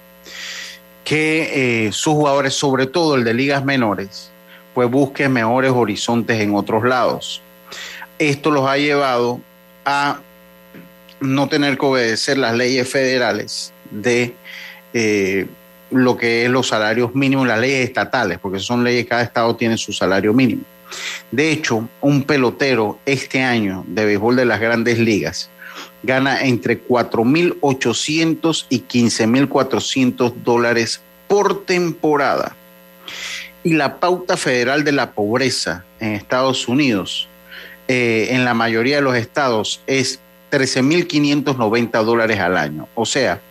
que 1.09 1.87
eh, 1.87 1.91
sus 1.91 2.13
jugadores, 2.13 2.53
sobre 2.53 2.85
todo 2.85 3.15
el 3.15 3.23
de 3.23 3.33
ligas 3.33 3.65
menores, 3.65 4.29
pues 4.75 4.87
busquen 4.91 5.33
mejores 5.33 5.71
horizontes 5.71 6.39
en 6.39 6.53
otros 6.53 6.83
lados. 6.83 7.41
Esto 8.19 8.51
los 8.51 8.69
ha 8.69 8.77
llevado 8.77 9.41
a 9.85 10.19
no 11.19 11.49
tener 11.49 11.79
que 11.79 11.85
obedecer 11.87 12.37
las 12.37 12.53
leyes 12.55 12.87
federales 12.87 13.73
de 13.89 14.35
eh, 14.93 15.47
lo 15.89 16.15
que 16.15 16.45
es 16.45 16.51
los 16.51 16.67
salarios 16.67 17.15
mínimos, 17.15 17.47
las 17.47 17.59
leyes 17.59 17.87
estatales, 17.87 18.37
porque 18.37 18.59
son 18.59 18.83
leyes, 18.83 19.07
cada 19.07 19.23
estado 19.23 19.55
tiene 19.55 19.79
su 19.79 19.91
salario 19.91 20.31
mínimo. 20.31 20.61
De 21.31 21.49
hecho, 21.49 21.89
un 22.01 22.21
pelotero 22.21 22.99
este 23.07 23.41
año 23.41 23.83
de 23.87 24.05
béisbol 24.05 24.35
de 24.35 24.45
las 24.45 24.59
grandes 24.59 24.99
ligas 24.99 25.49
gana 26.03 26.43
entre 26.43 26.81
4.800 26.85 28.65
y 28.69 28.81
15.400 28.81 30.33
dólares 30.43 31.01
por 31.27 31.65
temporada. 31.65 32.55
Y 33.63 33.73
la 33.73 33.99
pauta 33.99 34.37
federal 34.37 34.83
de 34.83 34.93
la 34.93 35.11
pobreza 35.11 35.83
en 35.99 36.13
Estados 36.13 36.67
Unidos, 36.67 37.27
eh, 37.87 38.29
en 38.31 38.45
la 38.45 38.53
mayoría 38.53 38.97
de 38.97 39.01
los 39.01 39.15
estados, 39.15 39.81
es 39.87 40.19
13.590 40.51 42.03
dólares 42.03 42.39
al 42.39 42.57
año. 42.57 42.87
O 42.95 43.05
sea, 43.05 43.41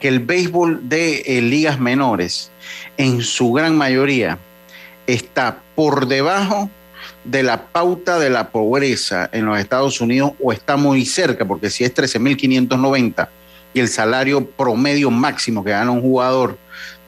que 0.00 0.08
el 0.08 0.20
béisbol 0.20 0.88
de 0.88 1.22
eh, 1.24 1.40
ligas 1.40 1.78
menores, 1.78 2.50
en 2.96 3.22
su 3.22 3.52
gran 3.52 3.76
mayoría, 3.76 4.38
está 5.06 5.62
por 5.74 6.06
debajo 6.06 6.68
de 7.26 7.42
la 7.42 7.66
pauta 7.66 8.18
de 8.18 8.30
la 8.30 8.50
pobreza 8.50 9.28
en 9.32 9.46
los 9.46 9.58
Estados 9.58 10.00
Unidos 10.00 10.32
o 10.42 10.52
está 10.52 10.76
muy 10.76 11.04
cerca, 11.04 11.44
porque 11.44 11.70
si 11.70 11.84
es 11.84 11.94
13.590 11.94 13.28
y 13.74 13.80
el 13.80 13.88
salario 13.88 14.46
promedio 14.46 15.10
máximo 15.10 15.64
que 15.64 15.70
gana 15.70 15.90
un 15.90 16.00
jugador 16.00 16.56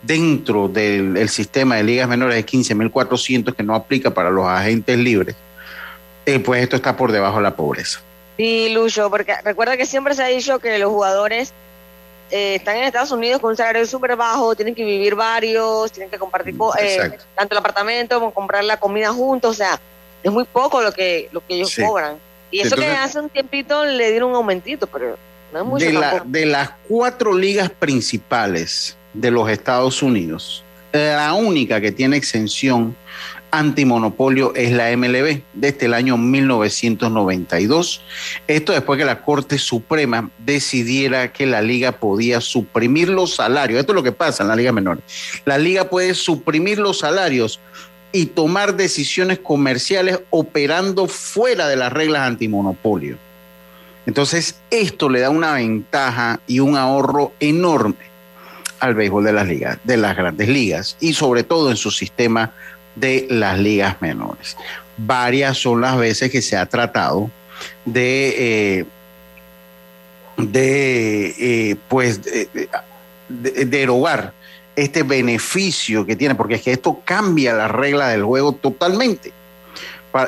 dentro 0.03 0.69
del 0.69 1.29
sistema 1.29 1.77
de 1.77 1.85
ligas 1.85 2.09
menores 2.09 2.39
es 2.39 2.47
15.400 2.47 3.55
que 3.55 3.63
no 3.63 3.75
aplica 3.75 4.13
para 4.13 4.31
los 4.31 4.47
agentes 4.47 4.99
libres, 4.99 5.37
eh, 6.27 6.39
pues 6.39 6.63
esto 6.63 6.77
está 6.77 6.97
por 6.97 7.13
debajo 7.13 7.37
de 7.37 7.43
la 7.45 7.57
pobreza. 7.57 8.01
Sí, 8.37 8.69
Lucho, 8.71 9.11
porque 9.11 9.35
recuerda 9.45 9.77
que 9.77 9.87
siempre 9.87 10.15
se 10.15 10.23
ha 10.23 10.27
dicho 10.27 10.59
que 10.59 10.79
los 10.79 10.91
jugadores 10.91 11.53
eh, 12.31 12.57
están 12.57 12.77
en 12.77 12.85
Estados 12.85 13.11
Unidos 13.11 13.41
con 13.41 13.51
un 13.51 13.57
salario 13.57 13.87
súper 13.87 14.15
bajo, 14.17 14.55
tienen 14.55 14.75
que 14.75 14.85
vivir 14.85 15.15
varios, 15.15 15.91
tienen 15.91 16.11
que 16.11 16.19
compartir 16.19 16.55
eh, 16.81 17.19
tanto 17.35 17.55
el 17.55 17.59
apartamento 17.59 18.21
como 18.21 18.33
comprar 18.33 18.65
la 18.65 18.79
comida 18.79 19.13
juntos, 19.13 19.53
o 19.53 19.55
sea, 19.55 19.81
es 20.23 20.33
muy 20.33 20.45
poco 20.45 20.83
lo 20.83 20.93
que, 20.93 21.29
lo 21.33 21.45
que 21.47 21.55
ellos 21.55 21.75
cobran. 21.77 22.17
Y 22.51 22.61
eso 22.61 22.77
que 22.77 22.87
hace 22.87 23.21
un 23.21 23.29
tiempito 23.29 23.85
le 23.85 24.11
dieron 24.11 24.31
un 24.31 24.37
aumentito, 24.37 24.87
pero 24.87 25.17
no 25.53 25.59
es 25.59 25.65
mucho. 25.65 25.85
De, 25.85 26.23
de 26.25 26.47
las 26.47 26.71
cuatro 26.89 27.35
ligas 27.35 27.71
principales 27.71 28.97
de 29.13 29.31
los 29.31 29.51
Estados 29.51 30.03
Unidos, 30.03 30.65
la 30.93 31.35
única 31.35 31.81
que 31.81 31.93
tiene 31.93 32.17
exención 32.17 32.97
antimonopolio 33.51 34.55
es 34.55 34.73
la 34.73 34.95
MLB 34.97 35.43
desde 35.55 35.87
el 35.87 35.95
año 35.95 36.17
1992. 36.17 38.03
Esto 38.47 38.73
después 38.73 38.99
que 38.99 39.05
la 39.05 39.23
Corte 39.23 39.59
Suprema 39.59 40.31
decidiera 40.39 41.33
que 41.33 41.47
la 41.47 41.63
liga 41.63 41.93
podía 41.93 42.41
suprimir 42.41 43.09
los 43.09 43.37
salarios. 43.37 43.81
Esto 43.81 43.93
es 43.93 43.97
lo 43.97 44.03
que 44.03 44.13
pasa 44.13 44.43
en 44.43 44.49
la 44.49 44.57
liga 44.57 44.73
menor. 44.73 45.01
La 45.45 45.59
liga 45.59 45.89
puede 45.89 46.15
suprimir 46.15 46.79
los 46.79 46.99
salarios 46.99 47.61
y 48.13 48.27
tomar 48.27 48.77
decisiones 48.77 49.39
comerciales 49.39 50.21
operando 50.31 51.09
fuera 51.09 51.69
de 51.69 51.77
las 51.77 51.93
reglas 51.93 52.23
antimonopolio. 52.23 53.17
Entonces, 54.07 54.55
esto 54.71 55.11
le 55.11 55.21
da 55.21 55.29
una 55.29 55.55
ventaja 55.55 56.41
y 56.47 56.61
un 56.61 56.77
ahorro 56.77 57.33
enorme 57.41 58.09
al 58.81 58.95
béisbol 58.95 59.25
de 59.25 59.33
las 59.33 59.47
ligas, 59.47 59.79
de 59.85 59.97
las 59.97 60.17
grandes 60.17 60.49
ligas 60.49 60.97
y 61.01 61.13
sobre 61.13 61.43
todo 61.43 61.71
en 61.71 61.77
su 61.77 61.91
sistema 61.91 62.55
de 62.95 63.27
las 63.29 63.59
ligas 63.59 64.01
menores. 64.01 64.57
Varias 64.97 65.59
son 65.59 65.81
las 65.81 65.99
veces 65.99 66.31
que 66.31 66.41
se 66.41 66.57
ha 66.57 66.67
tratado 66.67 67.31
de, 67.85 68.79
eh, 68.79 68.85
de 70.39 71.35
eh, 71.39 71.77
pues, 71.89 72.21
derogar 73.29 74.33
este 74.83 75.03
beneficio 75.03 76.07
que 76.07 76.17
tiene, 76.17 76.35
porque 76.35 76.55
es 76.55 76.63
que 76.63 76.73
esto 76.73 77.03
cambia 77.05 77.53
la 77.53 77.69
regla 77.69 78.09
del 78.09 78.25
juego 78.25 78.53
totalmente. 78.53 79.33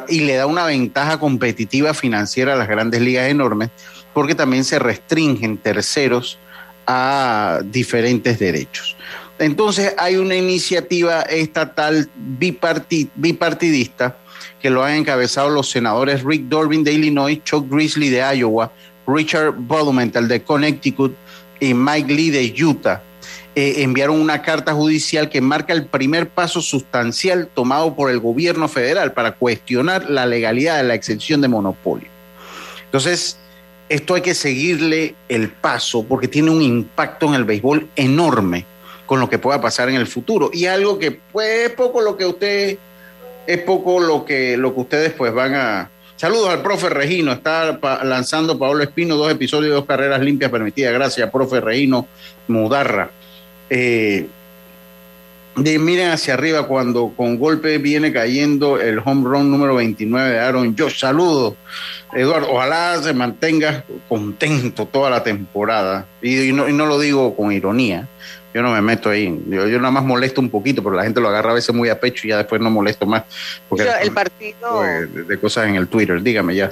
y 0.09 0.21
le 0.21 0.37
da 0.37 0.47
una 0.47 0.67
ventaja 0.67 1.19
competitiva 1.19 1.95
financiera 1.95 2.53
a 2.53 2.57
las 2.57 2.69
grandes 2.69 3.01
ligas 3.01 3.29
enormes, 3.29 3.71
porque 4.13 4.35
también 4.35 4.63
se 4.63 4.79
restringen 4.79 5.57
terceros 5.57 6.39
a 6.87 7.61
diferentes 7.65 8.39
derechos. 8.39 8.95
Entonces 9.39 9.95
hay 9.97 10.17
una 10.17 10.37
iniciativa 10.37 11.23
estatal 11.23 12.11
bipartidista 12.15 14.17
que 14.61 14.71
lo 14.71 14.85
han 14.85 14.95
encabezado 14.95 15.49
los 15.49 15.71
senadores 15.71 16.23
Rick 16.23 16.43
Durbin 16.43 16.85
de 16.85 16.93
Illinois, 16.93 17.43
Chuck 17.43 17.67
Grizzly 17.71 18.11
de 18.11 18.37
Iowa, 18.37 18.71
Richard 19.07 19.55
Blumenthal 19.57 20.29
de 20.29 20.43
Connecticut 20.43 21.17
y 21.59 21.75
Mike 21.75 22.13
Lee 22.13 22.31
de 22.31 22.55
Utah. 22.63 23.03
Eh, 23.57 23.83
enviaron 23.83 24.21
una 24.21 24.43
carta 24.43 24.73
judicial 24.75 25.29
que 25.29 25.41
marca 25.41 25.73
el 25.73 25.87
primer 25.87 26.29
paso 26.29 26.61
sustancial 26.61 27.49
tomado 27.53 27.97
por 27.97 28.09
el 28.09 28.21
gobierno 28.21 28.69
federal 28.69 29.13
para 29.13 29.33
cuestionar 29.33 30.09
la 30.09 30.25
legalidad 30.25 30.77
de 30.77 30.85
la 30.85 30.95
exención 30.95 31.41
de 31.41 31.49
monopolio. 31.49 32.09
Entonces, 32.85 33.39
esto 33.89 34.15
hay 34.15 34.23
que 34.23 34.35
seguirle 34.35 35.17
el 35.29 35.49
paso 35.49 36.05
porque 36.05 36.29
tiene 36.29 36.53
un 36.53 36.63
impacto 36.63 37.27
en 37.27 37.35
el 37.35 37.45
béisbol 37.45 37.89
enorme 37.97 38.65
con 39.05 39.19
lo 39.19 39.29
que 39.29 39.41
pueda 39.41 39.61
pasar 39.61 39.89
en 39.89 39.97
el 39.97 40.07
futuro. 40.07 40.51
Y 40.53 40.67
algo 40.67 40.97
que 41.01 41.11
pues, 41.11 41.71
es 41.71 41.73
poco 41.73 42.01
lo 42.01 42.17
que 42.17 42.27
usted, 42.27 42.79
es 43.49 43.59
poco 43.63 43.99
lo 43.99 44.25
que, 44.25 44.57
lo 44.57 44.73
que 44.73 44.81
ustedes 44.81 45.13
pues 45.13 45.35
van 45.35 45.57
a... 45.57 45.91
Saludos 46.15 46.51
al 46.51 46.63
profe 46.63 46.89
Regino, 46.89 47.33
está 47.33 47.81
lanzando 48.05 48.57
Paolo 48.57 48.85
Espino 48.85 49.17
dos 49.17 49.33
episodios, 49.33 49.75
dos 49.75 49.87
carreras 49.87 50.21
limpias 50.21 50.53
permitidas. 50.53 50.93
Gracias, 50.93 51.29
profe 51.31 51.61
Regino 51.61 52.07
Mudarra. 52.47 53.11
Eh, 53.71 54.29
de, 55.57 55.79
miren 55.79 56.11
hacia 56.11 56.35
arriba 56.35 56.67
cuando 56.67 57.13
con 57.17 57.39
golpe 57.39 57.79
viene 57.79 58.13
cayendo 58.13 58.81
el 58.81 59.01
home 59.05 59.29
run 59.29 59.51
número 59.51 59.75
29 59.77 60.31
de 60.31 60.39
Aaron 60.39 60.77
Josh. 60.79 61.01
Saludos, 61.01 61.55
Eduardo. 62.13 62.51
Ojalá 62.51 63.03
se 63.03 63.13
mantenga 63.13 63.85
contento 64.09 64.87
toda 64.87 65.11
la 65.11 65.23
temporada. 65.23 66.07
Y, 66.23 66.53
no, 66.53 66.69
y, 66.69 66.73
no, 66.73 66.87
lo 66.87 66.99
digo 66.99 67.37
con 67.37 67.53
ironía. 67.53 68.09
Yo 68.55 68.63
no 68.63 68.73
me 68.73 68.81
meto 68.81 69.11
ahí. 69.11 69.41
Yo, 69.49 69.69
yo, 69.69 69.79
nada 69.79 69.93
más 69.93 70.05
molesto 70.05 70.41
un 70.41 70.51
poquito, 70.51 70.83
pero 70.83 70.97
la 70.97 71.05
gente 71.05 71.21
lo 71.21 71.29
agarra 71.29 71.51
a 71.51 71.55
veces 71.55 71.75
muy 71.75 71.89
a 71.89 72.01
pecho 72.01 72.27
y 72.27 72.31
ya 72.31 72.39
después 72.39 72.61
no 72.61 72.71
molesto 72.71 73.07
más. 73.07 73.25
Porque 73.69 73.89
el 74.03 74.13
partido. 74.13 74.83
De, 74.83 75.39
cosas 75.39 75.69
en 75.69 75.77
el 75.77 75.89
Twitter. 75.89 76.23
Dígame, 76.23 76.55
ya. 76.55 76.71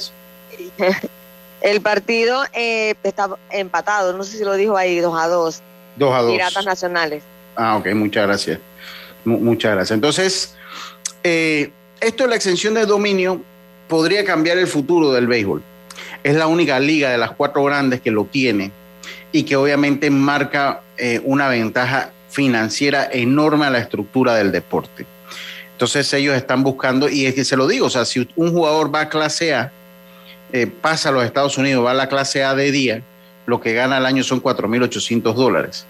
el 1.61 1.81
partido 1.81 2.43
eh, 2.53 2.95
está 3.03 3.29
empatado. 3.51 4.17
No 4.17 4.25
sé 4.25 4.39
si 4.39 4.45
lo 4.45 4.55
dijo 4.55 4.77
ahí, 4.77 4.99
2 4.99 5.21
a 5.21 5.29
2. 5.29 5.63
2 5.99 6.15
a 6.15 6.23
2. 6.23 6.33
Piratas 6.33 6.65
nacionales. 6.65 7.23
Ah, 7.57 7.77
ok, 7.77 7.89
muchas 7.95 8.27
gracias. 8.27 8.61
muchas 9.25 9.75
gracias. 9.75 9.95
Entonces, 9.95 10.55
eh, 11.25 11.71
esto 12.01 12.25
de 12.25 12.31
la 12.31 12.37
extensión 12.37 12.75
de 12.75 12.87
dominio 12.87 13.43
podría 13.89 14.25
cambiar 14.25 14.59
el 14.59 14.67
futuro 14.67 15.13
del 15.13 15.27
béisbol. 15.27 15.63
Es 16.23 16.37
la 16.37 16.47
única 16.47 16.79
liga 16.79 17.11
de 17.11 17.19
las 17.19 17.33
cuatro 17.33 17.65
grandes 17.65 18.01
que 18.01 18.11
lo 18.11 18.25
tiene 18.25 18.71
y 19.33 19.43
que 19.43 19.57
obviamente 19.57 20.11
marca 20.11 20.83
eh, 20.97 21.21
una 21.25 21.49
ventaja 21.49 22.13
financiera 22.31 23.09
enorme 23.11 23.67
a 23.67 23.71
la 23.71 23.79
estructura 23.79 24.35
del 24.35 24.53
deporte. 24.53 25.07
Entonces 25.73 26.13
ellos 26.13 26.37
están 26.37 26.63
buscando, 26.63 27.09
y 27.09 27.27
es 27.27 27.35
que 27.35 27.45
se 27.45 27.57
lo 27.57 27.67
digo, 27.67 27.87
o 27.87 27.91
sea, 27.91 28.05
si 28.05 28.29
un 28.37 28.53
jugador 28.53 28.93
va 28.93 29.03
a 29.03 29.09
clase 29.09 29.55
A, 29.55 29.73
eh, 30.53 30.67
pasa 30.67 31.11
a 31.11 31.13
los 31.13 31.25
Estados 31.25 31.57
Unidos, 31.57 31.85
va 31.85 31.93
a 31.93 31.95
la 31.95 32.09
clase 32.09 32.43
A 32.43 32.55
de 32.55 32.73
día, 32.73 33.03
lo 33.49 33.63
que 33.63 33.73
gana 33.73 33.97
al 33.97 34.05
año 34.05 34.23
son 34.23 34.43
4.800 34.43 35.33
dólares. 35.33 35.87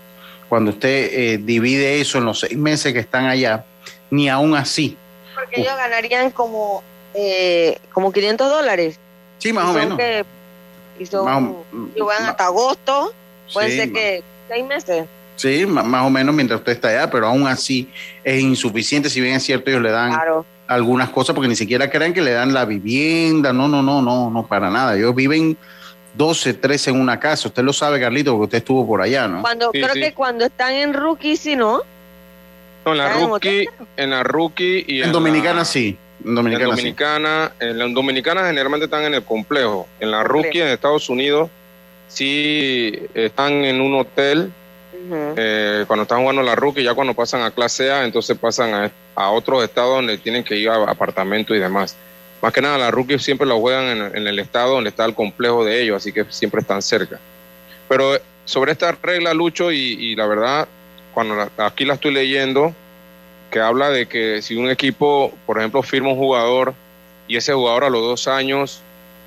Cuando 0.49 0.71
usted 0.71 1.11
eh, 1.13 1.39
divide 1.39 2.01
eso 2.01 2.19
en 2.19 2.25
los 2.25 2.39
seis 2.39 2.57
meses 2.57 2.93
que 2.93 3.01
están 3.01 3.27
allá, 3.27 3.65
ni 4.11 4.29
aún 4.29 4.55
así. 4.55 4.97
Porque 5.35 5.63
ellos 5.63 5.77
ganarían 5.77 6.31
como, 6.31 6.85
como 7.93 8.13
500 8.13 8.49
dólares. 8.49 9.01
Sí, 9.39 9.53
más 9.53 9.65
o 9.67 9.73
menos. 9.73 9.99
y 11.01 11.07
son, 11.07 11.25
van 11.27 12.23
hasta 12.27 12.45
agosto, 12.45 13.13
puede 13.53 13.75
ser 13.75 13.93
que 13.93 14.23
seis 14.49 14.65
meses. 14.65 15.07
Sí, 15.35 15.67
más 15.67 16.07
o 16.07 16.11
menos 16.11 16.33
mientras 16.33 16.61
usted 16.61 16.73
está 16.73 16.89
allá, 16.89 17.11
pero 17.11 17.27
aún 17.27 17.49
así 17.49 17.91
es 18.23 18.41
insuficiente, 18.41 19.11
si 19.11 19.21
bien 19.21 19.35
es 19.35 19.43
cierto, 19.43 19.69
ellos 19.69 19.83
le 19.83 19.91
dan 19.91 20.17
algunas 20.69 21.11
cosas, 21.11 21.35
porque 21.35 21.49
ni 21.49 21.57
siquiera 21.57 21.91
creen 21.91 22.15
que 22.15 22.23
le 22.23 22.31
dan 22.31 22.55
la 22.55 22.65
vivienda, 22.65 23.53
no, 23.53 23.67
no, 23.67 23.83
no, 23.83 24.01
no, 24.01 24.31
no, 24.31 24.47
para 24.47 24.71
nada. 24.71 24.97
Ellos 24.97 25.13
viven 25.13 25.57
12, 26.15 26.55
13 26.55 26.91
en 26.91 27.01
una 27.01 27.21
casa, 27.21 27.49
usted 27.49 27.63
lo 27.63 27.73
sabe, 27.73 28.01
Carlito, 28.01 28.33
porque 28.33 28.45
usted 28.45 28.59
estuvo 28.59 28.87
por 28.87 29.01
allá, 29.01 29.29
¿no? 29.29 29.43
Cuando, 29.43 29.71
creo 29.71 29.93
que 29.93 30.13
cuando 30.15 30.45
están 30.45 30.73
en 30.73 30.95
rookie, 30.95 31.37
sí, 31.37 31.57
¿no? 31.57 31.83
No, 32.85 32.93
en 32.93 32.99
la 32.99 33.13
rookie, 33.13 33.69
en 33.97 34.11
la 34.11 34.23
rookie 34.23 34.85
y 34.87 35.03
en, 35.03 35.13
Dominicana 35.13 35.65
sí. 35.65 35.97
En 36.25 36.35
Dominicana, 36.35 36.65
en 36.65 36.71
Dominicana, 36.71 37.53
en 37.61 37.79
la 37.79 37.89
Dominicana 37.89 38.47
generalmente 38.47 38.87
están 38.87 39.05
en 39.05 39.15
el 39.15 39.23
complejo. 39.23 39.87
En 40.01 40.11
la 40.11 40.25
rookie 40.25 40.61
en 40.61 40.69
Estados 40.69 41.09
Unidos 41.09 41.51
sí 42.09 42.93
están 43.15 43.53
en 43.65 43.81
un 43.81 43.95
hotel 43.95 44.53
eh, 45.11 45.85
cuando 45.87 46.03
están 46.03 46.21
jugando 46.21 46.43
la 46.43 46.55
rookie, 46.55 46.83
ya 46.83 46.95
cuando 46.95 47.15
pasan 47.15 47.43
a 47.43 47.51
clase 47.51 47.91
A, 47.91 48.05
entonces 48.05 48.37
pasan 48.37 48.75
a, 48.75 48.91
a 49.15 49.31
otros 49.31 49.63
estados 49.63 49.97
donde 49.97 50.19
tienen 50.19 50.43
que 50.43 50.57
ir 50.57 50.69
a 50.69 50.91
apartamentos 50.91 51.57
y 51.57 51.61
demás. 51.61 51.97
Más 52.41 52.53
que 52.53 52.63
nada, 52.63 52.79
la 52.79 52.91
rookie 52.91 53.19
siempre 53.19 53.47
lo 53.47 53.59
juegan 53.59 54.13
en, 54.15 54.27
el 54.27 54.39
estado 54.39 54.75
donde 54.75 54.91
está 54.91 55.05
el 55.05 55.15
complejo 55.15 55.65
de 55.65 55.83
ellos, 55.83 55.97
así 55.97 56.13
que 56.13 56.25
siempre 56.29 56.61
están 56.61 56.83
cerca. 56.83 57.19
Pero 57.89 58.15
eh, 58.15 58.23
sobre 58.45 58.73
esta 58.73 58.93
regla, 58.93 59.35
Lucho, 59.35 59.73
y, 59.73 60.15
la 60.15 60.27
verdad, 60.27 60.69
cuando 61.13 61.51
aquí 61.59 61.85
la 61.85 61.95
estoy 61.95 62.13
leyendo, 62.13 62.73
que 63.51 63.61
habla 63.61 63.91
de 63.91 64.07
que 64.07 64.41
si 64.41 64.57
un 64.57 64.71
equipo, 64.71 65.33
por 65.47 65.59
ejemplo, 65.59 65.83
firma 65.83 66.11
un 66.11 66.17
jugador 66.17 66.75
y 67.27 67.37
ese 67.37 67.53
jugador 67.53 67.85
a 67.85 67.91
los 67.91 68.03
dos 68.03 68.29
años 68.29 68.83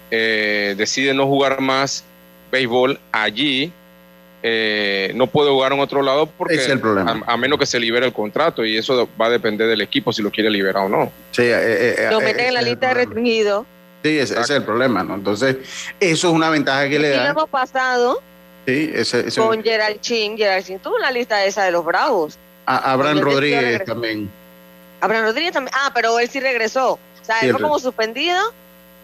eh, 0.09 0.75
decide 0.77 1.13
no 1.13 1.27
jugar 1.27 1.59
más, 1.59 2.05
béisbol 2.51 2.99
allí, 3.11 3.73
eh, 4.43 5.11
no 5.15 5.27
puede 5.27 5.51
jugar 5.51 5.73
en 5.73 5.79
otro 5.79 6.01
lado 6.01 6.25
porque 6.25 6.55
es 6.55 6.67
el 6.67 6.79
problema. 6.79 7.21
A, 7.27 7.37
menos 7.37 7.59
que 7.59 7.65
se 7.65 7.79
libere 7.79 8.07
el 8.07 8.13
contrato 8.13 8.65
y 8.65 8.77
eso 8.77 9.07
va 9.19 9.27
a 9.27 9.29
depender 9.29 9.67
del 9.67 9.81
equipo 9.81 10.11
si 10.11 10.21
lo 10.21 10.31
quiere 10.31 10.49
liberar 10.49 10.85
o 10.85 10.89
no. 10.89 11.11
Sí, 11.31 11.43
eh, 11.43 11.95
eh, 11.97 12.07
lo 12.11 12.19
meten 12.21 12.47
en 12.47 12.53
la 12.55 12.61
lista 12.61 12.89
de 12.89 12.93
restringidos. 12.95 13.65
Sí, 14.03 14.17
ese, 14.17 14.39
es 14.39 14.49
el 14.49 14.63
problema, 14.63 15.03
¿no? 15.03 15.13
Entonces, 15.15 15.57
eso 15.99 16.27
es 16.29 16.33
una 16.33 16.49
ventaja 16.49 16.89
que 16.89 16.97
le 16.97 17.09
da. 17.09 17.17
Y 17.17 17.23
lo 17.25 17.31
hemos 17.31 17.49
pasado 17.49 18.21
sí, 18.65 18.91
ese, 18.93 19.25
con 19.39 19.63
Gerald 19.63 20.01
Chin. 20.01 20.35
Gerald 20.35 20.65
Chin 20.65 20.79
tuvo 20.79 20.95
una 20.95 21.11
lista 21.11 21.45
esa 21.45 21.65
de 21.65 21.71
los 21.71 21.85
Bravos. 21.85 22.39
A, 22.65 22.93
Abraham 22.93 23.19
Rodríguez 23.19 23.85
también. 23.85 24.31
Abraham 25.01 25.25
Rodríguez 25.25 25.53
también. 25.53 25.75
Ah, 25.77 25.91
pero 25.93 26.17
él 26.19 26.27
sí 26.29 26.39
regresó. 26.39 26.93
O 26.93 26.99
sea, 27.25 27.39
él 27.41 27.51
fue 27.51 27.61
como 27.61 27.77
suspendido 27.77 28.39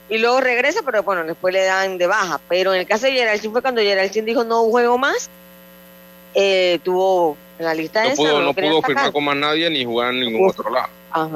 y 0.09 0.17
luego 0.17 0.39
regresa, 0.39 0.81
pero 0.85 1.03
bueno, 1.03 1.23
después 1.23 1.53
le 1.53 1.63
dan 1.65 1.97
de 1.97 2.07
baja. 2.07 2.39
Pero 2.47 2.73
en 2.73 2.81
el 2.81 2.87
caso 2.87 3.07
de 3.07 3.13
Geraldine 3.13 3.51
fue 3.51 3.61
cuando 3.61 3.81
Geraldine 3.81 4.25
dijo 4.25 4.43
no 4.43 4.63
juego 4.63 4.97
más, 4.97 5.29
eh, 6.33 6.79
tuvo 6.83 7.37
la 7.59 7.73
lista 7.73 8.03
no 8.03 8.09
esa, 8.09 8.15
pudo, 8.15 8.41
no, 8.41 8.53
pudo 8.53 8.81
firmar 8.81 9.11
con 9.11 9.23
más 9.23 9.35
nadie 9.35 9.69
ni 9.69 9.83
jugar 9.83 10.13
en 10.13 10.21
ningún 10.21 10.49
otro 10.49 10.69
lado. 10.69 10.89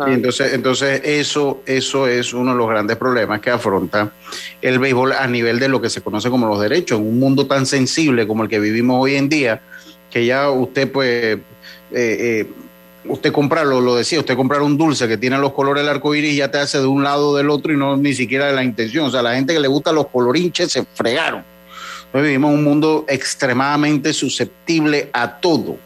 entonces, 0.07 0.53
entonces 0.53 1.01
eso, 1.03 1.61
eso 1.65 2.07
es 2.07 2.33
uno 2.33 2.51
de 2.51 2.57
los 2.57 2.69
grandes 2.69 2.97
problemas 2.97 3.41
que 3.41 3.49
afronta 3.49 4.11
el 4.61 4.79
béisbol 4.79 5.13
a 5.13 5.25
nivel 5.27 5.59
de 5.59 5.67
lo 5.67 5.81
que 5.81 5.89
se 5.89 6.01
conoce 6.01 6.29
como 6.29 6.47
los 6.47 6.61
derechos. 6.61 6.99
En 6.99 7.07
un 7.07 7.19
mundo 7.19 7.47
tan 7.47 7.65
sensible 7.65 8.27
como 8.27 8.43
el 8.43 8.49
que 8.49 8.59
vivimos 8.59 9.01
hoy 9.01 9.15
en 9.15 9.27
día, 9.27 9.61
que 10.09 10.25
ya 10.25 10.49
usted 10.49 10.91
pues 10.91 11.37
eh, 11.37 11.39
eh, 11.91 12.47
usted 13.05 13.31
comprar, 13.31 13.65
lo, 13.65 13.95
decía, 13.95 14.19
usted 14.19 14.35
comprar 14.35 14.61
un 14.61 14.77
dulce 14.77 15.07
que 15.07 15.17
tiene 15.17 15.37
los 15.37 15.53
colores 15.53 15.83
del 15.83 15.89
arco 15.89 16.13
iris 16.13 16.35
ya 16.35 16.51
te 16.51 16.59
hace 16.59 16.79
de 16.79 16.85
un 16.85 17.03
lado 17.03 17.29
o 17.29 17.37
del 17.37 17.49
otro 17.49 17.73
y 17.73 17.77
no 17.77 17.97
ni 17.97 18.13
siquiera 18.13 18.47
de 18.47 18.53
la 18.53 18.63
intención. 18.63 19.05
O 19.05 19.09
sea, 19.09 19.21
la 19.21 19.35
gente 19.35 19.53
que 19.53 19.59
le 19.59 19.67
gusta 19.67 19.91
los 19.91 20.07
colorinches 20.07 20.71
se 20.71 20.85
fregaron. 20.93 21.43
Entonces 22.05 22.27
vivimos 22.27 22.53
un 22.53 22.63
mundo 22.63 23.05
extremadamente 23.07 24.13
susceptible 24.13 25.09
a 25.13 25.39
todo. 25.39 25.77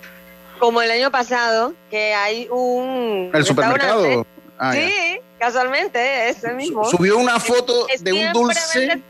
Como 0.59 0.81
el 0.81 0.89
año 0.89 1.11
pasado, 1.11 1.73
que 1.89 2.13
hay 2.13 2.47
un... 2.49 3.29
El 3.33 3.45
supermercado. 3.45 4.25
Ah, 4.57 4.73
sí, 4.73 5.19
casualmente, 5.37 6.29
es 6.29 6.43
el 6.43 6.55
mismo. 6.55 6.85
Subió 6.85 7.17
una 7.17 7.39
foto 7.39 7.87
de 7.99 8.13
un 8.13 8.33
dulce 8.33 9.01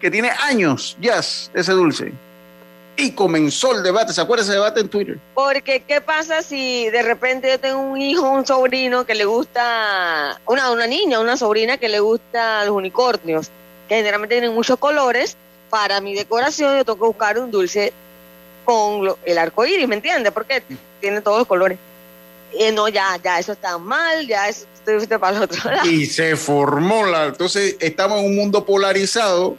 que 0.00 0.10
tiene 0.10 0.30
años, 0.42 0.96
ya, 1.00 1.18
ese 1.18 1.72
dulce 1.72 2.12
y 3.00 3.12
comenzó 3.12 3.74
el 3.74 3.82
debate. 3.82 4.12
¿Se 4.12 4.20
acuerda 4.20 4.44
ese 4.44 4.52
debate 4.52 4.80
en 4.80 4.88
Twitter? 4.88 5.18
Porque, 5.34 5.82
¿qué 5.86 6.00
pasa 6.00 6.42
si 6.42 6.88
de 6.90 7.02
repente 7.02 7.48
yo 7.48 7.58
tengo 7.58 7.80
un 7.80 8.00
hijo, 8.00 8.28
un 8.30 8.46
sobrino 8.46 9.04
que 9.04 9.14
le 9.14 9.24
gusta, 9.24 10.40
una, 10.46 10.70
una 10.70 10.86
niña, 10.86 11.20
una 11.20 11.36
sobrina 11.36 11.78
que 11.78 11.88
le 11.88 12.00
gusta 12.00 12.64
los 12.64 12.74
unicornios, 12.74 13.50
que 13.88 13.96
generalmente 13.96 14.36
tienen 14.36 14.54
muchos 14.54 14.78
colores? 14.78 15.36
Para 15.68 16.00
mi 16.00 16.14
decoración, 16.14 16.76
yo 16.76 16.84
tengo 16.84 16.98
que 16.98 17.06
buscar 17.06 17.38
un 17.38 17.50
dulce 17.50 17.92
con 18.64 19.14
el 19.24 19.38
arco 19.38 19.64
iris, 19.64 19.86
¿me 19.86 19.94
entiendes? 19.94 20.32
Porque 20.32 20.62
tiene 21.00 21.20
todos 21.20 21.38
los 21.38 21.46
colores. 21.46 21.78
Y 22.52 22.72
no, 22.72 22.88
ya, 22.88 23.16
ya, 23.22 23.38
eso 23.38 23.52
está 23.52 23.78
mal, 23.78 24.26
ya 24.26 24.48
eso 24.48 24.66
estoy 24.84 25.18
para 25.18 25.36
el 25.36 25.42
otro 25.44 25.70
lado. 25.70 25.88
Y 25.88 26.06
se 26.06 26.36
formó 26.36 27.06
la. 27.06 27.26
Entonces, 27.26 27.76
estamos 27.80 28.18
en 28.20 28.26
un 28.26 28.36
mundo 28.36 28.64
polarizado 28.64 29.56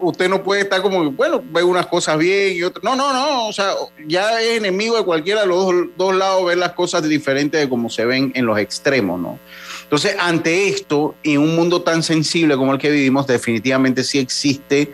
usted 0.00 0.28
no 0.28 0.42
puede 0.42 0.62
estar 0.62 0.80
como, 0.80 1.10
bueno, 1.12 1.42
ve 1.50 1.62
unas 1.62 1.86
cosas 1.86 2.18
bien 2.18 2.56
y 2.56 2.62
otras. 2.62 2.84
No, 2.84 2.94
no, 2.94 3.12
no. 3.12 3.48
O 3.48 3.52
sea, 3.52 3.72
ya 4.06 4.40
es 4.40 4.58
enemigo 4.58 4.96
de 4.96 5.04
cualquiera 5.04 5.42
de 5.42 5.46
los 5.46 5.66
dos, 5.96 6.14
lados 6.14 6.46
ver 6.46 6.58
las 6.58 6.72
cosas 6.72 7.02
diferentes 7.08 7.60
de 7.60 7.68
como 7.68 7.90
se 7.90 8.04
ven 8.04 8.32
en 8.34 8.46
los 8.46 8.58
extremos, 8.58 9.20
¿no? 9.20 9.38
Entonces, 9.82 10.16
ante 10.18 10.68
esto, 10.68 11.14
en 11.22 11.38
un 11.38 11.56
mundo 11.56 11.82
tan 11.82 12.02
sensible 12.02 12.56
como 12.56 12.72
el 12.72 12.78
que 12.78 12.90
vivimos, 12.90 13.26
definitivamente 13.26 14.04
sí 14.04 14.18
existe, 14.18 14.92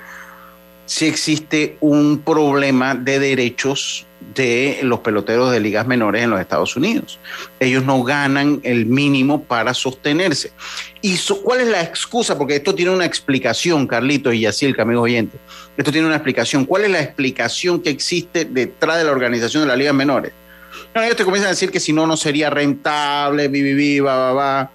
sí 0.86 1.06
existe 1.06 1.76
un 1.80 2.18
problema 2.18 2.94
de 2.94 3.18
derechos 3.18 4.06
de 4.34 4.80
los 4.82 5.00
peloteros 5.00 5.50
de 5.50 5.60
ligas 5.60 5.86
menores 5.86 6.22
en 6.22 6.30
los 6.30 6.40
Estados 6.40 6.76
Unidos. 6.76 7.18
Ellos 7.60 7.84
no 7.84 8.02
ganan 8.02 8.60
el 8.62 8.86
mínimo 8.86 9.44
para 9.44 9.74
sostenerse. 9.74 10.52
¿Y 11.00 11.16
cuál 11.42 11.60
es 11.60 11.68
la 11.68 11.82
excusa? 11.82 12.38
Porque 12.38 12.56
esto 12.56 12.74
tiene 12.74 12.90
una 12.90 13.04
explicación, 13.04 13.86
Carlito 13.86 14.32
y 14.32 14.40
Yacilca, 14.40 14.82
amigos 14.82 15.04
oyentes. 15.04 15.40
Esto 15.76 15.90
tiene 15.90 16.06
una 16.06 16.16
explicación. 16.16 16.64
¿Cuál 16.64 16.84
es 16.84 16.90
la 16.90 17.00
explicación 17.00 17.80
que 17.80 17.90
existe 17.90 18.44
detrás 18.44 18.98
de 18.98 19.04
la 19.04 19.12
organización 19.12 19.62
de 19.62 19.68
las 19.68 19.78
ligas 19.78 19.94
menores? 19.94 20.32
No, 20.94 21.02
ellos 21.02 21.16
te 21.16 21.24
comienzan 21.24 21.48
a 21.48 21.50
decir 21.52 21.70
que 21.70 21.80
si 21.80 21.92
no, 21.92 22.06
no 22.06 22.16
sería 22.16 22.50
rentable, 22.50 23.48
vi, 23.48 24.00
va, 24.00 24.16
va, 24.16 24.32
va. 24.32 24.70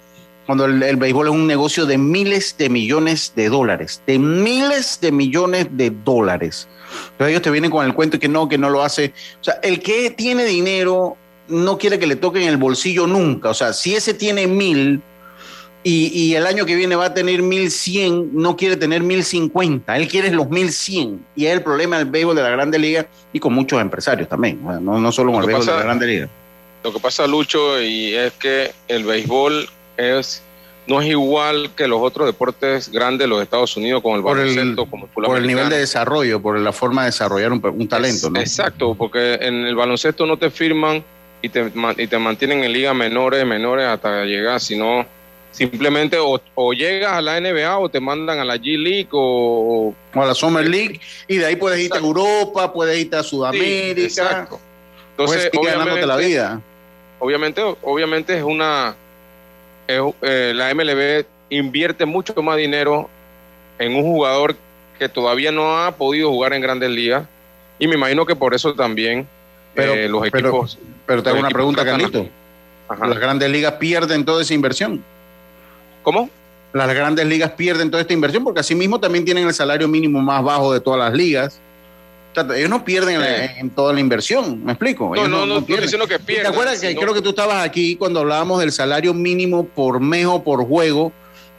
Cuando 0.46 0.64
el, 0.64 0.82
el, 0.82 0.96
béisbol 0.96 1.28
es 1.28 1.32
un 1.34 1.46
negocio 1.46 1.84
de 1.84 1.98
miles 1.98 2.56
de 2.56 2.70
millones 2.70 3.32
de 3.36 3.48
dólares, 3.48 4.02
de 4.06 4.18
miles 4.18 4.98
de 5.00 5.12
millones 5.12 5.68
de 5.72 5.90
dólares. 5.90 6.68
Entonces 7.10 7.28
ellos 7.28 7.42
te 7.42 7.50
vienen 7.50 7.70
con 7.70 7.84
el 7.84 7.94
cuento 7.94 8.18
que 8.18 8.28
no, 8.28 8.48
que 8.48 8.58
no 8.58 8.70
lo 8.70 8.82
hace. 8.82 9.12
O 9.40 9.44
sea, 9.44 9.54
el 9.62 9.80
que 9.80 10.10
tiene 10.10 10.44
dinero 10.44 11.16
no 11.48 11.78
quiere 11.78 11.98
que 11.98 12.06
le 12.06 12.16
toquen 12.16 12.42
el 12.42 12.56
bolsillo 12.56 13.06
nunca. 13.06 13.50
O 13.50 13.54
sea, 13.54 13.72
si 13.72 13.94
ese 13.94 14.14
tiene 14.14 14.46
mil 14.46 15.00
y, 15.82 16.06
y 16.12 16.34
el 16.34 16.46
año 16.46 16.66
que 16.66 16.74
viene 16.74 16.96
va 16.96 17.06
a 17.06 17.14
tener 17.14 17.42
mil 17.42 17.70
cien, 17.70 18.30
no 18.32 18.56
quiere 18.56 18.76
tener 18.76 19.02
mil 19.02 19.24
cincuenta. 19.24 19.96
Él 19.96 20.08
quiere 20.08 20.30
los 20.30 20.50
mil 20.50 20.72
cien. 20.72 21.24
Y 21.34 21.46
es 21.46 21.52
el 21.52 21.62
problema 21.62 21.98
del 21.98 22.06
béisbol 22.06 22.36
de 22.36 22.42
la 22.42 22.50
Grande 22.50 22.78
Liga 22.78 23.06
y 23.32 23.40
con 23.40 23.54
muchos 23.54 23.80
empresarios 23.80 24.28
también. 24.28 24.60
No, 24.62 25.00
no 25.00 25.12
solo 25.12 25.32
con 25.32 25.42
el 25.42 25.46
béisbol 25.46 25.66
de 25.66 25.72
la 25.72 25.82
Grande 25.82 26.06
Liga. 26.06 26.28
Lo 26.84 26.92
que 26.92 27.00
pasa, 27.00 27.26
Lucho, 27.26 27.82
y 27.82 28.14
es 28.14 28.32
que 28.34 28.72
el 28.86 29.04
béisbol 29.04 29.68
es 29.96 30.42
no 30.88 31.02
es 31.02 31.08
igual 31.08 31.70
que 31.76 31.86
los 31.86 32.00
otros 32.00 32.26
deportes 32.26 32.90
grandes 32.90 33.20
de 33.20 33.26
los 33.28 33.42
Estados 33.42 33.76
Unidos, 33.76 34.02
como 34.02 34.16
el 34.16 34.22
baloncesto, 34.22 34.86
como 34.86 35.04
el 35.04 35.10
Por 35.10 35.36
el 35.36 35.46
nivel 35.46 35.68
de 35.68 35.78
desarrollo, 35.78 36.40
por 36.40 36.58
la 36.58 36.72
forma 36.72 37.02
de 37.02 37.08
desarrollar 37.08 37.52
un, 37.52 37.88
talento, 37.88 38.30
¿no? 38.30 38.40
Exacto, 38.40 38.94
porque 38.94 39.34
en 39.34 39.66
el 39.66 39.76
baloncesto 39.76 40.26
no 40.26 40.38
te 40.38 40.50
firman 40.50 41.04
y 41.42 41.50
te, 41.50 41.70
y 41.98 42.06
te 42.06 42.18
mantienen 42.18 42.64
en 42.64 42.72
ligas 42.72 42.94
menores, 42.94 43.44
menores 43.44 43.86
hasta 43.86 44.24
llegar, 44.24 44.60
sino 44.60 45.06
simplemente 45.50 46.16
o, 46.18 46.72
llegas 46.72 47.12
a 47.12 47.20
la 47.20 47.38
NBA 47.38 47.78
o 47.78 47.90
te 47.90 48.00
mandan 48.00 48.38
a 48.38 48.44
la 48.44 48.56
G 48.56 48.78
League 48.78 49.08
o, 49.12 49.94
a 50.14 50.24
la 50.24 50.34
Summer 50.34 50.66
League 50.66 51.00
y 51.26 51.36
de 51.36 51.46
ahí 51.46 51.56
puedes 51.56 51.80
irte 51.80 51.98
a 51.98 52.00
Europa, 52.00 52.72
puedes 52.72 52.98
irte 52.98 53.16
a 53.16 53.22
Sudamérica. 53.22 54.00
exacto. 54.00 54.58
Entonces, 55.10 55.50
obviamente, 55.54 56.06
la 56.06 56.16
vida. 56.16 56.60
Obviamente, 57.18 57.60
obviamente 57.82 58.38
es 58.38 58.44
una 58.44 58.94
eh, 59.88 60.52
la 60.54 60.74
MLB 60.74 61.24
invierte 61.50 62.04
mucho 62.04 62.34
más 62.42 62.58
dinero 62.58 63.08
en 63.78 63.94
un 63.94 64.02
jugador 64.02 64.54
que 64.98 65.08
todavía 65.08 65.50
no 65.50 65.78
ha 65.78 65.92
podido 65.92 66.28
jugar 66.30 66.52
en 66.52 66.60
grandes 66.60 66.90
ligas 66.90 67.26
y 67.78 67.86
me 67.86 67.94
imagino 67.94 68.26
que 68.26 68.36
por 68.36 68.54
eso 68.54 68.74
también 68.74 69.26
eh, 69.74 70.08
los 70.10 70.26
equipos... 70.26 70.78
Pero, 71.06 71.22
te 71.22 71.30
hago 71.30 71.38
una 71.38 71.48
pregunta, 71.48 71.84
Carlito. 71.84 72.28
Las 72.88 73.18
grandes 73.18 73.50
ligas 73.50 73.74
pierden 73.74 74.24
toda 74.24 74.42
esa 74.42 74.52
inversión. 74.52 75.02
¿Cómo? 76.02 76.28
Las 76.72 76.92
grandes 76.92 77.26
ligas 77.26 77.52
pierden 77.52 77.90
toda 77.90 78.02
esta 78.02 78.12
inversión 78.12 78.44
porque 78.44 78.60
asimismo 78.60 79.00
también 79.00 79.24
tienen 79.24 79.46
el 79.46 79.54
salario 79.54 79.88
mínimo 79.88 80.20
más 80.20 80.42
bajo 80.42 80.72
de 80.72 80.80
todas 80.80 80.98
las 80.98 81.14
ligas 81.14 81.60
ellos 82.56 82.70
no 82.70 82.84
pierden 82.84 83.20
en 83.22 83.70
toda 83.70 83.92
la 83.92 84.00
inversión, 84.00 84.64
¿me 84.64 84.72
explico? 84.72 85.14
no, 85.14 85.28
no, 85.28 85.46
no, 85.46 85.58
estoy 85.58 85.78
diciendo 85.78 86.06
que 86.06 86.18
pierden. 86.18 86.46
¿Te 86.46 86.52
acuerdas 86.52 86.80
que 86.80 86.94
creo 86.94 87.14
que 87.14 87.22
tú 87.22 87.30
estabas 87.30 87.64
aquí 87.64 87.96
cuando 87.96 88.20
hablábamos 88.20 88.60
del 88.60 88.72
salario 88.72 89.14
mínimo 89.14 89.66
por 89.66 90.00
mes 90.00 90.26
o 90.26 90.42
por 90.42 90.66
juego 90.66 91.12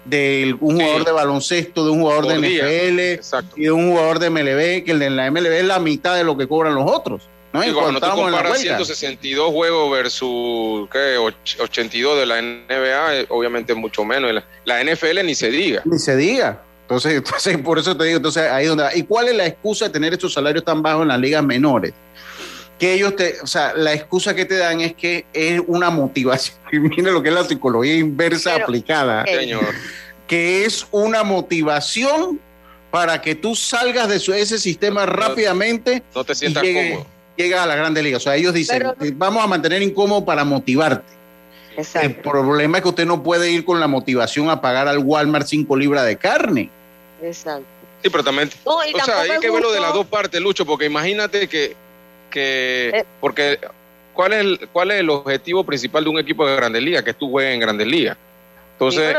de 0.05 0.55
un 0.59 0.75
jugador 0.75 1.05
de 1.05 1.11
baloncesto, 1.11 1.85
de 1.85 1.91
un 1.91 2.01
jugador 2.01 2.27
de 2.27 2.37
NFL 2.39 3.59
y 3.59 3.63
de 3.63 3.71
un 3.71 3.91
jugador 3.91 4.19
de 4.19 4.29
MLB, 4.29 4.83
que 4.83 4.91
el 4.91 4.99
de 4.99 5.09
la 5.09 5.29
MLB 5.29 5.51
es 5.51 5.65
la 5.65 5.79
mitad 5.79 6.15
de 6.15 6.23
lo 6.23 6.37
que 6.37 6.47
cobran 6.47 6.75
los 6.75 6.89
otros? 6.89 7.29
¿no? 7.53 7.65
Y 7.65 7.71
cuando 7.71 7.99
tú 7.99 8.07
comparas 8.15 8.59
162 8.59 9.51
juegos 9.51 9.91
versus 9.91 10.89
¿qué? 10.91 11.17
82 11.59 12.19
de 12.19 12.25
la 12.25 12.41
NBA, 12.41 13.15
eh, 13.15 13.25
obviamente 13.29 13.73
mucho 13.73 14.05
menos. 14.05 14.43
La 14.65 14.83
NFL 14.83 15.25
ni 15.25 15.35
se 15.35 15.49
diga. 15.49 15.81
Ni 15.85 15.99
se 15.99 16.15
diga. 16.15 16.63
Entonces, 16.89 17.13
entonces, 17.17 17.57
por 17.59 17.77
eso 17.77 17.95
te 17.95 18.05
digo, 18.05 18.17
entonces 18.17 18.49
ahí 18.49 18.65
donde 18.65 18.85
¿Y 18.95 19.03
cuál 19.03 19.27
es 19.27 19.35
la 19.35 19.45
excusa 19.45 19.85
de 19.85 19.91
tener 19.91 20.13
estos 20.13 20.33
salarios 20.33 20.65
tan 20.65 20.81
bajos 20.81 21.03
en 21.03 21.09
las 21.09 21.19
ligas 21.19 21.43
menores? 21.43 21.93
Que 22.79 22.93
ellos 22.93 23.15
te, 23.15 23.35
o 23.41 23.47
sea, 23.47 23.73
la 23.75 23.93
excusa 23.93 24.33
que 24.33 24.45
te 24.45 24.55
dan 24.55 24.81
es 24.81 24.95
que 24.95 25.25
es 25.33 25.61
una 25.67 25.89
motivación. 25.89 26.57
Y 26.71 26.79
mire 26.79 27.11
lo 27.11 27.21
que 27.21 27.29
es 27.29 27.35
la 27.35 27.43
psicología 27.43 27.95
inversa 27.95 28.55
aplicada. 28.55 29.25
Señor. 29.25 29.65
Que 30.27 30.65
es 30.65 30.87
una 30.91 31.23
motivación 31.23 32.39
para 32.91 33.21
que 33.21 33.35
tú 33.35 33.55
salgas 33.55 34.07
de 34.07 34.15
ese 34.15 34.57
sistema 34.59 35.05
rápidamente. 35.05 36.03
No 36.15 36.23
te 36.23 36.35
sientas 36.35 36.63
cómodo. 36.63 37.05
Llegas 37.35 37.61
a 37.61 37.65
la 37.65 37.75
grande 37.75 38.03
liga. 38.03 38.17
O 38.17 38.19
sea, 38.19 38.35
ellos 38.35 38.53
dicen, 38.53 38.83
vamos 39.15 39.43
a 39.43 39.47
mantener 39.47 39.81
incómodo 39.81 40.23
para 40.25 40.43
motivarte. 40.43 41.11
Exacto. 41.75 42.07
El 42.07 42.15
problema 42.15 42.77
es 42.77 42.83
que 42.83 42.89
usted 42.89 43.05
no 43.05 43.23
puede 43.23 43.51
ir 43.51 43.65
con 43.65 43.79
la 43.79 43.87
motivación 43.87 44.49
a 44.49 44.61
pagar 44.61 44.87
al 44.87 44.99
Walmart 44.99 45.47
cinco 45.47 45.75
libras 45.75 46.05
de 46.05 46.17
carne. 46.17 46.69
Exacto. 47.21 47.65
Sí, 48.01 48.09
pero 48.09 48.23
también, 48.23 48.49
o 48.63 48.81
sea, 49.03 49.21
hay 49.21 49.39
que 49.39 49.51
verlo 49.51 49.71
de 49.71 49.79
las 49.79 49.93
dos 49.93 50.05
partes, 50.05 50.39
Lucho, 50.39 50.65
porque 50.65 50.85
imagínate 50.85 51.49
que, 51.49 51.75
que 52.29 52.89
eh. 52.89 53.05
porque 53.19 53.59
¿cuál 54.13 54.33
es, 54.33 54.39
el, 54.39 54.69
¿cuál 54.71 54.91
es 54.91 54.99
el 54.99 55.09
objetivo 55.09 55.63
principal 55.63 56.03
de 56.03 56.09
un 56.09 56.19
equipo 56.19 56.47
de 56.47 56.55
Grandes 56.55 56.81
Ligas? 56.81 57.03
Que 57.03 57.13
tú 57.13 57.29
juegues 57.29 57.53
en 57.53 57.59
Grandes 57.59 57.87
Ligas. 57.87 58.17
Entonces, 58.73 59.15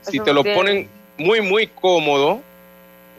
si 0.00 0.20
te 0.20 0.32
lo 0.32 0.42
ponen 0.42 0.88
muy, 1.18 1.42
muy 1.42 1.66
cómodo, 1.66 2.40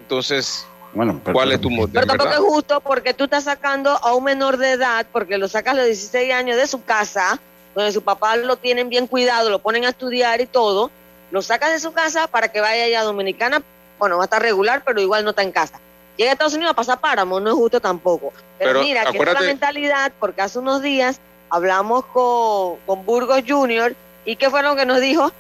entonces, 0.02 0.66
bueno, 0.94 1.22
¿cuál 1.32 1.52
es 1.52 1.62
tu 1.62 1.70
motivo? 1.70 1.94
Pero 1.94 2.08
tampoco 2.08 2.32
es 2.32 2.40
justo 2.40 2.82
porque 2.82 3.14
tú 3.14 3.26
estás 3.26 3.44
sacando 3.44 3.92
a 3.92 4.16
un 4.16 4.24
menor 4.24 4.58
de 4.58 4.72
edad, 4.72 5.06
porque 5.12 5.38
lo 5.38 5.48
sacas 5.48 5.74
a 5.74 5.78
los 5.78 5.86
16 5.86 6.34
años 6.34 6.58
de 6.58 6.66
su 6.66 6.84
casa, 6.84 7.40
donde 7.76 7.92
su 7.92 8.02
papá 8.02 8.36
lo 8.38 8.58
tienen 8.58 8.90
bien 8.90 9.06
cuidado, 9.06 9.52
lo 9.52 9.60
ponen 9.60 9.86
a 9.86 9.90
estudiar 9.90 10.42
y 10.42 10.48
todo, 10.48 10.90
lo 11.30 11.44
sacas 11.44 11.72
de 11.72 11.80
su 11.80 11.92
casa 11.92 12.26
para 12.28 12.52
que 12.52 12.62
vaya 12.62 12.86
allá 12.86 13.02
a 13.02 13.04
Dominicana 13.04 13.62
bueno, 14.00 14.18
va 14.18 14.24
a 14.24 14.26
estar 14.26 14.42
regular, 14.42 14.84
pero 14.86 15.02
igual 15.02 15.24
no 15.24 15.32
está 15.32 15.44
en 15.44 15.52
casa. 15.52 15.80
Llega 16.18 16.32
a 16.32 16.34
Estados 16.34 16.56
Unidos 16.56 16.72
a 16.72 16.76
pasar 16.76 17.00
páramo, 17.00 17.40
no 17.40 17.50
es 17.50 17.56
justo 17.56 17.80
tampoco. 17.80 18.34
Pero, 18.58 18.82
mira, 18.82 19.06
que 19.12 19.18
es 19.18 19.34
la 19.34 19.42
mentalidad, 19.42 20.12
porque 20.20 20.42
hace 20.42 20.60
unos 20.60 20.82
días 20.82 21.20
hablamos 21.50 22.06
con, 22.08 22.78
con 22.86 23.06
Burgos 23.06 23.44
Jr. 23.48 23.96
y 24.26 24.36
¿qué 24.36 24.50
fue 24.50 24.64
lo 24.64 24.76
que 24.76 24.86
nos 24.86 25.00
dijo? 25.00 25.32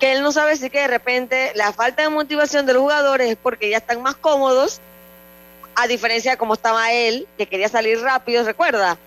Que 0.00 0.12
él 0.12 0.22
no 0.22 0.32
sabe 0.32 0.56
si 0.56 0.70
que 0.70 0.80
de 0.80 0.88
repente 0.88 1.52
la 1.54 1.72
falta 1.72 2.02
de 2.02 2.08
motivación 2.08 2.66
de 2.66 2.72
los 2.72 2.82
jugadores 2.82 3.30
es 3.30 3.38
porque 3.40 3.70
ya 3.70 3.78
están 3.78 4.02
más 4.02 4.16
cómodos, 4.16 4.80
a 5.76 5.86
diferencia 5.86 6.32
de 6.32 6.36
cómo 6.36 6.54
estaba 6.54 6.90
él, 6.92 7.28
que 7.38 7.46
quería 7.46 7.68
salir 7.68 8.00
rápido, 8.00 8.42
recuerda, 8.44 8.98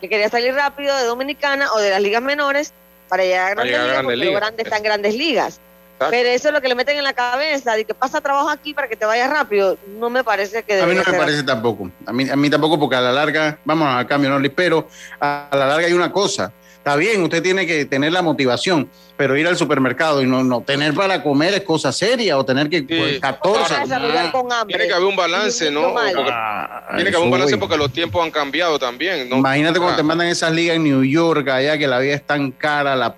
que 0.00 0.08
quería 0.08 0.28
salir 0.28 0.54
rápido 0.54 0.96
de 0.96 1.04
Dominicana 1.04 1.72
o 1.72 1.78
de 1.78 1.90
las 1.90 2.00
ligas 2.00 2.22
menores 2.22 2.72
para 3.08 3.24
llegar 3.24 3.46
a 3.46 3.54
grandes 3.54 3.78
ligas, 3.78 4.02
porque 4.02 4.16
los 4.16 4.34
grandes 4.34 4.66
están 4.66 4.82
grandes 4.82 5.14
ligas. 5.14 5.60
Pero 5.98 6.28
eso 6.28 6.48
es 6.48 6.54
lo 6.54 6.60
que 6.60 6.68
le 6.68 6.74
meten 6.74 6.96
en 6.96 7.04
la 7.04 7.12
cabeza, 7.12 7.74
de 7.74 7.84
que 7.84 7.94
pasa 7.94 8.20
trabajo 8.20 8.48
aquí 8.50 8.74
para 8.74 8.88
que 8.88 8.96
te 8.96 9.04
vayas 9.04 9.30
rápido. 9.30 9.76
No 9.98 10.10
me 10.10 10.22
parece 10.22 10.62
que... 10.62 10.80
A 10.80 10.86
mí 10.86 10.94
no 10.94 11.02
me 11.04 11.18
parece 11.18 11.42
tampoco. 11.42 11.90
A 12.06 12.12
mí, 12.12 12.28
a 12.28 12.36
mí 12.36 12.50
tampoco 12.50 12.78
porque 12.78 12.96
a 12.96 13.00
la 13.00 13.12
larga, 13.12 13.58
vamos 13.64 13.88
al 13.88 14.06
cambio, 14.06 14.30
no, 14.30 14.50
pero 14.54 14.88
a 15.20 15.48
la 15.52 15.66
larga 15.66 15.86
hay 15.86 15.92
una 15.92 16.12
cosa. 16.12 16.52
Está 16.78 16.96
bien, 16.96 17.22
usted 17.22 17.42
tiene 17.42 17.66
que 17.66 17.84
tener 17.84 18.12
la 18.12 18.22
motivación, 18.22 18.88
pero 19.16 19.36
ir 19.36 19.46
al 19.46 19.58
supermercado 19.58 20.22
y 20.22 20.26
no, 20.26 20.42
no 20.42 20.62
tener 20.62 20.94
para 20.94 21.22
comer 21.22 21.52
es 21.52 21.60
cosa 21.62 21.92
seria 21.92 22.38
o 22.38 22.44
tener 22.46 22.70
que 22.70 22.78
sí. 22.78 23.20
14. 23.20 23.74
Pues, 23.74 24.66
tiene 24.68 24.86
que 24.86 24.94
haber 24.94 25.06
un 25.06 25.16
balance, 25.16 25.70
¿no? 25.70 25.94
Ah, 25.98 26.86
tiene 26.94 27.10
que 27.10 27.16
haber 27.16 27.26
un 27.26 27.32
balance 27.32 27.58
porque 27.58 27.76
los 27.76 27.92
tiempos 27.92 28.24
han 28.24 28.30
cambiado 28.30 28.78
también. 28.78 29.28
¿no? 29.28 29.36
Imagínate 29.36 29.78
cuando 29.78 29.96
te 29.96 30.02
mandan 30.02 30.28
esas 30.28 30.52
ligas 30.52 30.76
en 30.76 30.84
New 30.84 31.04
York, 31.04 31.46
allá 31.48 31.76
que 31.76 31.86
la 31.86 31.98
vida 31.98 32.14
es 32.14 32.24
tan 32.24 32.52
cara, 32.52 32.96
la 32.96 33.16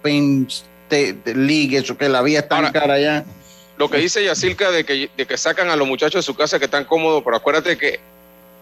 Penn 0.91 1.47
ligue, 1.47 1.79
eso 1.79 1.97
que 1.97 2.09
la 2.09 2.21
vida 2.21 2.41
está 2.41 2.71
cara 2.73 2.99
ya. 2.99 3.25
Lo 3.79 3.89
que 3.89 3.97
dice 3.97 4.23
Yacilca 4.23 4.71
de 4.71 4.85
que, 4.85 5.09
de 5.17 5.27
que 5.27 5.37
sacan 5.39 5.71
a 5.71 5.77
los 5.77 5.89
muchachos 5.89 6.19
de 6.19 6.23
su 6.23 6.35
casa 6.35 6.59
que 6.59 6.67
están 6.67 6.85
cómodos, 6.85 7.23
pero 7.25 7.37
acuérdate 7.37 7.79
que, 7.79 7.99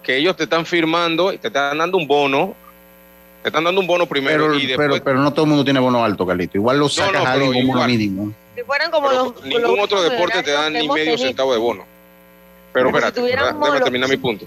que 0.02 0.16
ellos 0.16 0.36
te 0.36 0.44
están 0.44 0.64
firmando 0.64 1.32
y 1.32 1.38
te 1.38 1.48
están 1.48 1.78
dando 1.78 1.98
un 1.98 2.06
bono. 2.06 2.54
Te 3.42 3.48
están 3.48 3.64
dando 3.64 3.80
un 3.80 3.86
bono 3.86 4.06
primero 4.06 4.46
pero, 4.46 4.58
y 4.58 4.66
después... 4.66 4.88
pero, 4.88 5.02
pero 5.04 5.18
no 5.20 5.32
todo 5.32 5.44
el 5.44 5.48
mundo 5.48 5.64
tiene 5.64 5.80
bono 5.80 6.04
alto, 6.04 6.24
Carlito. 6.24 6.56
Igual 6.56 6.78
lo 6.78 6.88
sacas 6.88 7.24
a 7.24 7.32
alguien 7.32 7.66
como 7.66 7.84
mínimo. 7.84 8.32
Si 8.54 8.62
fueran 8.62 8.90
como 8.90 9.10
los, 9.10 9.44
ningún 9.44 9.80
otro 9.80 10.02
deporte 10.02 10.42
te 10.42 10.52
dan 10.52 10.72
ni 10.72 10.88
medio 10.88 11.18
centavo 11.18 11.52
de 11.52 11.58
bono. 11.58 11.84
Pero 12.72 12.88
espérate, 12.88 13.20
déjame 13.20 13.80
terminar 13.80 14.08
mi 14.08 14.16
punto. 14.18 14.46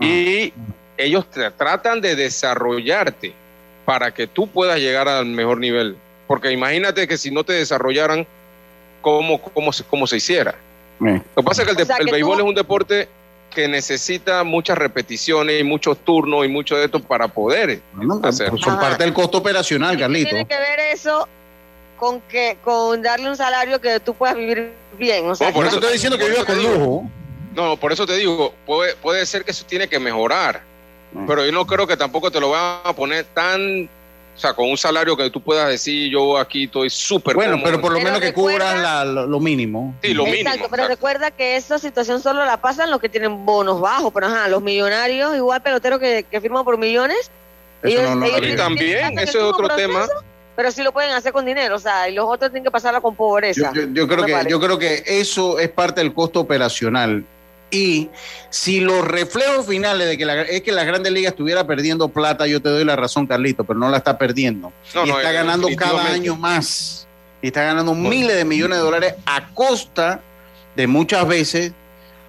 Ah. 0.00 0.04
Y 0.04 0.52
ellos 0.96 1.30
te 1.30 1.50
tratan 1.50 2.00
de 2.00 2.16
desarrollarte 2.16 3.32
para 3.84 4.12
que 4.12 4.26
tú 4.26 4.46
puedas 4.46 4.78
llegar 4.78 5.08
al 5.08 5.26
mejor 5.26 5.58
nivel. 5.58 5.96
Porque 6.26 6.50
imagínate 6.50 7.06
que 7.06 7.16
si 7.16 7.30
no 7.30 7.44
te 7.44 7.52
desarrollaran, 7.54 8.26
¿cómo, 9.00 9.40
cómo, 9.40 9.70
cómo 9.88 10.06
se 10.06 10.16
hiciera? 10.16 10.54
Lo 10.98 11.20
que 11.36 11.42
pasa 11.42 11.62
es 11.62 11.76
que 11.76 11.82
el, 11.82 12.10
béisbol 12.10 12.40
es 12.40 12.46
un 12.46 12.54
deporte 12.54 13.08
que 13.50 13.68
necesita 13.68 14.42
muchas 14.42 14.78
repeticiones 14.78 15.60
y 15.60 15.64
muchos 15.64 15.98
turnos 15.98 16.44
y 16.44 16.48
mucho 16.48 16.76
de 16.76 16.86
esto 16.86 17.00
para 17.00 17.28
poder 17.28 17.80
hacer. 18.22 18.50
Son 18.58 18.78
parte 18.78 19.04
del 19.04 19.12
costo 19.12 19.38
operacional, 19.38 19.98
Carlito. 19.98 20.30
Tiene 20.30 20.46
que 20.46 20.58
ver 20.58 20.80
eso 20.92 21.28
con 21.96 22.20
que 22.22 22.56
con 22.62 23.02
darle 23.02 23.28
un 23.28 23.36
salario 23.36 23.80
que 23.80 24.00
tú 24.00 24.14
puedas 24.14 24.36
vivir 24.36 24.72
bien. 24.98 25.28
O 25.28 25.34
sea, 25.34 25.52
por 25.52 25.66
eso 25.66 25.76
estoy 25.76 25.92
diciendo 25.92 26.18
que 26.18 26.28
viva 26.28 26.44
con 26.44 26.62
lujo. 26.62 27.10
No, 27.54 27.76
por 27.76 27.92
eso 27.92 28.04
te 28.04 28.16
digo, 28.16 28.52
puede, 28.66 28.96
puede 28.96 29.24
ser 29.26 29.44
que 29.44 29.52
eso 29.52 29.64
tiene 29.64 29.88
que 29.88 30.00
mejorar, 30.00 30.62
pero 31.26 31.46
yo 31.46 31.52
no 31.52 31.64
creo 31.66 31.86
que 31.86 31.96
tampoco 31.96 32.30
te 32.32 32.40
lo 32.40 32.50
van 32.50 32.80
a 32.82 32.92
poner 32.92 33.24
tan 33.26 33.88
o 34.34 34.38
sea, 34.38 34.52
con 34.52 34.68
un 34.68 34.76
salario 34.76 35.16
que 35.16 35.30
tú 35.30 35.40
puedas 35.40 35.68
decir, 35.68 36.10
yo 36.10 36.36
aquí 36.36 36.64
estoy 36.64 36.90
súper 36.90 37.36
Bueno, 37.36 37.60
pero 37.62 37.80
por 37.80 37.92
lo 37.92 38.00
menos 38.00 38.20
que 38.20 38.32
cubras 38.32 39.06
lo, 39.06 39.40
mínimo. 39.40 39.94
Sí, 40.02 40.12
lo 40.12 40.24
mínimo. 40.24 40.50
Exacto, 40.50 40.68
pero 40.70 40.88
recuerda 40.88 41.30
que 41.30 41.56
esa 41.56 41.78
situación 41.78 42.20
solo 42.20 42.44
la 42.44 42.56
pasan 42.56 42.90
los 42.90 43.00
que 43.00 43.08
tienen 43.08 43.46
bonos 43.46 43.80
bajos, 43.80 44.12
pero 44.12 44.26
ajá, 44.26 44.48
los 44.48 44.60
millonarios, 44.60 45.36
igual 45.36 45.62
peloteros 45.62 46.00
que, 46.00 46.26
que 46.28 46.40
firman 46.40 46.64
por 46.64 46.78
millones. 46.78 47.30
Eso 47.82 48.16
no, 48.16 48.26
y 48.26 48.56
también, 48.56 49.18
eso 49.18 49.38
es 49.38 49.44
otro 49.44 49.68
tema. 49.76 50.06
Pero 50.56 50.70
sí 50.70 50.82
lo 50.82 50.92
pueden 50.92 51.10
hacer 51.12 51.32
con 51.32 51.44
dinero, 51.44 51.76
o 51.76 51.80
sea, 51.80 52.08
y 52.08 52.14
los 52.14 52.26
otros 52.26 52.50
tienen 52.50 52.64
que 52.64 52.70
pasarla 52.70 53.00
con 53.00 53.16
pobreza. 53.16 53.72
Yo, 53.92 54.06
creo, 54.06 54.24
que, 54.24 54.46
yo 54.48 54.60
creo 54.60 54.78
que 54.78 55.02
eso 55.04 55.58
es 55.58 55.68
parte 55.68 56.00
del 56.00 56.14
costo 56.14 56.40
operacional. 56.40 57.24
Y 57.74 58.08
si 58.50 58.80
los 58.80 59.04
reflejos 59.04 59.66
finales 59.66 60.06
de 60.06 60.16
que 60.16 60.24
la, 60.24 60.42
es 60.42 60.62
que 60.62 60.70
las 60.70 60.86
grandes 60.86 61.12
ligas 61.12 61.32
estuviera 61.32 61.66
perdiendo 61.66 62.08
plata, 62.08 62.46
yo 62.46 62.62
te 62.62 62.68
doy 62.68 62.84
la 62.84 62.94
razón, 62.94 63.26
Carlito, 63.26 63.64
pero 63.64 63.78
no 63.78 63.90
la 63.90 63.96
está 63.96 64.16
perdiendo. 64.16 64.72
y 65.04 65.10
está 65.10 65.32
ganando 65.32 65.68
cada 65.76 66.04
año 66.12 66.36
más. 66.36 67.08
Y 67.42 67.48
está 67.48 67.64
ganando 67.64 67.94
miles 67.94 68.36
de 68.36 68.44
millones 68.44 68.78
de 68.78 68.84
dólares 68.84 69.14
a 69.26 69.48
costa 69.52 70.22
de 70.76 70.86
muchas 70.86 71.26
veces 71.26 71.72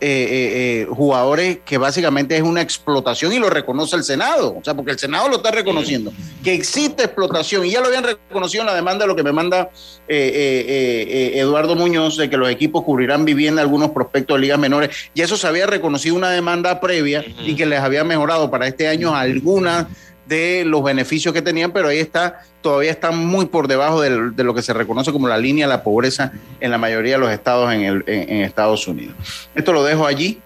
eh, 0.02 0.08
eh, 0.08 0.82
eh, 0.82 0.88
jugadores 0.90 1.60
que 1.64 1.78
básicamente 1.78 2.36
es 2.36 2.44
una 2.44 2.62
explotación 2.62 3.32
y 3.32 3.40
lo 3.40 3.50
reconoce 3.50 3.96
el 3.96 4.04
Senado, 4.04 4.58
o 4.60 4.64
sea, 4.64 4.74
porque 4.74 4.92
el 4.92 5.00
Senado 5.00 5.30
lo 5.30 5.38
está 5.38 5.52
reconociendo, 5.52 6.12
que 6.44 6.54
existe 6.54 7.06
explotación 7.06 7.66
y 7.66 7.72
ya 7.72 7.80
lo 7.80 7.88
habían 7.88 8.04
reconocido 8.04 8.64
en 8.64 8.68
la 8.68 8.76
demanda 8.76 9.06
de 9.06 9.08
lo 9.08 9.16
que 9.16 9.24
me 9.24 9.32
manda 9.32 9.70
Eduardo 10.08 11.76
Muñoz, 11.76 12.18
de 12.18 12.30
que 12.30 12.36
los 12.36 12.50
equipos 12.50 12.84
cubrirán 12.84 13.24
vivienda 13.24 13.62
algunos 13.62 13.92
prospectos 13.92 14.36
de 14.36 14.42
ligas 14.42 14.60
menores, 14.60 14.90
y 15.14 15.22
eso 15.22 15.38
se 15.38 15.48
había 15.48 15.66
reconocido 15.66 16.16
una 16.16 16.30
demanda 16.30 16.82
previa 16.82 17.24
y 17.46 17.56
que 17.56 17.66
les 17.66 17.80
había 17.80 18.04
mejorado 18.04 18.52
para 18.52 18.68
este 18.68 18.90
año 18.90 19.16
algunas 19.16 19.88
de 20.28 20.64
los 20.66 20.84
beneficios 20.84 21.34
que 21.34 21.42
tenían, 21.42 21.72
pero 21.72 21.88
ahí 21.88 22.00
está, 22.00 22.42
todavía 22.62 22.92
están 22.92 23.18
muy 23.18 23.46
por 23.46 23.68
debajo 23.68 24.02
de, 24.02 24.10
lo 24.10 24.54
que 24.54 24.62
se 24.62 24.74
reconoce 24.74 25.12
como 25.12 25.28
la 25.28 25.38
línea 25.38 25.68
de 25.68 25.70
la 25.74 25.84
pobreza 25.84 26.32
en 26.60 26.72
la 26.72 26.78
mayoría 26.78 27.14
de 27.14 27.20
los 27.20 27.32
estados 27.32 27.72
en, 27.74 28.04
Estados 28.42 28.88
Unidos. 28.88 29.16
Esto 29.54 29.74
lo 29.74 29.84
dejo 29.84 30.06
allí. 30.06 30.40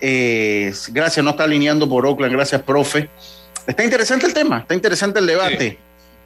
Eh, 0.00 0.72
gracias, 0.88 1.24
no 1.24 1.30
está 1.30 1.44
alineando 1.44 1.88
por 1.88 2.04
Oakland, 2.06 2.32
gracias, 2.32 2.62
profe. 2.62 3.08
Está 3.66 3.84
interesante 3.84 4.26
el 4.26 4.34
tema, 4.34 4.58
está 4.60 4.74
interesante 4.74 5.20
el 5.20 5.26
debate, 5.26 5.78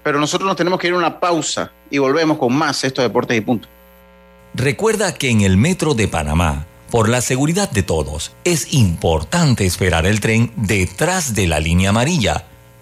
pero 0.02 0.18
nosotros 0.18 0.46
nos 0.46 0.56
tenemos 0.56 0.80
que 0.80 0.88
ir 0.88 0.94
a 0.94 0.96
una 0.96 1.20
pausa 1.20 1.70
y 1.90 1.98
volvemos 1.98 2.38
con 2.38 2.54
más 2.54 2.82
estos 2.84 3.04
deportes 3.04 3.36
y 3.36 3.42
punto. 3.42 3.68
Recuerda 4.54 5.12
que 5.12 5.28
en 5.28 5.42
el 5.42 5.58
metro 5.58 5.92
de 5.92 6.08
Panamá, 6.08 6.64
por 6.90 7.10
la 7.10 7.20
seguridad 7.20 7.70
de 7.70 7.82
todos, 7.82 8.32
es 8.44 8.72
importante 8.72 9.66
esperar 9.66 10.06
el 10.06 10.20
tren 10.20 10.50
detrás 10.56 11.34
de 11.34 11.46
la 11.46 11.60
línea 11.60 11.90
amarilla 11.90 12.46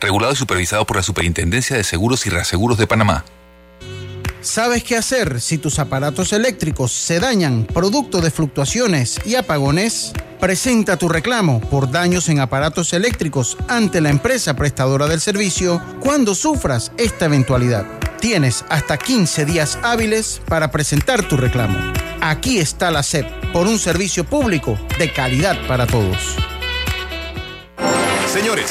regulado 0.00 0.32
y 0.32 0.36
supervisado 0.36 0.84
por 0.86 0.96
la 0.96 1.02
Superintendencia 1.02 1.76
de 1.76 1.84
Seguros 1.84 2.26
y 2.26 2.30
Reaseguros 2.30 2.78
de 2.78 2.86
Panamá. 2.86 3.24
¿Sabes 4.46 4.84
qué 4.84 4.96
hacer 4.96 5.40
si 5.40 5.58
tus 5.58 5.80
aparatos 5.80 6.32
eléctricos 6.32 6.92
se 6.92 7.18
dañan 7.18 7.64
producto 7.66 8.20
de 8.20 8.30
fluctuaciones 8.30 9.18
y 9.24 9.34
apagones? 9.34 10.12
Presenta 10.38 10.96
tu 10.96 11.08
reclamo 11.08 11.60
por 11.60 11.90
daños 11.90 12.28
en 12.28 12.38
aparatos 12.38 12.92
eléctricos 12.92 13.56
ante 13.66 14.00
la 14.00 14.10
empresa 14.10 14.54
prestadora 14.54 15.08
del 15.08 15.20
servicio 15.20 15.82
cuando 15.98 16.34
sufras 16.36 16.92
esta 16.96 17.24
eventualidad. 17.24 17.86
Tienes 18.20 18.64
hasta 18.68 18.96
15 18.96 19.46
días 19.46 19.78
hábiles 19.82 20.40
para 20.46 20.70
presentar 20.70 21.26
tu 21.26 21.36
reclamo. 21.36 21.76
Aquí 22.20 22.58
está 22.58 22.92
la 22.92 23.02
SEP 23.02 23.26
por 23.52 23.66
un 23.66 23.80
servicio 23.80 24.24
público 24.24 24.78
de 24.98 25.12
calidad 25.12 25.56
para 25.66 25.86
todos. 25.88 26.36
Señores, 28.32 28.70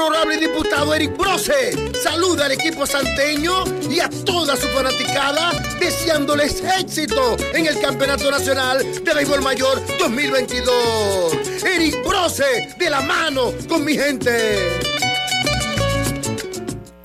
Honorable 0.00 0.36
diputado 0.36 0.94
Eric 0.94 1.16
Brose 1.16 1.92
saluda 1.94 2.44
al 2.44 2.52
equipo 2.52 2.86
santeño 2.86 3.64
y 3.90 4.00
a 4.00 4.10
toda 4.26 4.54
su 4.54 4.66
fanaticada 4.68 5.52
deseándoles 5.80 6.62
éxito 6.78 7.36
en 7.54 7.66
el 7.66 7.80
Campeonato 7.80 8.30
Nacional 8.30 8.78
de 9.02 9.14
Béisbol 9.14 9.42
Mayor 9.42 9.80
2022. 9.98 11.64
Eric 11.64 12.06
Brose 12.06 12.74
de 12.78 12.90
la 12.90 13.00
mano 13.00 13.52
con 13.68 13.84
mi 13.84 13.94
gente. 13.94 14.80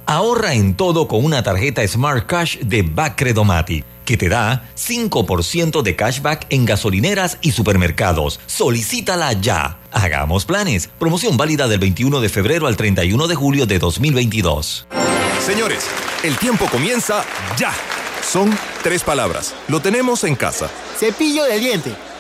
Ahorra 0.05 0.53
en 0.53 0.75
todo 0.75 1.07
con 1.07 1.23
una 1.23 1.41
tarjeta 1.43 1.87
Smart 1.87 2.25
Cash 2.25 2.57
de 2.59 2.81
Bacredomatic 2.81 3.90
que 4.11 4.17
te 4.17 4.27
da 4.27 4.65
5% 4.75 5.81
de 5.81 5.95
cashback 5.95 6.45
en 6.49 6.65
gasolineras 6.65 7.37
y 7.41 7.51
supermercados. 7.51 8.41
Solicítala 8.45 9.31
ya. 9.31 9.79
Hagamos 9.89 10.43
planes. 10.43 10.89
Promoción 10.99 11.37
válida 11.37 11.69
del 11.69 11.79
21 11.79 12.19
de 12.19 12.27
febrero 12.27 12.67
al 12.67 12.75
31 12.75 13.27
de 13.27 13.35
julio 13.35 13.65
de 13.65 13.79
2022. 13.79 14.85
Señores, 15.45 15.85
el 16.23 16.37
tiempo 16.37 16.65
comienza 16.69 17.23
ya. 17.57 17.71
Son 18.21 18.53
tres 18.83 19.01
palabras. 19.01 19.55
Lo 19.69 19.79
tenemos 19.79 20.25
en 20.25 20.35
casa. 20.35 20.69
Cepillo 20.99 21.45
de 21.45 21.59
diente. 21.59 21.95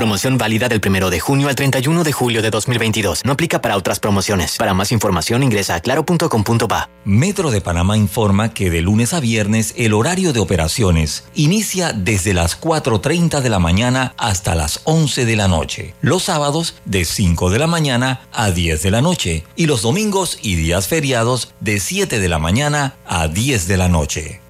Promoción 0.00 0.38
válida 0.38 0.70
del 0.70 0.80
1 0.82 1.10
de 1.10 1.20
junio 1.20 1.50
al 1.50 1.54
31 1.54 2.04
de 2.04 2.12
julio 2.12 2.40
de 2.40 2.48
2022. 2.48 3.20
No 3.22 3.32
aplica 3.32 3.60
para 3.60 3.76
otras 3.76 4.00
promociones. 4.00 4.56
Para 4.56 4.72
más 4.72 4.92
información 4.92 5.42
ingresa 5.42 5.74
a 5.74 5.80
claro.com.pa. 5.80 6.88
Metro 7.04 7.50
de 7.50 7.60
Panamá 7.60 7.98
informa 7.98 8.54
que 8.54 8.70
de 8.70 8.80
lunes 8.80 9.12
a 9.12 9.20
viernes 9.20 9.74
el 9.76 9.92
horario 9.92 10.32
de 10.32 10.40
operaciones 10.40 11.24
inicia 11.34 11.92
desde 11.92 12.32
las 12.32 12.58
4.30 12.58 13.42
de 13.42 13.50
la 13.50 13.58
mañana 13.58 14.14
hasta 14.16 14.54
las 14.54 14.80
11 14.84 15.26
de 15.26 15.36
la 15.36 15.48
noche. 15.48 15.94
Los 16.00 16.22
sábados 16.22 16.76
de 16.86 17.04
5 17.04 17.50
de 17.50 17.58
la 17.58 17.66
mañana 17.66 18.22
a 18.32 18.52
10 18.52 18.82
de 18.82 18.90
la 18.90 19.02
noche. 19.02 19.44
Y 19.54 19.66
los 19.66 19.82
domingos 19.82 20.38
y 20.40 20.54
días 20.54 20.88
feriados 20.88 21.52
de 21.60 21.78
7 21.78 22.20
de 22.20 22.28
la 22.30 22.38
mañana 22.38 22.94
a 23.06 23.28
10 23.28 23.68
de 23.68 23.76
la 23.76 23.88
noche. 23.88 24.40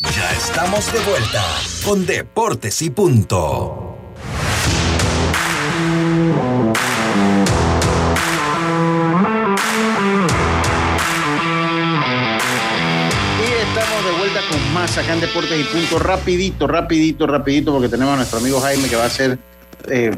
Ya 0.00 0.30
estamos 0.30 0.92
de 0.92 1.00
vuelta 1.00 1.44
con 1.84 2.06
Deportes 2.06 2.82
y 2.82 2.90
Punto. 2.90 3.91
Más 14.82 14.98
acá 14.98 15.14
en 15.14 15.20
Deportes 15.20 15.60
y 15.60 15.62
Punto. 15.62 16.00
Rapidito, 16.00 16.66
rapidito, 16.66 17.24
rapidito, 17.28 17.72
porque 17.72 17.88
tenemos 17.88 18.14
a 18.14 18.16
nuestro 18.16 18.40
amigo 18.40 18.60
Jaime 18.60 18.88
que 18.88 18.96
va 18.96 19.04
a 19.04 19.10
ser, 19.10 19.38
eh, 19.88 20.10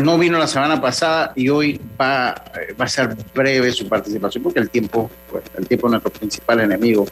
no 0.00 0.18
vino 0.18 0.38
la 0.38 0.46
semana 0.46 0.78
pasada 0.82 1.32
y 1.34 1.48
hoy 1.48 1.80
va, 1.98 2.34
eh, 2.54 2.74
va 2.78 2.84
a 2.84 2.88
ser 2.88 3.16
breve 3.34 3.72
su 3.72 3.88
participación, 3.88 4.42
porque 4.42 4.60
el 4.60 4.68
tiempo, 4.68 5.10
pues, 5.30 5.44
el 5.56 5.66
tiempo 5.66 5.86
es 5.86 5.92
nuestro 5.92 6.12
principal 6.12 6.60
enemigo. 6.60 7.06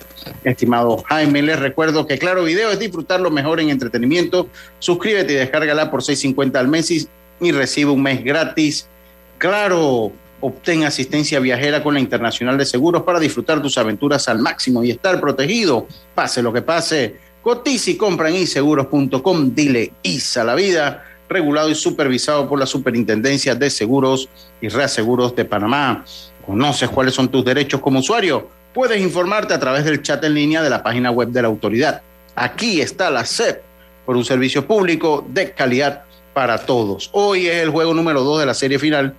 Estimado 0.45 1.03
Jaime, 1.09 1.41
les 1.41 1.59
recuerdo 1.59 2.07
que 2.07 2.19
Claro 2.19 2.45
Video 2.45 2.71
es 2.71 2.79
disfrutar 2.79 3.19
lo 3.19 3.31
mejor 3.31 3.61
en 3.61 3.71
entretenimiento. 3.71 4.49
Suscríbete 4.79 5.33
y 5.33 5.37
descárgala 5.37 5.91
por 5.91 6.03
6.50 6.03 6.57
al 6.57 6.69
mes 6.69 6.91
y 6.91 7.53
recibe 7.53 7.93
un 7.93 8.03
mes 8.03 8.23
gratis. 8.23 8.87
Claro 9.39 10.13
Obtén 10.43 10.85
asistencia 10.85 11.39
viajera 11.39 11.83
con 11.83 11.93
la 11.93 12.01
Internacional 12.01 12.57
de 12.57 12.65
Seguros 12.65 13.03
para 13.03 13.21
disfrutar 13.21 13.61
tus 13.61 13.77
aventuras 13.77 14.27
al 14.29 14.39
máximo 14.39 14.83
y 14.83 14.91
estar 14.91 15.21
protegido. 15.21 15.87
Pase 16.15 16.43
lo 16.43 16.53
que 16.53 16.63
pase. 16.63 17.17
Cotiza 17.43 17.91
y 17.91 17.97
compra 17.97 18.31
en. 18.31 19.55
Dile 19.55 19.93
ISA 20.03 20.45
la 20.45 20.55
vida. 20.55 21.05
Regulado 21.29 21.69
y 21.69 21.75
supervisado 21.75 22.49
por 22.49 22.59
la 22.59 22.67
Superintendencia 22.67 23.55
de 23.55 23.69
Seguros 23.69 24.29
y 24.61 24.69
Reaseguros 24.69 25.37
de 25.37 25.45
Panamá. 25.45 26.05
¿Conoces 26.45 26.89
cuáles 26.89 27.15
son 27.15 27.29
tus 27.29 27.45
derechos 27.45 27.81
como 27.81 28.01
usuario? 28.01 28.49
Puedes 28.73 29.01
informarte 29.01 29.53
a 29.53 29.61
través 29.61 29.85
del 29.85 30.03
chat 30.03 30.25
en 30.25 30.35
línea 30.35 30.63
de 30.63 30.71
la 30.71 30.83
página 30.83 31.11
web 31.11 31.29
de 31.29 31.43
la 31.43 31.49
autoridad. 31.49 32.03
Aquí 32.35 32.81
está 32.81 33.11
la 33.11 33.27
SEP 33.27 33.63
por 34.07 34.17
un 34.17 34.25
servicio 34.25 34.67
público 34.67 35.25
de 35.29 35.53
calidad 35.53 36.05
para 36.33 36.59
todos. 36.59 37.11
Hoy 37.13 37.47
es 37.47 37.57
el 37.57 37.71
juego 37.71 37.93
número 37.93 38.25
2 38.25 38.41
de 38.41 38.47
la 38.47 38.55
serie 38.55 38.79
final 38.79 39.15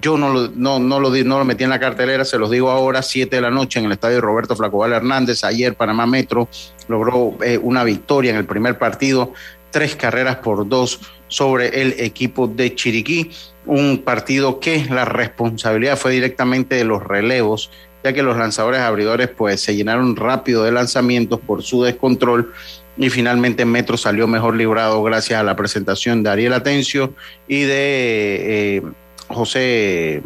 yo 0.00 0.16
no 0.16 0.32
lo, 0.32 0.48
no, 0.48 0.78
no, 0.78 1.00
lo, 1.00 1.10
no 1.10 1.38
lo 1.38 1.44
metí 1.44 1.64
en 1.64 1.70
la 1.70 1.80
cartelera, 1.80 2.24
se 2.24 2.38
los 2.38 2.50
digo 2.50 2.70
ahora, 2.70 3.02
7 3.02 3.34
de 3.34 3.42
la 3.42 3.50
noche 3.50 3.78
en 3.78 3.86
el 3.86 3.92
estadio 3.92 4.20
Roberto 4.20 4.54
Flacobal 4.54 4.92
Hernández. 4.92 5.44
Ayer 5.44 5.74
Panamá 5.74 6.06
Metro 6.06 6.48
logró 6.88 7.36
eh, 7.42 7.58
una 7.58 7.84
victoria 7.84 8.30
en 8.30 8.36
el 8.36 8.44
primer 8.44 8.78
partido, 8.78 9.32
tres 9.70 9.96
carreras 9.96 10.36
por 10.36 10.68
dos 10.68 11.00
sobre 11.28 11.82
el 11.82 11.94
equipo 11.98 12.46
de 12.46 12.74
Chiriquí. 12.74 13.30
Un 13.66 14.02
partido 14.04 14.60
que 14.60 14.86
la 14.86 15.04
responsabilidad 15.04 15.98
fue 15.98 16.12
directamente 16.12 16.76
de 16.76 16.84
los 16.84 17.02
relevos, 17.02 17.70
ya 18.02 18.12
que 18.12 18.22
los 18.22 18.36
lanzadores 18.36 18.80
abridores 18.80 19.28
pues 19.28 19.60
se 19.60 19.74
llenaron 19.74 20.16
rápido 20.16 20.64
de 20.64 20.72
lanzamientos 20.72 21.40
por 21.40 21.62
su 21.62 21.82
descontrol 21.82 22.52
y 22.98 23.10
finalmente 23.10 23.64
Metro 23.64 23.96
salió 23.96 24.26
mejor 24.26 24.56
librado 24.56 25.02
gracias 25.02 25.40
a 25.40 25.44
la 25.44 25.54
presentación 25.54 26.22
de 26.22 26.30
Ariel 26.30 26.52
Atencio 26.52 27.14
y 27.46 27.62
de 27.62 28.76
eh, 28.76 28.82
José 29.26 30.22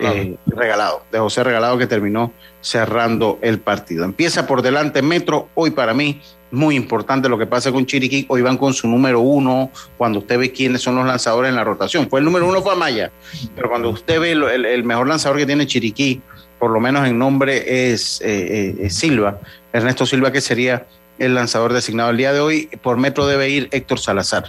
eh, 0.00 0.36
regalado. 0.46 1.02
de 1.10 1.18
José 1.18 1.44
Regalado 1.44 1.78
que 1.78 1.86
terminó 1.86 2.32
cerrando 2.60 3.38
el 3.42 3.58
partido. 3.58 4.04
Empieza 4.04 4.46
por 4.46 4.62
delante 4.62 5.02
Metro, 5.02 5.48
hoy 5.54 5.70
para 5.70 5.94
mí 5.94 6.20
muy 6.50 6.74
importante 6.74 7.28
lo 7.28 7.38
que 7.38 7.46
pasa 7.46 7.70
con 7.70 7.86
Chiriquí, 7.86 8.26
hoy 8.28 8.42
van 8.42 8.56
con 8.56 8.74
su 8.74 8.88
número 8.88 9.20
uno, 9.20 9.70
cuando 9.96 10.18
usted 10.18 10.38
ve 10.38 10.52
quiénes 10.52 10.82
son 10.82 10.96
los 10.96 11.06
lanzadores 11.06 11.48
en 11.50 11.56
la 11.56 11.64
rotación, 11.64 12.08
fue 12.08 12.20
el 12.20 12.24
número 12.24 12.48
uno 12.48 12.60
fue 12.60 12.72
Amaya, 12.72 13.10
pero 13.54 13.68
cuando 13.68 13.90
usted 13.90 14.20
ve 14.20 14.32
el, 14.32 14.84
mejor 14.84 15.06
lanzador 15.06 15.38
que 15.38 15.46
tiene 15.46 15.66
Chiriquí, 15.66 16.20
por 16.58 16.70
lo 16.70 16.80
menos 16.80 17.06
en 17.06 17.18
nombre 17.18 17.92
es 17.92 18.20
eh, 18.20 18.74
eh, 18.80 18.90
Silva, 18.90 19.38
Ernesto 19.72 20.06
Silva 20.06 20.32
que 20.32 20.40
sería 20.40 20.86
el 21.18 21.34
lanzador 21.34 21.72
designado 21.72 22.10
el 22.10 22.16
día 22.16 22.32
de 22.32 22.40
hoy, 22.40 22.68
por 22.82 22.96
Metro 22.96 23.26
debe 23.26 23.48
ir 23.48 23.68
Héctor 23.70 24.00
Salazar 24.00 24.44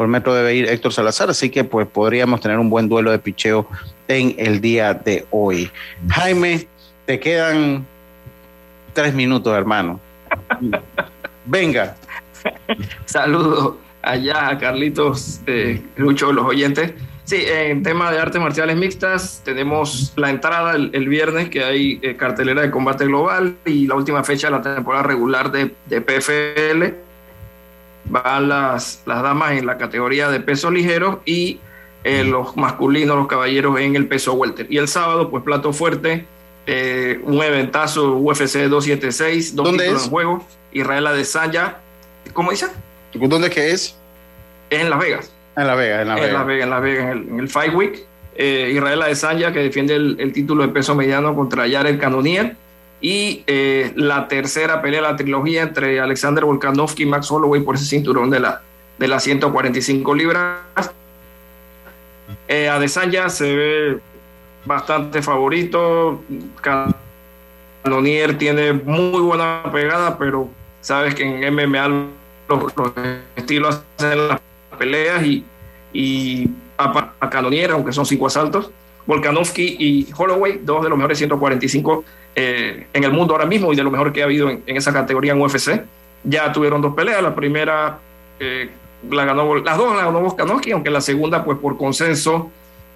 por 0.00 0.08
metro 0.08 0.34
debe 0.34 0.54
ir 0.54 0.66
Héctor 0.66 0.94
Salazar, 0.94 1.28
así 1.28 1.50
que 1.50 1.62
pues 1.62 1.86
podríamos 1.86 2.40
tener 2.40 2.58
un 2.58 2.70
buen 2.70 2.88
duelo 2.88 3.10
de 3.10 3.18
picheo 3.18 3.68
en 4.08 4.34
el 4.38 4.62
día 4.62 4.94
de 4.94 5.26
hoy. 5.28 5.70
Jaime, 6.08 6.66
te 7.04 7.20
quedan 7.20 7.86
tres 8.94 9.12
minutos, 9.12 9.54
hermano. 9.54 10.00
Venga. 11.44 11.96
Saludos 13.04 13.74
allá 14.00 14.48
a 14.48 14.56
Carlitos, 14.56 15.42
eh, 15.46 15.82
Lucho, 15.96 16.32
los 16.32 16.46
oyentes. 16.46 16.94
Sí, 17.24 17.44
en 17.46 17.82
tema 17.82 18.10
de 18.10 18.20
artes 18.20 18.40
marciales 18.40 18.78
mixtas, 18.78 19.42
tenemos 19.44 20.14
la 20.16 20.30
entrada 20.30 20.76
el, 20.76 21.08
viernes, 21.10 21.50
que 21.50 21.62
hay 21.62 22.00
eh, 22.00 22.16
cartelera 22.16 22.62
de 22.62 22.70
combate 22.70 23.04
global 23.04 23.54
y 23.66 23.86
la 23.86 23.96
última 23.96 24.24
fecha 24.24 24.46
de 24.46 24.52
la 24.52 24.62
temporada 24.62 25.02
regular 25.02 25.52
de, 25.52 25.74
de 25.90 26.00
PFL 26.00 27.09
van 28.04 28.48
las, 28.48 29.02
las 29.06 29.22
damas 29.22 29.52
en 29.52 29.66
la 29.66 29.78
categoría 29.78 30.28
de 30.30 30.40
peso 30.40 30.70
ligero 30.70 31.22
y 31.24 31.60
eh, 32.04 32.24
los 32.24 32.56
masculinos, 32.56 33.16
los 33.16 33.26
caballeros 33.26 33.78
en 33.78 33.96
el 33.96 34.06
peso 34.08 34.32
welter. 34.34 34.66
Y 34.70 34.78
el 34.78 34.88
sábado, 34.88 35.30
pues 35.30 35.42
plato 35.42 35.72
fuerte, 35.72 36.26
eh, 36.66 37.20
un 37.24 37.42
eventazo 37.42 38.16
UFC 38.16 38.68
276, 38.68 39.54
dos 39.54 39.66
¿Dónde 39.66 39.84
títulos 39.84 40.02
es? 40.02 40.06
en 40.06 40.10
juego, 40.10 40.46
Israel 40.72 41.06
Adesanya, 41.06 41.76
¿cómo 42.32 42.50
dice? 42.50 42.66
¿Dónde 43.14 43.48
es 43.48 43.54
que 43.54 43.70
es? 43.70 43.96
En 44.70 44.88
Las 44.88 44.98
Vegas. 44.98 45.32
En 45.56 45.66
Las 45.66 45.76
Vegas, 45.76 46.02
en 46.02 46.08
Las 46.08 46.16
Vegas. 46.16 46.28
En 46.28 46.34
Las 46.34 46.46
Vegas, 46.46 46.64
en, 46.64 46.70
Las 46.70 46.82
Vegas, 46.82 47.12
en, 47.12 47.40
el, 47.40 47.48
Fight 47.48 47.74
Week. 47.74 48.06
Eh, 48.36 48.72
Israel 48.74 49.02
Adesanya, 49.02 49.52
que 49.52 49.58
defiende 49.58 49.94
el, 49.94 50.16
el, 50.18 50.32
título 50.32 50.62
de 50.62 50.72
peso 50.72 50.94
mediano 50.94 51.34
contra 51.34 51.68
Jared 51.68 51.98
Cannonier 51.98 52.56
y 53.00 53.44
eh, 53.46 53.92
la 53.96 54.28
tercera 54.28 54.82
pelea, 54.82 55.00
la 55.00 55.16
trilogía 55.16 55.62
entre 55.62 56.00
Alexander 56.00 56.44
Volkanovski 56.44 57.04
y 57.04 57.06
Max 57.06 57.30
Holloway 57.30 57.62
por 57.62 57.76
ese 57.76 57.86
cinturón 57.86 58.30
de 58.30 58.40
la 58.40 58.62
de 59.00 59.08
las 59.08 59.24
145 59.24 60.14
libras. 60.14 60.58
Eh, 62.46 62.68
Adesanya 62.68 63.30
se 63.30 63.56
ve 63.56 63.98
bastante 64.66 65.22
favorito. 65.22 66.22
Canonier 67.82 68.36
tiene 68.36 68.74
muy 68.74 69.20
buena 69.20 69.62
pegada, 69.72 70.18
pero 70.18 70.50
sabes 70.82 71.14
que 71.14 71.22
en 71.22 71.54
MMA 71.54 71.88
los, 72.48 72.76
los 72.76 72.92
estilos 73.36 73.80
hacen 73.96 74.28
las 74.28 74.40
peleas 74.78 75.24
y, 75.24 75.46
y 75.94 76.50
a, 76.76 77.12
a 77.18 77.30
Canonier, 77.30 77.70
aunque 77.70 77.94
son 77.94 78.04
cinco 78.04 78.26
asaltos, 78.26 78.70
Volkanovski 79.06 79.76
y 79.78 80.06
Holloway, 80.16 80.60
dos 80.62 80.82
de 80.82 80.88
los 80.88 80.98
mejores 80.98 81.18
145 81.18 82.04
eh, 82.36 82.86
en 82.92 83.04
el 83.04 83.12
mundo 83.12 83.34
ahora 83.34 83.46
mismo 83.46 83.72
y 83.72 83.76
de 83.76 83.82
lo 83.82 83.90
mejor 83.90 84.12
que 84.12 84.22
ha 84.22 84.24
habido 84.24 84.48
en, 84.48 84.62
esa 84.66 84.92
categoría 84.92 85.32
en 85.32 85.40
UFC. 85.40 85.82
Ya 86.22 86.52
tuvieron 86.52 86.80
dos 86.80 86.94
peleas, 86.94 87.22
la 87.22 87.34
primera 87.34 87.98
eh, 88.38 88.70
la 89.10 89.24
ganó, 89.24 89.56
las 89.56 89.76
dos 89.76 89.96
la 89.96 90.04
ganó 90.04 90.20
Volkanovski, 90.20 90.72
aunque 90.72 90.90
la 90.90 91.00
segunda, 91.00 91.44
pues 91.44 91.58
por 91.58 91.76
consenso, 91.76 92.50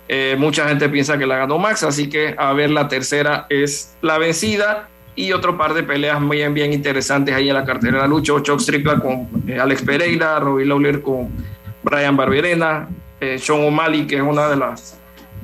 eh, 0.06 0.36
mucha 0.38 0.68
gente 0.68 0.88
piensa 0.88 1.18
que 1.18 1.26
la 1.26 1.38
ganó 1.38 1.58
Max, 1.58 1.82
así 1.82 2.08
que 2.08 2.34
a 2.36 2.52
ver, 2.52 2.70
la 2.70 2.88
tercera 2.88 3.46
es 3.48 3.96
la 4.02 4.18
vencida 4.18 4.88
y 5.16 5.32
otro 5.32 5.56
par 5.56 5.74
de 5.74 5.82
peleas 5.82 6.20
muy 6.20 6.46
bien, 6.48 6.72
interesantes 6.72 7.34
ahí 7.34 7.48
en 7.48 7.54
la 7.54 7.64
cartera 7.64 7.94
de 7.94 7.98
la 8.02 8.08
lucha. 8.08 8.34
Chuck 8.42 8.60
Strickland 8.60 9.02
con 9.02 9.28
Alex 9.58 9.82
Pereira, 9.82 10.38
Robbie 10.38 10.66
Lawler 10.66 11.00
con 11.02 11.30
Brian 11.82 12.16
Barberena, 12.16 12.88
Sean 13.38 13.64
O'Malley, 13.64 14.06
que 14.06 14.16
es 14.16 14.22
una 14.22 14.48
de 14.48 14.56
las, 14.56 14.98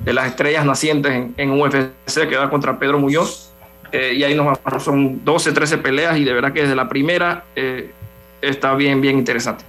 de 0.05 0.12
las 0.12 0.26
estrellas 0.26 0.64
nacientes 0.64 1.12
en, 1.12 1.34
en 1.36 1.51
UFC, 1.51 2.28
que 2.28 2.36
va 2.36 2.51
contra 2.51 2.78
Pedro 2.78 2.98
Muñoz. 2.98 3.53
Eh, 3.92 4.14
y 4.16 4.24
ahí 4.24 4.34
nos 4.34 4.46
vamos, 4.46 4.82
son 4.82 5.24
12, 5.24 5.53
13 5.53 5.78
peleas 5.78 6.16
y 6.16 6.24
de 6.24 6.32
verdad 6.32 6.53
que 6.53 6.62
desde 6.62 6.76
la 6.76 6.88
primera 6.88 7.44
eh, 7.57 7.90
está 8.40 8.74
bien, 8.74 9.01
bien 9.01 9.18
interesante. 9.18 9.64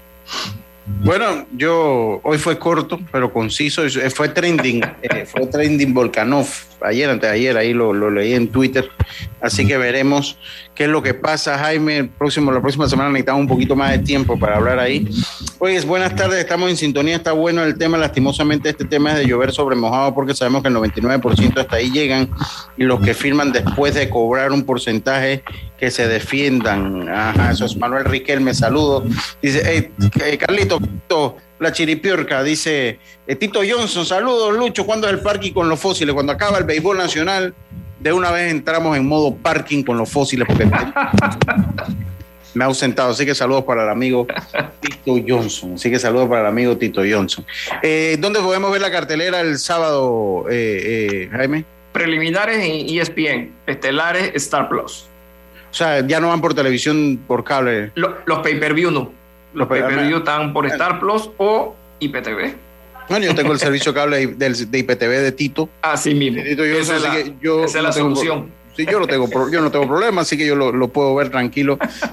Bueno, 0.86 1.46
yo 1.56 2.20
hoy 2.24 2.38
fue 2.38 2.58
corto, 2.60 3.00
pero 3.12 3.32
conciso. 3.32 3.84
Fue 4.14 4.30
trending, 4.30 4.84
eh, 5.02 5.26
fue 5.26 5.48
trending 5.48 5.94
Volkanov 5.94 6.48
ayer, 6.84 7.10
antes 7.10 7.30
de 7.30 7.36
ayer, 7.36 7.58
ahí 7.58 7.74
lo, 7.74 7.94
lo, 7.94 8.10
leí 8.10 8.34
en 8.34 8.48
Twitter. 8.50 8.90
Así 9.42 9.66
que 9.66 9.78
veremos 9.78 10.38
qué 10.76 10.84
es 10.84 10.90
lo 10.90 11.02
que 11.02 11.14
pasa, 11.14 11.58
Jaime. 11.58 11.98
El 11.98 12.10
próximo, 12.10 12.52
la 12.52 12.62
próxima 12.62 12.88
semana 12.88 13.10
necesitamos 13.10 13.42
un 13.42 13.48
poquito 13.48 13.76
más 13.76 13.92
de 13.92 14.00
tiempo 14.00 14.38
para 14.38 14.58
hablar 14.58 14.80
ahí. 14.80 15.08
Oye, 15.60 15.80
buenas 15.82 16.16
tardes, 16.16 16.40
estamos 16.40 16.70
en 16.70 16.78
sintonía, 16.78 17.16
está 17.16 17.32
bueno 17.32 17.64
el 17.64 17.78
tema. 17.78 17.98
Lastimosamente, 17.98 18.70
este 18.70 18.86
tema 18.86 19.12
es 19.12 19.20
de 19.20 19.28
llover 19.28 19.52
sobre 19.52 19.76
mojado 19.76 20.14
porque 20.14 20.34
sabemos 20.34 20.62
que 20.62 20.70
el 20.70 20.76
99% 20.76 21.60
hasta 21.60 21.76
ahí 21.76 21.92
llegan 21.92 22.30
y 22.78 22.84
los 22.84 23.00
que 23.02 23.14
firman 23.14 23.52
después 23.52 23.94
de 23.94 24.10
cobrar 24.10 24.52
un 24.52 24.64
porcentaje 24.64 25.44
que 25.78 25.92
se 25.92 26.08
defiendan. 26.08 27.10
Ajá, 27.10 27.52
eso 27.52 27.66
es 27.66 27.76
Manuel 27.76 28.06
Riquelme, 28.06 28.54
saludo. 28.54 29.04
Dice, 29.42 29.62
hey, 29.66 29.92
hey 30.24 30.38
Carlito, 30.38 30.80
la 31.62 31.72
chiripiorca, 31.72 32.42
dice 32.42 32.98
eh, 33.28 33.36
Tito 33.36 33.62
Johnson, 33.68 34.04
saludos 34.04 34.58
Lucho, 34.58 34.84
¿cuándo 34.84 35.08
es 35.08 35.14
el 35.14 35.20
parking 35.20 35.54
con 35.54 35.70
los 35.70 35.80
fósiles? 35.80 36.14
Cuando 36.14 36.34
acaba 36.34 36.58
el 36.58 36.64
béisbol 36.64 36.98
nacional, 36.98 37.54
de 38.00 38.12
una 38.12 38.32
vez 38.32 38.52
entramos 38.52 38.98
en 38.98 39.08
modo 39.08 39.36
parking 39.36 39.84
con 39.84 39.96
los 39.96 40.10
fósiles 40.10 40.48
porque 40.48 40.66
me 42.56 42.64
ha 42.64 42.66
ausentado, 42.66 43.12
así 43.12 43.28
que 43.28 43.36
saludos 43.36 43.64
para 43.64 43.84
el 43.84 43.90
amigo 43.90 44.26
Tito 44.80 45.24
Johnson, 45.26 45.76
así 45.76 45.92
que 45.92 46.00
saludos 46.00 46.28
para 46.28 46.42
el 46.42 46.48
amigo 46.48 46.76
Tito 46.78 47.04
Johnson. 47.08 47.46
Eh, 47.84 48.18
¿Dónde 48.20 48.40
podemos 48.40 48.72
ver 48.72 48.82
la 48.82 48.90
cartelera 48.90 49.42
el 49.42 49.60
sábado, 49.60 50.46
eh, 50.50 51.30
Jaime? 51.32 51.64
Preliminares 51.94 52.58
en 52.58 52.90
ESPN, 52.90 53.52
estelares 53.68 54.32
Star 54.34 54.68
Plus. 54.68 55.06
O 55.70 55.74
sea, 55.74 56.06
ya 56.06 56.20
no 56.20 56.30
van 56.30 56.42
por 56.42 56.56
televisión, 56.56 57.20
por 57.28 57.44
cable. 57.44 57.92
los 57.94 58.40
pay-per-view 58.40 58.90
no. 58.90 59.21
Los 59.54 59.68
pay-per-view 59.68 60.20
están 60.20 60.54
por 60.54 60.66
Star 60.68 61.00
Plus 61.00 61.30
o 61.38 61.76
IPTV. 62.00 62.56
Bueno, 63.10 63.26
yo 63.26 63.36
tengo 63.36 63.52
el 63.52 63.60
servicio 63.60 63.94
cable 63.94 64.28
de 64.28 64.80
IPTV 64.80 65.10
de 65.10 65.32
Tito. 65.34 65.70
Así 65.82 66.14
mismo. 66.14 66.42
Tito, 66.44 66.66
yo 66.66 66.78
esa, 66.78 66.96
es 66.96 67.02
la, 67.02 67.24
yo 67.42 67.66
esa 67.66 67.80
es 67.80 67.84
la 67.84 67.92
solución. 67.92 68.52
Sí, 68.76 68.86
yo 68.90 69.00
no 69.00 69.08
tengo, 69.08 69.28
yo 69.52 69.62
no 69.62 69.70
tengo 69.70 69.86
problema, 69.86 70.22
así 70.22 70.38
que 70.38 70.48
yo 70.48 70.56
lo, 70.56 70.88
puedo 70.88 71.14
ver 71.16 71.30
tranquilo 71.30 71.78